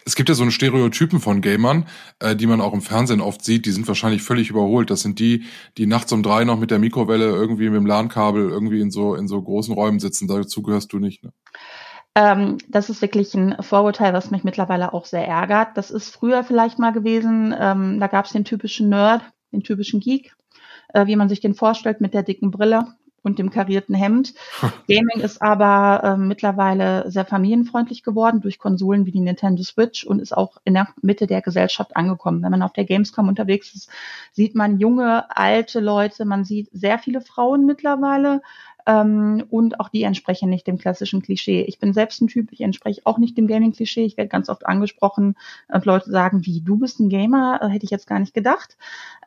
Es 0.05 0.15
gibt 0.15 0.27
ja 0.27 0.35
so 0.35 0.41
einen 0.41 0.51
Stereotypen 0.51 1.19
von 1.19 1.41
Gamern, 1.41 1.87
äh, 2.19 2.35
die 2.35 2.47
man 2.47 2.59
auch 2.59 2.73
im 2.73 2.81
Fernsehen 2.81 3.21
oft 3.21 3.45
sieht, 3.45 3.65
die 3.65 3.71
sind 3.71 3.87
wahrscheinlich 3.87 4.21
völlig 4.21 4.49
überholt. 4.49 4.89
Das 4.89 5.01
sind 5.01 5.19
die, 5.19 5.45
die 5.77 5.85
nachts 5.85 6.11
um 6.11 6.23
drei 6.23 6.43
noch 6.43 6.59
mit 6.59 6.71
der 6.71 6.79
Mikrowelle 6.79 7.25
irgendwie 7.25 7.69
mit 7.69 7.77
dem 7.77 7.85
LAN-Kabel 7.85 8.49
irgendwie 8.49 8.81
in 8.81 8.91
so, 8.91 9.15
in 9.15 9.27
so 9.27 9.41
großen 9.41 9.73
Räumen 9.73 9.99
sitzen. 9.99 10.27
Dazu 10.27 10.61
gehörst 10.61 10.91
du 10.91 10.99
nicht, 10.99 11.23
ne? 11.23 11.31
Ähm, 12.13 12.57
das 12.67 12.89
ist 12.89 13.01
wirklich 13.01 13.33
ein 13.35 13.55
Vorurteil, 13.61 14.11
was 14.11 14.31
mich 14.31 14.43
mittlerweile 14.43 14.93
auch 14.93 15.05
sehr 15.05 15.25
ärgert. 15.25 15.77
Das 15.77 15.91
ist 15.91 16.09
früher 16.09 16.43
vielleicht 16.43 16.77
mal 16.77 16.91
gewesen. 16.91 17.55
Ähm, 17.57 18.01
da 18.01 18.07
gab 18.07 18.25
es 18.25 18.33
den 18.33 18.43
typischen 18.43 18.89
Nerd, 18.89 19.21
den 19.53 19.63
typischen 19.63 20.01
Geek, 20.01 20.35
äh, 20.93 21.07
wie 21.07 21.15
man 21.15 21.29
sich 21.29 21.39
den 21.39 21.55
vorstellt, 21.55 22.01
mit 22.01 22.13
der 22.13 22.23
dicken 22.23 22.51
Brille 22.51 22.85
und 23.23 23.39
dem 23.39 23.49
karierten 23.49 23.95
Hemd. 23.95 24.33
Gaming 24.87 25.23
ist 25.23 25.41
aber 25.41 26.03
äh, 26.03 26.17
mittlerweile 26.17 27.09
sehr 27.09 27.25
familienfreundlich 27.25 28.03
geworden 28.03 28.41
durch 28.41 28.57
Konsolen 28.57 29.05
wie 29.05 29.11
die 29.11 29.19
Nintendo 29.19 29.63
Switch 29.63 30.03
und 30.03 30.19
ist 30.19 30.35
auch 30.35 30.57
in 30.63 30.73
der 30.73 30.87
Mitte 31.01 31.27
der 31.27 31.41
Gesellschaft 31.41 31.95
angekommen. 31.95 32.41
Wenn 32.41 32.51
man 32.51 32.63
auf 32.63 32.73
der 32.73 32.85
Gamescom 32.85 33.27
unterwegs 33.27 33.73
ist, 33.73 33.89
sieht 34.31 34.55
man 34.55 34.79
junge, 34.79 35.25
alte 35.35 35.79
Leute, 35.79 36.25
man 36.25 36.43
sieht 36.43 36.69
sehr 36.71 36.99
viele 36.99 37.21
Frauen 37.21 37.65
mittlerweile, 37.65 38.41
ähm, 38.85 39.43
und 39.49 39.79
auch 39.79 39.89
die 39.89 40.03
entsprechen 40.03 40.49
nicht 40.49 40.67
dem 40.67 40.77
klassischen 40.77 41.21
Klischee. 41.21 41.63
Ich 41.63 41.79
bin 41.79 41.93
selbst 41.93 42.21
ein 42.21 42.27
Typ, 42.27 42.51
ich 42.51 42.61
entspreche 42.61 43.01
auch 43.05 43.17
nicht 43.17 43.37
dem 43.37 43.47
Gaming-Klischee. 43.47 44.05
Ich 44.05 44.17
werde 44.17 44.29
ganz 44.29 44.49
oft 44.49 44.65
angesprochen 44.65 45.35
und 45.67 45.85
Leute 45.85 46.09
sagen, 46.09 46.45
wie, 46.45 46.61
du 46.61 46.77
bist 46.77 46.99
ein 46.99 47.09
Gamer? 47.09 47.59
Äh, 47.61 47.69
hätte 47.69 47.85
ich 47.85 47.91
jetzt 47.91 48.07
gar 48.07 48.19
nicht 48.19 48.33
gedacht. 48.33 48.77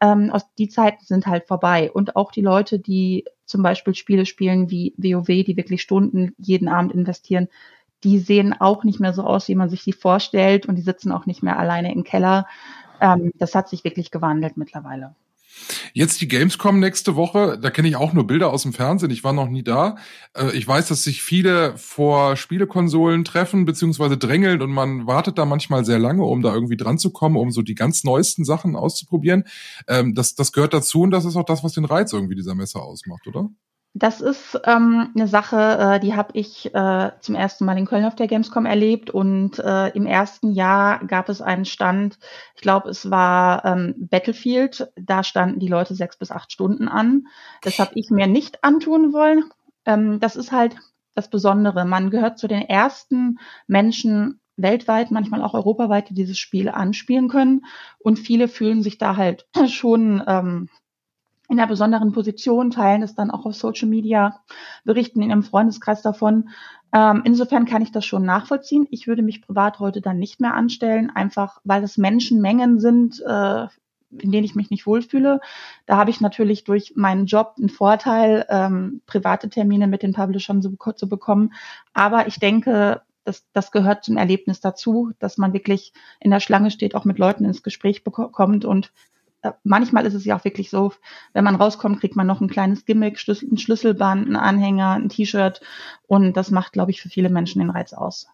Ähm, 0.01 0.31
aus, 0.31 0.45
die 0.59 0.69
Zeiten 0.69 1.05
sind 1.05 1.27
halt 1.27 1.47
vorbei. 1.47 1.91
Und 1.93 2.17
auch 2.17 2.33
die 2.33 2.43
Leute, 2.43 2.79
die 2.79 3.25
zum 3.45 3.63
Beispiel 3.63 3.95
Spiele 3.95 4.27
spielen 4.27 4.71
wie 4.71 4.95
WoW, 4.97 5.27
die 5.27 5.57
wirklich 5.57 5.83
Stunden 5.83 6.35
jeden 6.39 6.69
Abend 6.69 6.93
investieren, 6.93 7.49
die 8.03 8.19
sehen 8.19 8.55
auch 8.59 8.85
nicht 8.85 9.01
mehr 9.01 9.15
so 9.15 9.23
aus, 9.23 9.49
wie 9.49 9.55
man 9.55 9.71
sich 9.71 9.83
die 9.83 9.93
vorstellt 9.93 10.67
und 10.67 10.77
die 10.77 10.83
sitzen 10.83 11.11
auch 11.11 11.27
nicht 11.27 11.43
mehr 11.43 11.59
alleine 11.59 11.93
im 11.93 12.05
Keller. 12.05 12.47
Ähm, 13.01 13.33
das 13.37 13.55
hat 13.55 13.69
sich 13.69 13.85
wirklich 13.85 14.11
gewandelt 14.11 14.57
mittlerweile. 14.57 15.15
Jetzt 15.93 16.21
die 16.21 16.29
Gamescom 16.29 16.81
nächste 16.81 17.17
Woche, 17.17 17.59
da 17.61 17.71
kenne 17.71 17.89
ich 17.89 17.97
auch 17.97 18.13
nur 18.13 18.27
Bilder 18.27 18.53
aus 18.53 18.63
dem 18.63 18.73
Fernsehen, 18.73 19.11
ich 19.11 19.25
war 19.25 19.33
noch 19.33 19.49
nie 19.49 19.63
da. 19.63 19.97
Äh, 20.37 20.57
ich 20.57 20.67
weiß, 20.67 20.89
dass 20.89 21.05
sich 21.05 21.23
viele 21.23 21.77
vor 21.79 22.37
Spielekonsolen 22.37 23.25
treffen 23.25 23.65
beziehungsweise 23.65 24.17
drängeln 24.17 24.63
und 24.63 24.71
man 24.71 25.07
wartet 25.07 25.39
da 25.39 25.45
manchmal 25.45 25.85
sehr 25.85 25.99
lange, 25.99 26.25
um 26.25 26.43
da 26.43 26.55
irgendwie 26.55 26.77
dran 26.77 26.99
zu 26.99 27.11
kommen, 27.11 27.37
um 27.37 27.51
so 27.51 27.63
die 27.63 27.75
ganz 27.75 28.05
neuesten 28.05 28.45
Sachen 28.45 28.77
auszuprobieren. 28.77 29.45
Ähm, 29.89 30.15
das, 30.15 30.35
das 30.35 30.53
gehört 30.53 30.75
dazu 30.75 31.03
und 31.03 31.11
das 31.11 31.25
ist 31.25 31.37
auch 31.37 31.45
das, 31.45 31.65
was 31.65 31.73
den 31.73 31.85
Reiz 31.85 32.13
irgendwie 32.13 32.35
dieser 32.35 32.55
Messe 32.55 32.81
ausmacht, 32.81 33.27
oder? 33.27 33.49
Das 33.97 34.21
ist 34.21 34.61
ähm, 34.65 35.13
eine 35.15 35.29
Sache, 35.29 35.79
äh, 35.79 36.01
die 36.01 36.17
habe 36.17 36.31
ich 36.33 36.75
äh, 36.75 37.13
zum 37.21 37.37
ersten 37.37 37.65
Mal 37.65 37.79
in 37.79 37.87
Köln 37.87 38.05
auf 38.05 38.17
der 38.17 38.27
Gamescom 38.27 38.67
erlebt 38.67 39.11
und 39.11 39.61
äh, 39.61 39.91
im 39.91 40.05
ersten 40.05 40.51
Jahr 40.51 40.99
gab 41.07 41.29
es 41.29 41.41
einen 41.41 41.65
Stand, 41.65 42.19
ich 42.57 42.61
glaube, 42.61 42.91
es 42.91 43.09
war 43.09 43.65
ähm, 43.65 43.95
Battlefield, 43.97 44.91
da 44.97 45.23
standen 45.23 45.61
die 45.61 45.69
Leute 45.69 45.95
sechs 45.95 46.17
bis 46.17 46.33
acht 46.33 46.51
Stunden 46.51 46.89
an. 46.89 47.29
Das 47.63 47.79
habe 47.79 47.93
ich 47.95 48.11
mir 48.11 48.27
nicht 48.27 48.65
antun 48.65 49.13
wollen. 49.13 49.45
Ähm, 49.87 50.19
das 50.19 50.35
ist 50.35 50.51
halt 50.51 50.75
das 51.15 51.31
Besondere. 51.31 51.85
Man 51.85 52.11
gehört 52.11 52.41
zu 52.41 52.49
den 52.49 52.63
ersten 52.63 53.39
Menschen 53.69 54.41
weltweit, 54.57 55.13
manchmal 55.13 55.41
auch 55.41 55.55
europaweit, 55.55 56.11
die 56.11 56.15
dieses 56.15 56.39
Spiel 56.39 56.69
anspielen 56.69 57.29
können 57.29 57.65
und 58.01 58.19
viele 58.19 58.49
fühlen 58.49 58.83
sich 58.83 58.99
da 58.99 59.17
halt 59.17 59.47
schon 59.69 60.21
ähm, 60.27 60.69
in 61.49 61.59
einer 61.59 61.69
besonderen 61.69 62.13
Position, 62.13 62.71
teilen 62.71 63.03
es 63.03 63.15
dann 63.15 63.31
auch 63.31 63.45
auf 63.45 63.55
Social 63.55 63.89
Media, 63.89 64.41
berichten 64.85 65.23
in 65.23 65.31
ihrem 65.31 65.43
Freundeskreis 65.43 66.03
davon. 66.03 66.49
Ähm, 66.93 67.23
insofern 67.25 67.67
kann 67.67 67.83
ich 67.83 67.93
das 67.93 68.07
schon 68.07 68.25
nachvollziehen. 68.25 68.87
Ich 68.91 69.07
würde 69.07 69.23
mich 69.23 69.43
privat 69.43 69.79
heute 69.79 70.01
dann 70.01 70.19
nicht 70.19 70.41
mehr 70.41 70.55
anstellen, 70.55 71.11
einfach 71.11 71.61
weil 71.65 71.83
es 71.83 71.99
Menschenmengen 71.99 72.79
sind, 72.79 73.21
äh, 73.27 73.67
in 74.11 74.31
denen 74.31 74.45
ich 74.45 74.55
mich 74.55 74.71
nicht 74.71 74.87
wohlfühle. 74.87 75.41
Da 75.87 75.97
habe 75.97 76.11
ich 76.11 76.21
natürlich 76.21 76.65
durch 76.65 76.95
meinen 76.97 77.27
Job 77.27 77.55
einen 77.59 77.69
Vorteil, 77.69 78.47
ähm, 78.49 79.03
private 79.07 79.49
Termine 79.49 79.87
mit 79.87 80.03
den 80.03 80.13
Publishern 80.13 80.63
zu, 80.63 80.77
zu 80.95 81.09
bekommen. 81.09 81.53
Aber 81.93 82.27
ich 82.29 82.39
denke, 82.39 83.03
das, 83.25 83.45
das 83.53 83.71
gehört 83.71 84.05
zum 84.05 84.17
Erlebnis 84.17 84.61
dazu, 84.61 85.13
dass 85.19 85.39
man 85.39 85.53
wirklich 85.53 85.93
in 86.21 86.31
der 86.31 86.41
Schlange 86.41 86.71
steht, 86.71 86.95
auch 86.95 87.05
mit 87.05 87.19
Leuten 87.19 87.45
ins 87.45 87.63
Gespräch 87.63 88.05
bekommt 88.05 88.65
und 88.65 88.93
manchmal 89.63 90.07
ist 90.07 90.15
es 90.15 90.25
ja 90.25 90.37
auch 90.37 90.45
wirklich 90.45 90.71
so, 90.71 90.93
wenn 91.33 91.45
man 91.45 91.55
rauskommt, 91.55 92.01
kriegt 92.01 92.17
man 92.17 92.27
noch 92.27 92.41
ein 92.41 92.49
kleines 92.49 92.85
Gimmick, 92.85 93.19
ein 93.29 93.59
Schlüsselband, 93.59 94.29
ein 94.29 94.37
Anhänger, 94.37 94.93
ein 94.93 95.09
T-Shirt 95.09 95.61
und 96.07 96.37
das 96.37 96.51
macht, 96.51 96.73
glaube 96.73 96.91
ich, 96.91 97.01
für 97.01 97.09
viele 97.09 97.31
Menschen 97.31 97.61
den 97.61 97.71
Reiz 97.71 97.93
aus. 97.93 98.29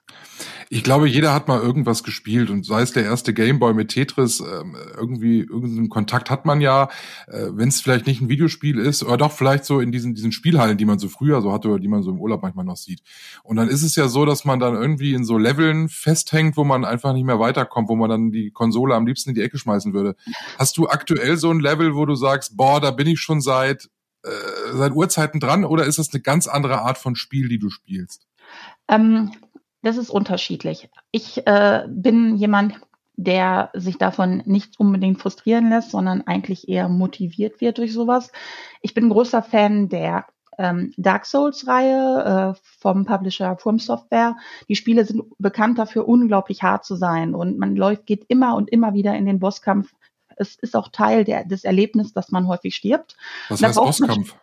Ich 0.68 0.82
glaube, 0.82 1.08
jeder 1.08 1.32
hat 1.32 1.48
mal 1.48 1.60
irgendwas 1.60 2.02
gespielt 2.02 2.50
und 2.50 2.64
sei 2.64 2.82
es 2.82 2.92
der 2.92 3.04
erste 3.04 3.32
Gameboy 3.32 3.74
mit 3.74 3.88
Tetris, 3.88 4.40
ähm, 4.40 4.76
irgendwie 4.96 5.40
irgendeinen 5.40 5.88
Kontakt 5.88 6.30
hat 6.30 6.44
man 6.44 6.60
ja, 6.60 6.88
äh, 7.28 7.48
wenn 7.52 7.68
es 7.68 7.80
vielleicht 7.80 8.06
nicht 8.06 8.20
ein 8.20 8.28
Videospiel 8.28 8.78
ist 8.78 9.02
oder 9.02 9.16
doch 9.16 9.32
vielleicht 9.32 9.64
so 9.64 9.80
in 9.80 9.92
diesen 9.92 10.14
diesen 10.14 10.32
Spielhallen, 10.32 10.78
die 10.78 10.84
man 10.84 10.98
so 10.98 11.08
früher 11.08 11.42
so 11.42 11.52
hatte 11.52 11.68
oder 11.68 11.78
die 11.78 11.88
man 11.88 12.02
so 12.02 12.10
im 12.10 12.20
Urlaub 12.20 12.42
manchmal 12.42 12.64
noch 12.64 12.76
sieht. 12.76 13.02
Und 13.42 13.56
dann 13.56 13.68
ist 13.68 13.82
es 13.82 13.96
ja 13.96 14.08
so, 14.08 14.24
dass 14.24 14.44
man 14.44 14.58
dann 14.60 14.74
irgendwie 14.74 15.14
in 15.14 15.24
so 15.24 15.38
Leveln 15.38 15.88
festhängt, 15.88 16.56
wo 16.56 16.64
man 16.64 16.84
einfach 16.84 17.12
nicht 17.12 17.24
mehr 17.24 17.38
weiterkommt, 17.38 17.88
wo 17.88 17.96
man 17.96 18.10
dann 18.10 18.30
die 18.30 18.50
Konsole 18.50 18.94
am 18.94 19.06
liebsten 19.06 19.30
in 19.30 19.34
die 19.34 19.42
Ecke 19.42 19.58
schmeißen 19.58 19.92
würde. 19.92 20.16
Hast 20.58 20.76
du 20.76 20.86
aktuell 21.00 21.36
so 21.38 21.50
ein 21.50 21.60
Level, 21.60 21.94
wo 21.94 22.04
du 22.04 22.14
sagst, 22.14 22.56
boah, 22.56 22.80
da 22.80 22.90
bin 22.90 23.06
ich 23.06 23.20
schon 23.20 23.40
seit 23.40 23.88
äh, 24.22 24.72
seit 24.72 24.92
Urzeiten 24.92 25.40
dran 25.40 25.64
oder 25.64 25.84
ist 25.84 25.98
das 25.98 26.12
eine 26.12 26.20
ganz 26.20 26.46
andere 26.46 26.82
Art 26.82 26.98
von 26.98 27.16
Spiel, 27.16 27.48
die 27.48 27.58
du 27.58 27.70
spielst? 27.70 28.26
Ähm, 28.86 29.32
das 29.82 29.96
ist 29.96 30.10
unterschiedlich. 30.10 30.90
Ich 31.10 31.46
äh, 31.46 31.86
bin 31.88 32.36
jemand, 32.36 32.74
der 33.16 33.70
sich 33.72 33.96
davon 33.96 34.42
nicht 34.44 34.78
unbedingt 34.78 35.20
frustrieren 35.22 35.70
lässt, 35.70 35.90
sondern 35.90 36.20
eigentlich 36.22 36.68
eher 36.68 36.88
motiviert 36.88 37.62
wird 37.62 37.78
durch 37.78 37.94
sowas. 37.94 38.30
Ich 38.82 38.92
bin 38.92 39.08
großer 39.08 39.42
Fan 39.42 39.88
der 39.88 40.26
ähm, 40.58 40.92
Dark 40.98 41.24
Souls-Reihe 41.24 42.54
äh, 42.54 42.60
vom 42.78 43.06
Publisher 43.06 43.56
From 43.56 43.78
Software. 43.78 44.36
Die 44.68 44.76
Spiele 44.76 45.06
sind 45.06 45.22
bekannt 45.38 45.78
dafür, 45.78 46.06
unglaublich 46.06 46.62
hart 46.62 46.84
zu 46.84 46.94
sein 46.94 47.34
und 47.34 47.58
man 47.58 47.74
läuft, 47.74 48.04
geht 48.04 48.26
immer 48.28 48.54
und 48.54 48.70
immer 48.70 48.92
wieder 48.92 49.16
in 49.16 49.24
den 49.24 49.38
Bosskampf 49.40 49.94
es 50.40 50.56
ist 50.56 50.74
auch 50.74 50.88
Teil 50.88 51.24
der, 51.24 51.44
des 51.44 51.64
Erlebnisses, 51.64 52.12
dass 52.12 52.30
man 52.30 52.48
häufig 52.48 52.74
stirbt. 52.74 53.16
Was 53.48 53.62
heißt 53.62 53.76
Bosskampf? 53.76 54.34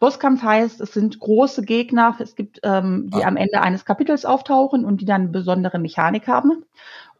Bosskampf 0.00 0.42
heißt, 0.42 0.80
es 0.80 0.92
sind 0.92 1.18
große 1.18 1.62
Gegner, 1.62 2.16
es 2.18 2.36
gibt, 2.36 2.60
ähm, 2.62 3.10
die 3.12 3.24
ah. 3.24 3.28
am 3.28 3.36
Ende 3.36 3.60
eines 3.60 3.84
Kapitels 3.84 4.24
auftauchen 4.24 4.84
und 4.84 5.00
die 5.00 5.04
dann 5.04 5.32
besondere 5.32 5.78
Mechanik 5.78 6.28
haben. 6.28 6.64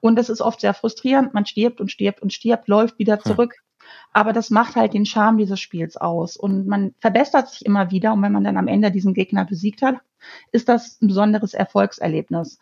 Und 0.01 0.17
das 0.17 0.29
ist 0.29 0.41
oft 0.41 0.61
sehr 0.61 0.75
frustrierend. 0.75 1.35
Man 1.35 1.47
stirbt 1.47 1.81
und 1.81 1.91
stirbt 1.91 2.23
und 2.23 2.33
stirbt, 2.33 2.69
läuft 2.69 2.99
wieder 2.99 3.19
zurück. 3.19 3.55
Hm. 3.55 3.65
Aber 4.13 4.33
das 4.33 4.51
macht 4.51 4.77
halt 4.77 4.95
den 4.95 5.07
Charme 5.07 5.39
dieses 5.39 5.61
Spiels 5.61 5.97
aus. 5.97 6.37
Und 6.37 6.67
man 6.67 6.95
verbessert 7.01 7.49
sich 7.49 7.65
immer 7.65 7.91
wieder. 7.91 8.13
Und 8.13 8.23
wenn 8.23 8.33
man 8.33 8.45
dann 8.45 8.57
am 8.57 8.69
Ende 8.69 8.91
diesen 8.91 9.15
Gegner 9.15 9.45
besiegt 9.45 9.83
hat, 9.83 9.97
ist 10.53 10.69
das 10.69 11.01
ein 11.01 11.09
besonderes 11.09 11.55
Erfolgserlebnis. 11.55 12.59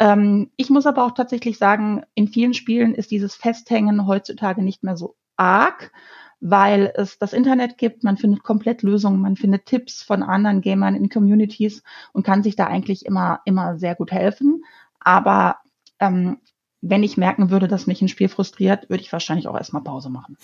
Ähm, 0.00 0.50
ich 0.56 0.70
muss 0.70 0.86
aber 0.86 1.04
auch 1.04 1.12
tatsächlich 1.12 1.58
sagen, 1.58 2.02
in 2.14 2.26
vielen 2.26 2.54
Spielen 2.54 2.94
ist 2.94 3.10
dieses 3.10 3.36
Festhängen 3.36 4.06
heutzutage 4.06 4.62
nicht 4.62 4.82
mehr 4.82 4.96
so 4.96 5.14
arg, 5.36 5.92
weil 6.40 6.90
es 6.96 7.18
das 7.18 7.34
Internet 7.34 7.76
gibt, 7.76 8.02
man 8.02 8.16
findet 8.16 8.42
komplett 8.42 8.82
Lösungen, 8.82 9.20
man 9.20 9.36
findet 9.36 9.66
Tipps 9.66 10.02
von 10.02 10.22
anderen 10.22 10.62
Gamern 10.62 10.94
in 10.94 11.10
Communities 11.10 11.82
und 12.12 12.24
kann 12.24 12.42
sich 12.42 12.56
da 12.56 12.66
eigentlich 12.66 13.04
immer, 13.04 13.40
immer 13.44 13.78
sehr 13.78 13.94
gut 13.94 14.10
helfen. 14.10 14.64
Aber 15.00 15.58
ähm, 15.98 16.38
wenn 16.80 17.02
ich 17.02 17.18
merken 17.18 17.50
würde, 17.50 17.68
dass 17.68 17.86
mich 17.86 18.00
ein 18.00 18.08
Spiel 18.08 18.30
frustriert, 18.30 18.88
würde 18.88 19.02
ich 19.02 19.12
wahrscheinlich 19.12 19.48
auch 19.48 19.56
erstmal 19.56 19.82
Pause 19.82 20.08
machen. 20.08 20.38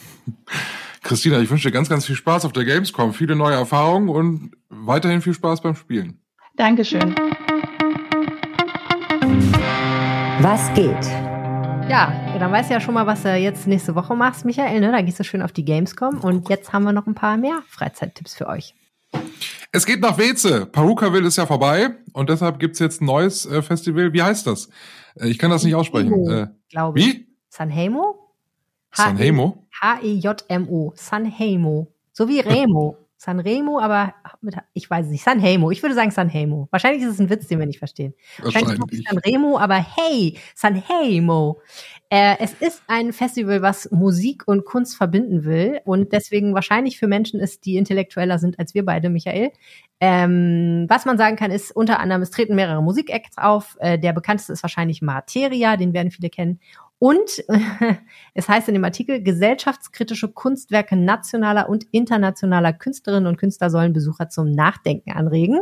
Christina, 1.03 1.41
ich 1.41 1.49
wünsche 1.49 1.69
dir 1.69 1.73
ganz, 1.73 1.89
ganz 1.89 2.05
viel 2.05 2.17
Spaß 2.17 2.45
auf 2.45 2.53
der 2.53 2.67
Gamescom, 2.67 3.15
viele 3.15 3.37
neue 3.37 3.55
Erfahrungen 3.55 4.11
und 4.11 4.51
weiterhin 4.69 5.23
viel 5.23 5.35
Spaß 5.35 5.63
beim 5.63 5.77
Spielen. 5.77 6.21
Dankeschön. 6.57 7.15
Was 10.49 10.73
geht? 10.75 11.05
Ja, 11.91 12.37
dann 12.39 12.53
weißt 12.53 12.71
du 12.71 12.75
ja 12.75 12.81
schon 12.81 12.95
mal, 12.95 13.05
was 13.05 13.25
du 13.25 13.37
jetzt 13.37 13.67
nächste 13.67 13.97
Woche 13.97 14.15
machst, 14.15 14.45
Michael. 14.45 14.79
Ne? 14.79 14.93
Da 14.93 15.01
gehst 15.03 15.19
du 15.19 15.25
schön 15.25 15.43
auf 15.43 15.51
die 15.51 15.65
Gamescom. 15.65 16.21
Und 16.21 16.49
jetzt 16.49 16.73
haben 16.73 16.85
wir 16.85 16.93
noch 16.93 17.09
ein 17.09 17.17
paar 17.17 17.37
mehr 17.37 17.65
Freizeittipps 17.69 18.37
für 18.37 18.47
euch. 18.47 18.73
Es 19.73 19.87
geht 19.87 20.01
nach 20.01 20.19
Weze. 20.19 20.67
Parukaville 20.67 21.27
ist 21.27 21.37
ja 21.37 21.47
vorbei 21.47 21.97
und 22.13 22.31
deshalb 22.31 22.61
gibt's 22.61 22.79
jetzt 22.79 23.03
ein 23.03 23.07
neues 23.07 23.45
äh, 23.45 23.61
Festival. 23.61 24.13
Wie 24.13 24.23
heißt 24.23 24.47
das? 24.47 24.69
Äh, 25.17 25.31
ich 25.31 25.39
kann 25.41 25.51
das 25.51 25.65
nicht 25.65 25.75
aussprechen. 25.75 26.31
Äh, 26.31 26.47
glaube 26.71 27.01
ich. 27.01 27.07
Wie? 27.07 27.27
Sanhemo? 27.49 28.33
Sanhemo? 28.93 29.67
H-E-J-M-O. 29.83 30.93
Sanhemo. 30.95 31.93
So 32.13 32.29
wie 32.29 32.39
Remo. 32.39 32.97
Sanremo, 33.19 33.81
aber 33.81 34.15
mit, 34.43 34.57
ich 34.75 34.91
weiß 34.91 35.07
es 35.07 35.13
nicht, 35.13 35.25
Sanremo. 35.25 35.71
Ich 35.71 35.83
würde 35.83 35.95
sagen 35.95 36.11
Sanremo. 36.11 36.69
Wahrscheinlich 36.71 37.03
ist 37.03 37.15
es 37.15 37.19
ein 37.19 37.31
Witz, 37.31 37.47
den 37.49 37.59
wir 37.59 37.67
nicht 37.67 37.79
verstehen. 37.79 38.15
Wahrscheinlich, 38.39 38.79
Wahrscheinlich 38.79 39.09
Sanremo, 39.09 39.59
aber 39.59 39.77
hey, 39.77 40.39
Sanremo. 40.55 41.61
Äh, 42.11 42.37
es 42.39 42.53
ist 42.55 42.83
ein 42.87 43.13
Festival, 43.13 43.63
was 43.63 43.91
Musik 43.91 44.47
und 44.47 44.65
Kunst 44.65 44.97
verbinden 44.97 45.45
will 45.45 45.81
und 45.85 46.13
deswegen 46.13 46.55
wahrscheinlich 46.55 46.99
für 46.99 47.09
Menschen 47.09 47.41
ist, 47.41 47.65
die 47.65 47.77
intellektueller 47.77 48.39
sind 48.39 48.59
als 48.59 48.75
wir 48.75 48.85
beide, 48.85 49.09
Michael. 49.11 49.51
Ähm, 49.99 50.85
was 50.89 51.07
man 51.07 51.17
sagen 51.17 51.37
kann, 51.37 51.51
ist 51.51 51.73
unter 51.73 51.99
anderem, 52.01 52.23
es 52.23 52.31
treten 52.31 52.55
mehrere 52.55 52.83
Musikacts 52.83 53.39
auf. 53.39 53.77
Äh, 53.81 53.99
der 53.99 54.13
bekannteste 54.13 54.53
ist 54.53 54.63
wahrscheinlich 54.63 55.01
Materia, 55.01 55.77
den 55.77 55.95
werden 55.95 56.11
viele 56.11 56.29
kennen. 56.29 56.61
Und 56.99 57.45
es 58.35 58.49
heißt 58.49 58.69
in 58.69 58.75
dem 58.75 58.85
Artikel, 58.85 59.23
gesellschaftskritische 59.23 60.29
Kunstwerke 60.33 60.97
nationaler 60.97 61.69
und 61.69 61.85
internationaler 61.91 62.73
Künstlerinnen 62.73 63.27
und 63.27 63.37
Künstler 63.37 63.71
sollen 63.71 63.93
Besucher 63.93 64.29
zum 64.29 64.53
Nachdenken 64.53 65.13
anregen. 65.13 65.61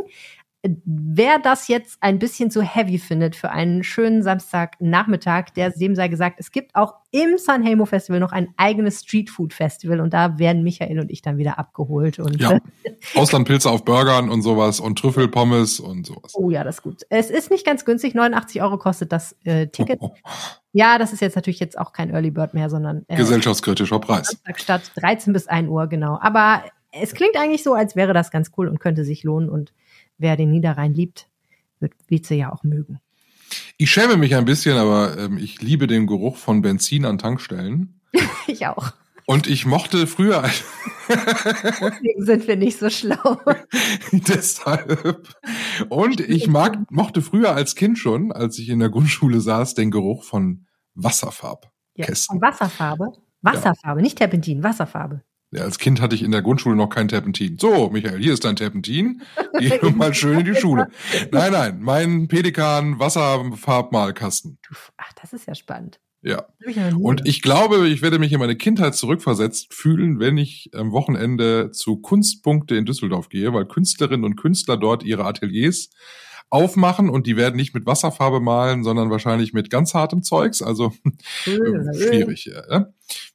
Wer 0.85 1.39
das 1.39 1.67
jetzt 1.67 1.97
ein 2.01 2.17
bisschen 2.17 2.49
zu 2.49 2.61
heavy 2.61 2.97
findet 2.97 3.35
für 3.35 3.51
einen 3.51 3.83
schönen 3.83 4.23
Samstagnachmittag, 4.23 5.51
der 5.55 5.69
dem 5.69 5.95
sei 5.95 6.07
gesagt, 6.07 6.39
es 6.39 6.51
gibt 6.51 6.75
auch 6.75 6.95
im 7.11 7.37
San 7.37 7.63
Hemo 7.63 7.85
Festival 7.85 8.19
noch 8.19 8.31
ein 8.31 8.47
eigenes 8.57 9.01
Streetfood 9.01 9.53
Festival 9.53 9.99
und 9.99 10.13
da 10.13 10.39
werden 10.39 10.63
Michael 10.63 10.99
und 10.99 11.11
ich 11.11 11.21
dann 11.21 11.37
wieder 11.37 11.59
abgeholt 11.59 12.19
und 12.19 12.41
ja. 12.41 12.57
Auslandpilze 13.15 13.69
auf 13.69 13.85
Burgern 13.85 14.29
und 14.29 14.41
sowas 14.41 14.79
und 14.79 14.97
Trüffelpommes 14.97 15.79
und 15.79 16.07
sowas. 16.07 16.33
Oh 16.33 16.49
ja, 16.49 16.63
das 16.63 16.75
ist 16.75 16.81
gut. 16.81 17.03
Es 17.09 17.29
ist 17.29 17.51
nicht 17.51 17.65
ganz 17.65 17.85
günstig, 17.85 18.15
89 18.15 18.61
Euro 18.61 18.77
kostet 18.77 19.11
das 19.11 19.35
äh, 19.43 19.67
Ticket. 19.67 19.99
Ja, 20.71 20.97
das 20.97 21.13
ist 21.13 21.21
jetzt 21.21 21.35
natürlich 21.35 21.59
jetzt 21.59 21.77
auch 21.77 21.93
kein 21.93 22.09
Early 22.09 22.31
Bird 22.31 22.53
mehr, 22.53 22.69
sondern 22.69 23.05
äh, 23.07 23.15
gesellschaftskritischer 23.15 23.99
Preis. 23.99 24.37
Statt 24.55 24.91
13 24.95 25.31
bis 25.31 25.47
1 25.47 25.69
Uhr, 25.69 25.87
genau. 25.87 26.17
Aber 26.21 26.63
es 26.91 27.13
klingt 27.13 27.37
eigentlich 27.37 27.63
so, 27.63 27.73
als 27.73 27.95
wäre 27.95 28.13
das 28.13 28.31
ganz 28.31 28.51
cool 28.57 28.67
und 28.67 28.79
könnte 28.79 29.05
sich 29.05 29.23
lohnen 29.23 29.49
und 29.49 29.73
wer 30.17 30.35
den 30.37 30.51
Niederrhein 30.51 30.93
liebt, 30.93 31.27
wird 31.79 31.93
Wietze 32.07 32.35
ja 32.35 32.51
auch 32.51 32.63
mögen. 32.63 32.99
Ich 33.77 33.91
schäme 33.91 34.17
mich 34.17 34.35
ein 34.35 34.45
bisschen, 34.45 34.77
aber 34.77 35.17
ähm, 35.17 35.37
ich 35.37 35.61
liebe 35.61 35.87
den 35.87 36.07
Geruch 36.07 36.37
von 36.37 36.61
Benzin 36.61 37.05
an 37.05 37.17
Tankstellen. 37.17 38.01
ich 38.47 38.65
auch. 38.67 38.93
Und 39.27 39.47
ich 39.47 39.65
mochte 39.65 40.05
früher. 40.05 40.43
Deswegen 41.09 42.25
sind 42.25 42.47
wir 42.47 42.55
nicht 42.57 42.77
so 42.77 42.89
schlau. 42.89 43.39
Deshalb. 44.11 45.27
Und 45.89 46.19
ich 46.21 46.47
mag, 46.47 46.77
mochte 46.91 47.21
früher 47.23 47.55
als 47.55 47.75
Kind 47.75 47.97
schon, 47.97 48.31
als 48.31 48.59
ich 48.59 48.69
in 48.69 48.79
der 48.79 48.89
Grundschule 48.89 49.41
saß, 49.41 49.73
den 49.73 49.89
Geruch 49.89 50.23
von 50.23 50.67
Wasserfarb. 50.93 51.71
Ja, 51.95 52.05
von 52.05 52.41
Wasserfarbe? 52.41 53.13
Wasserfarbe, 53.41 53.99
ja. 53.99 54.03
nicht 54.03 54.17
Terpentin, 54.17 54.63
Wasserfarbe. 54.63 55.21
Ja, 55.51 55.61
als 55.61 55.79
Kind 55.79 56.01
hatte 56.01 56.15
ich 56.15 56.23
in 56.23 56.31
der 56.31 56.41
Grundschule 56.41 56.75
noch 56.75 56.89
kein 56.89 57.07
Terpentin. 57.07 57.57
So, 57.59 57.89
Michael, 57.89 58.21
hier 58.21 58.33
ist 58.33 58.43
dein 58.43 58.55
Terpentin. 58.55 59.21
Geh 59.59 59.79
mal 59.95 60.13
schön 60.13 60.39
in 60.39 60.45
die 60.45 60.55
Schule. 60.55 60.89
Nein, 61.31 61.51
nein, 61.51 61.79
mein 61.81 62.27
Pelikan 62.27 62.99
Wasserfarbmalkasten. 62.99 64.57
Ach, 64.97 65.13
das 65.13 65.33
ist 65.33 65.47
ja 65.47 65.55
spannend. 65.55 65.99
Ja. 66.25 66.47
Und 66.99 67.21
ich 67.25 67.43
glaube, 67.43 67.87
ich 67.87 68.01
werde 68.01 68.17
mich 68.17 68.33
in 68.33 68.39
meine 68.39 68.55
Kindheit 68.55 68.95
zurückversetzt 68.95 69.71
fühlen, 69.75 70.19
wenn 70.19 70.39
ich 70.39 70.71
am 70.73 70.91
Wochenende 70.91 71.69
zu 71.69 71.97
Kunstpunkte 71.97 72.75
in 72.75 72.85
Düsseldorf 72.85 73.29
gehe, 73.29 73.53
weil 73.53 73.65
Künstlerinnen 73.65 74.25
und 74.25 74.35
Künstler 74.35 74.75
dort 74.75 75.03
ihre 75.03 75.25
Ateliers 75.25 75.91
aufmachen 76.49 77.09
und 77.09 77.27
die 77.27 77.35
werden 77.35 77.55
nicht 77.55 77.73
mit 77.73 77.85
Wasserfarbe 77.85 78.39
malen, 78.39 78.83
sondern 78.83 79.09
wahrscheinlich 79.09 79.53
mit 79.53 79.69
ganz 79.69 79.93
hartem 79.93 80.23
Zeugs. 80.23 80.61
Also 80.61 80.93
schwierig. 81.43 82.45
Ja. 82.45 82.87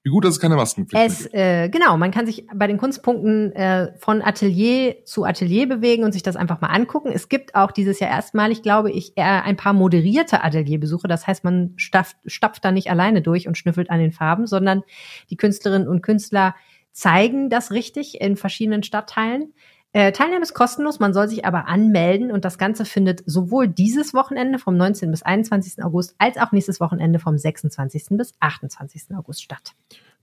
Wie 0.03 0.11
gut, 0.11 0.25
dass 0.25 0.35
es 0.35 0.41
keine 0.41 0.57
Maskenpflicht 0.57 1.05
es, 1.05 1.27
äh, 1.33 1.69
Genau, 1.69 1.97
man 1.97 2.11
kann 2.11 2.27
sich 2.27 2.47
bei 2.55 2.67
den 2.67 2.79
Kunstpunkten 2.79 3.53
äh, 3.53 3.93
von 3.99 4.23
Atelier 4.23 5.05
zu 5.05 5.25
Atelier 5.25 5.69
bewegen 5.69 6.05
und 6.05 6.13
sich 6.13 6.23
das 6.23 6.37
einfach 6.37 6.61
mal 6.61 6.69
angucken. 6.69 7.11
Es 7.13 7.29
gibt 7.29 7.55
auch 7.55 7.73
dieses 7.73 8.01
Jahr 8.01 8.11
erstmalig, 8.11 8.63
glaube 8.63 8.91
ich, 8.91 9.13
eher 9.17 9.45
ein 9.45 9.57
paar 9.57 9.73
moderierte 9.73 10.43
Atelierbesuche. 10.43 11.09
Das 11.09 11.27
heißt, 11.27 11.45
man 11.45 11.75
stapft, 11.77 12.17
stapft 12.27 12.65
da 12.65 12.73
nicht 12.73 12.91
alleine 12.91 13.23
durch 13.23 13.47
und 13.47 13.59
schnüffelt 13.59 13.91
an 13.91 14.01
den 14.01 14.13
Farben, 14.13 14.47
sondern 14.47 14.83
die 15.29 15.37
Künstlerinnen 15.37 15.89
und 15.89 16.03
Künstler 16.03 16.55
zeigen 16.93 17.51
das 17.51 17.71
richtig 17.71 18.21
in 18.21 18.37
verschiedenen 18.37 18.83
Stadtteilen. 18.83 19.53
Äh, 19.93 20.12
Teilnahme 20.12 20.43
ist 20.43 20.55
kostenlos, 20.55 21.01
man 21.01 21.12
soll 21.12 21.28
sich 21.28 21.45
aber 21.45 21.66
anmelden 21.66 22.30
und 22.30 22.45
das 22.45 22.59
Ganze 22.59 22.84
findet 22.84 23.22
sowohl 23.26 23.66
dieses 23.66 24.14
Wochenende 24.14 24.61
vom 24.61 24.76
19. 24.76 25.11
bis 25.11 25.22
21. 25.22 25.82
August 25.82 26.14
als 26.18 26.36
auch 26.36 26.53
nächstes 26.53 26.78
Wochenende 26.78 27.18
vom 27.18 27.36
26. 27.36 28.11
bis 28.11 28.32
28. 28.38 29.16
August 29.16 29.43
statt. 29.43 29.74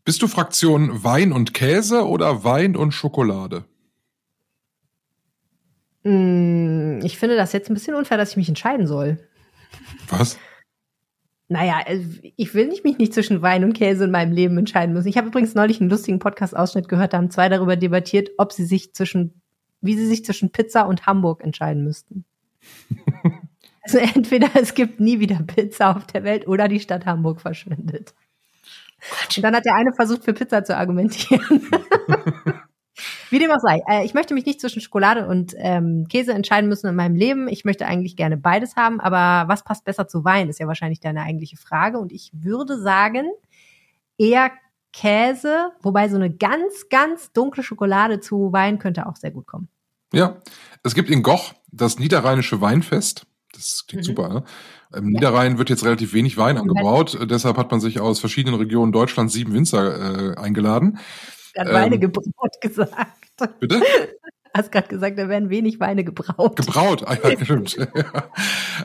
Bist 0.06 0.22
du 0.22 0.30
Fraktion 0.30 1.04
Wein 1.04 1.34
und 1.34 1.54
Käse 1.54 2.08
oder 2.08 2.46
Wein 2.46 2.78
und 2.78 2.94
Schokolade? 2.94 3.66
Mm, 6.04 7.02
ich 7.04 7.18
finde 7.18 7.36
das 7.36 7.52
jetzt 7.52 7.70
ein 7.70 7.74
bisschen 7.74 7.96
unfair, 7.96 8.18
dass 8.18 8.32
ich 8.32 8.38
mich 8.38 8.48
entscheiden 8.48 8.88
soll. 8.88 9.18
Was? 10.08 10.38
Naja, 11.50 11.82
äh, 11.86 12.06
ich 12.38 12.54
will 12.54 12.68
nicht 12.68 12.86
mich 12.86 12.98
nicht 12.98 13.14
zwischen 13.14 13.42
Wein 13.42 13.66
und 13.66 13.74
Käse 13.74 14.06
in 14.06 14.12
meinem 14.12 14.32
Leben 14.32 14.58
entscheiden 14.58 14.94
müssen. 14.94 15.10
Ich 15.10 15.18
habe 15.18 15.28
übrigens 15.28 15.56
neulich 15.56 15.82
einen 15.82 15.90
lustigen 15.90 16.20
Podcast-Ausschnitt 16.20 16.88
gehört, 16.88 17.12
da 17.12 17.18
haben 17.18 17.30
zwei 17.30 17.50
darüber 17.50 17.76
debattiert, 17.76 18.30
ob 18.38 18.54
sie 18.54 18.64
sich 18.64 18.94
zwischen 18.94 19.42
wie 19.82 19.96
sie 19.96 20.06
sich 20.06 20.26
zwischen 20.26 20.52
Pizza 20.52 20.88
und 20.88 21.06
Hamburg 21.06 21.44
entscheiden 21.44 21.84
müssten. 21.84 22.26
also 23.82 23.98
entweder 23.98 24.50
es 24.56 24.74
gibt 24.74 25.00
nie 25.00 25.20
wieder 25.20 25.42
Pizza 25.44 25.96
auf 25.96 26.08
der 26.08 26.24
Welt 26.24 26.48
oder 26.48 26.68
die 26.68 26.80
Stadt 26.80 27.06
Hamburg 27.06 27.42
verschwindet. 27.42 28.14
Und 29.36 29.44
dann 29.44 29.56
hat 29.56 29.66
der 29.66 29.76
eine 29.76 29.94
versucht, 29.94 30.24
für 30.24 30.34
Pizza 30.34 30.64
zu 30.64 30.76
argumentieren. 30.76 31.70
Wie 33.30 33.40
dem 33.40 33.52
auch 33.52 33.60
sei. 33.60 33.82
Äh, 33.88 34.06
ich 34.06 34.14
möchte 34.14 34.34
mich 34.34 34.46
nicht 34.46 34.62
zwischen 34.62 34.82
Schokolade 34.82 35.28
und 35.28 35.54
ähm, 35.58 36.08
Käse 36.10 36.34
entscheiden 36.34 36.70
müssen 36.70 36.88
in 36.88 36.96
meinem 36.96 37.16
Leben. 37.16 37.48
Ich 37.48 37.66
möchte 37.66 37.86
eigentlich 37.86 38.16
gerne 38.16 38.38
beides 38.38 38.76
haben, 38.76 39.00
aber 39.00 39.48
was 39.48 39.64
passt 39.64 39.86
besser 39.86 40.08
zu 40.08 40.24
Wein, 40.24 40.50
ist 40.50 40.60
ja 40.60 40.68
wahrscheinlich 40.68 41.00
deine 41.00 41.22
eigentliche 41.22 41.58
Frage. 41.58 42.00
Und 42.00 42.12
ich 42.12 42.32
würde 42.34 42.80
sagen, 42.80 43.30
eher 44.18 44.52
Käse, 44.98 45.74
wobei 45.84 46.10
so 46.10 46.16
eine 46.16 46.34
ganz, 46.34 46.90
ganz 46.90 47.32
dunkle 47.32 47.62
Schokolade 47.62 48.20
zu 48.20 48.52
Wein 48.52 48.80
könnte 48.80 49.06
auch 49.06 49.16
sehr 49.16 49.30
gut 49.30 49.46
kommen. 49.46 49.70
Ja, 50.12 50.42
es 50.82 50.96
gibt 50.96 51.12
in 51.12 51.22
Goch 51.22 51.54
das 51.72 52.00
Niederrheinische 52.00 52.62
Weinfest. 52.62 53.28
Das 53.54 53.86
klingt 53.88 54.06
mhm. 54.06 54.08
super. 54.08 54.30
Ne? 54.30 54.44
Im 54.96 55.10
Niederrhein 55.10 55.60
wird 55.60 55.70
jetzt 55.70 55.86
relativ 55.86 56.14
wenig 56.14 56.38
Wein 56.38 56.58
angebaut. 56.58 57.18
Deshalb 57.30 57.58
hat 57.58 57.70
man 57.70 57.80
sich 57.80 58.00
aus 58.00 58.20
verschiedenen 58.20 58.60
Regionen 58.60 58.92
Deutschlands 58.92 59.34
sieben 59.34 59.54
Winzer 59.54 60.34
äh, 60.34 60.38
eingeladen. 60.38 60.98
Hat 61.56 61.72
Weine 61.72 61.96
ähm, 61.96 62.02
gebraut 62.02 62.56
gesagt. 62.62 63.50
Bitte? 63.60 63.82
Hast 64.58 64.72
gerade 64.72 64.88
gesagt, 64.88 65.18
da 65.18 65.30
werden 65.30 65.50
wenig 65.50 65.80
Weine 65.80 66.04
gebraut. 66.04 66.58
Gebraut, 66.58 67.04
ah, 67.06 67.16
ja, 67.24 67.40
stimmt. 67.44 67.78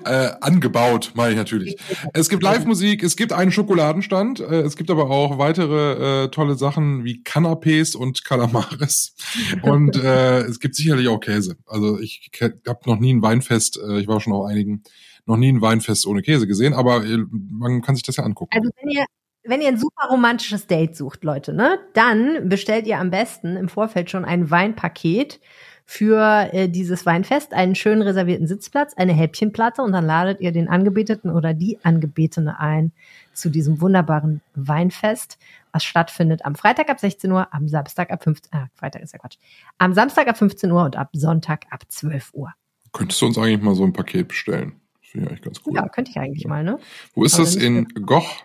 äh, 0.04 0.30
angebaut, 0.40 1.12
meine 1.14 1.32
ich 1.32 1.36
natürlich. 1.36 1.76
Es 2.12 2.28
gibt 2.28 2.42
Live-Musik, 2.42 3.02
es 3.02 3.16
gibt 3.16 3.32
einen 3.32 3.50
Schokoladenstand, 3.50 4.40
äh, 4.40 4.60
es 4.60 4.76
gibt 4.76 4.90
aber 4.90 5.10
auch 5.10 5.38
weitere 5.38 6.24
äh, 6.24 6.28
tolle 6.28 6.54
Sachen 6.54 7.04
wie 7.04 7.22
Canapés 7.24 7.96
und 7.96 8.24
Calamares. 8.24 9.14
Und 9.62 9.96
äh, 9.96 10.40
es 10.42 10.60
gibt 10.60 10.76
sicherlich 10.76 11.08
auch 11.08 11.18
Käse. 11.18 11.56
Also 11.66 11.98
ich 11.98 12.30
habe 12.40 12.80
noch 12.86 13.00
nie 13.00 13.14
ein 13.14 13.22
Weinfest, 13.22 13.78
äh, 13.78 13.98
ich 13.98 14.08
war 14.08 14.20
schon 14.20 14.32
auf 14.32 14.46
einigen, 14.46 14.82
noch 15.26 15.36
nie 15.36 15.52
ein 15.52 15.60
Weinfest 15.60 16.06
ohne 16.06 16.22
Käse 16.22 16.46
gesehen, 16.46 16.74
aber 16.74 17.04
äh, 17.04 17.18
man 17.30 17.80
kann 17.82 17.94
sich 17.94 18.04
das 18.04 18.16
ja 18.16 18.24
angucken. 18.24 18.52
Also 18.54 18.70
wenn 18.80 18.90
ihr 18.90 19.04
wenn 19.44 19.60
ihr 19.60 19.68
ein 19.68 19.78
super 19.78 20.08
romantisches 20.08 20.66
Date 20.66 20.96
sucht, 20.96 21.24
Leute, 21.24 21.52
ne, 21.52 21.78
dann 21.94 22.48
bestellt 22.48 22.86
ihr 22.86 22.98
am 22.98 23.10
besten 23.10 23.56
im 23.56 23.68
Vorfeld 23.68 24.10
schon 24.10 24.24
ein 24.24 24.50
Weinpaket 24.50 25.40
für 25.84 26.48
äh, 26.52 26.68
dieses 26.68 27.04
Weinfest, 27.06 27.52
einen 27.52 27.74
schön 27.74 28.02
reservierten 28.02 28.46
Sitzplatz, 28.46 28.94
eine 28.94 29.12
Häppchenplatte 29.12 29.82
und 29.82 29.92
dann 29.92 30.06
ladet 30.06 30.40
ihr 30.40 30.52
den 30.52 30.68
Angebeteten 30.68 31.30
oder 31.30 31.54
die 31.54 31.78
Angebetene 31.82 32.60
ein 32.60 32.92
zu 33.32 33.50
diesem 33.50 33.80
wunderbaren 33.80 34.40
Weinfest, 34.54 35.38
was 35.72 35.84
stattfindet 35.84 36.44
am 36.44 36.54
Freitag 36.54 36.88
ab 36.88 37.00
16 37.00 37.30
Uhr, 37.32 37.48
am 37.52 37.68
Samstag 37.68 38.10
ab 38.10 38.22
15 38.22 38.50
Uhr, 38.54 38.60
ah, 38.60 38.68
Freitag 38.74 39.02
ist 39.02 39.12
ja 39.12 39.18
Quatsch, 39.18 39.38
am 39.78 39.92
Samstag 39.92 40.28
ab 40.28 40.38
15 40.38 40.70
Uhr 40.70 40.84
und 40.84 40.96
ab 40.96 41.10
Sonntag 41.12 41.66
ab 41.70 41.82
12 41.88 42.30
Uhr. 42.32 42.52
Könntest 42.92 43.20
du 43.20 43.26
uns 43.26 43.38
eigentlich 43.38 43.60
mal 43.60 43.74
so 43.74 43.84
ein 43.84 43.92
Paket 43.92 44.28
bestellen? 44.28 44.80
Das 45.00 45.10
finde 45.10 45.26
ich 45.26 45.30
eigentlich 45.30 45.42
ganz 45.42 45.60
cool. 45.66 45.74
Ja, 45.74 45.88
könnte 45.88 46.10
ich 46.10 46.18
eigentlich 46.18 46.46
mal, 46.46 46.62
ne? 46.62 46.78
Wo 47.14 47.24
ist 47.24 47.34
Aber 47.34 47.44
das 47.44 47.56
in 47.56 47.88
Goch? 48.06 48.44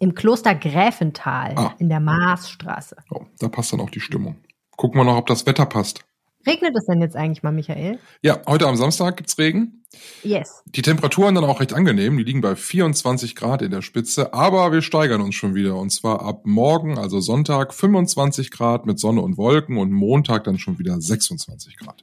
Im 0.00 0.14
Kloster 0.14 0.54
Gräfental 0.54 1.52
ah. 1.56 1.74
in 1.78 1.90
der 1.90 2.00
Maasstraße. 2.00 2.96
Oh, 3.10 3.26
da 3.38 3.48
passt 3.48 3.74
dann 3.74 3.80
auch 3.80 3.90
die 3.90 4.00
Stimmung. 4.00 4.36
Gucken 4.76 4.98
wir 4.98 5.04
noch, 5.04 5.18
ob 5.18 5.26
das 5.26 5.44
Wetter 5.44 5.66
passt. 5.66 6.04
Regnet 6.46 6.74
es 6.74 6.86
denn 6.86 7.02
jetzt 7.02 7.16
eigentlich 7.16 7.42
mal, 7.42 7.52
Michael? 7.52 7.98
Ja, 8.22 8.40
heute 8.46 8.66
am 8.66 8.76
Samstag 8.76 9.18
gibt's 9.18 9.36
Regen. 9.36 9.84
Yes. 10.22 10.62
Die 10.64 10.80
Temperaturen 10.80 11.34
dann 11.34 11.44
auch 11.44 11.60
recht 11.60 11.74
angenehm. 11.74 12.16
Die 12.16 12.24
liegen 12.24 12.40
bei 12.40 12.56
24 12.56 13.36
Grad 13.36 13.60
in 13.60 13.70
der 13.70 13.82
Spitze, 13.82 14.32
aber 14.32 14.72
wir 14.72 14.80
steigern 14.80 15.20
uns 15.20 15.34
schon 15.34 15.54
wieder. 15.54 15.76
Und 15.76 15.90
zwar 15.90 16.22
ab 16.22 16.46
morgen, 16.46 16.98
also 16.98 17.20
Sonntag, 17.20 17.74
25 17.74 18.50
Grad 18.50 18.86
mit 18.86 18.98
Sonne 18.98 19.20
und 19.20 19.36
Wolken 19.36 19.76
und 19.76 19.92
Montag 19.92 20.44
dann 20.44 20.58
schon 20.58 20.78
wieder 20.78 20.98
26 20.98 21.76
Grad. 21.76 22.02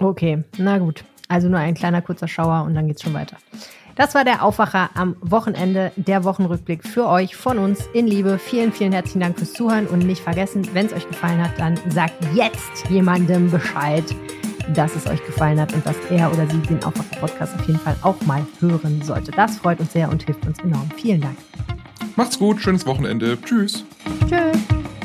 Okay, 0.00 0.42
na 0.58 0.78
gut. 0.78 1.04
Also 1.28 1.48
nur 1.48 1.60
ein 1.60 1.74
kleiner 1.74 2.02
kurzer 2.02 2.26
Schauer 2.26 2.64
und 2.64 2.74
dann 2.74 2.88
geht's 2.88 3.02
schon 3.02 3.14
weiter. 3.14 3.36
Das 3.96 4.14
war 4.14 4.24
der 4.24 4.44
Aufwacher 4.44 4.90
am 4.94 5.16
Wochenende, 5.22 5.90
der 5.96 6.22
Wochenrückblick 6.24 6.84
für 6.86 7.08
euch 7.08 7.34
von 7.34 7.56
uns 7.58 7.88
in 7.94 8.06
Liebe. 8.06 8.38
Vielen, 8.38 8.70
vielen 8.70 8.92
herzlichen 8.92 9.20
Dank 9.20 9.38
fürs 9.38 9.54
Zuhören 9.54 9.86
und 9.86 10.00
nicht 10.00 10.22
vergessen, 10.22 10.68
wenn 10.74 10.84
es 10.84 10.92
euch 10.92 11.08
gefallen 11.08 11.42
hat, 11.42 11.58
dann 11.58 11.80
sagt 11.88 12.14
jetzt 12.34 12.90
jemandem 12.90 13.50
Bescheid, 13.50 14.04
dass 14.74 14.94
es 14.94 15.06
euch 15.06 15.24
gefallen 15.24 15.58
hat 15.58 15.72
und 15.72 15.86
dass 15.86 15.96
er 16.10 16.30
oder 16.30 16.46
sie 16.46 16.58
den 16.58 16.84
Aufwacher-Podcast 16.84 17.54
auf 17.54 17.66
jeden 17.66 17.80
Fall 17.80 17.96
auch 18.02 18.20
mal 18.26 18.46
hören 18.60 19.00
sollte. 19.00 19.30
Das 19.30 19.56
freut 19.56 19.80
uns 19.80 19.94
sehr 19.94 20.10
und 20.10 20.22
hilft 20.24 20.46
uns 20.46 20.58
enorm. 20.58 20.90
Vielen 20.96 21.22
Dank. 21.22 21.38
Macht's 22.16 22.38
gut, 22.38 22.60
schönes 22.60 22.84
Wochenende. 22.84 23.38
Tschüss. 23.40 23.82
Tschüss. 24.28 24.58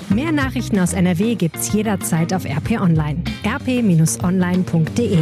Mehr 0.09 0.33
Nachrichten 0.33 0.77
aus 0.79 0.91
NRW 0.91 1.35
gibt's 1.35 1.71
jederzeit 1.71 2.33
auf 2.33 2.43
RP 2.43 2.81
Online. 2.81 3.23
rp-online.de 3.45 5.19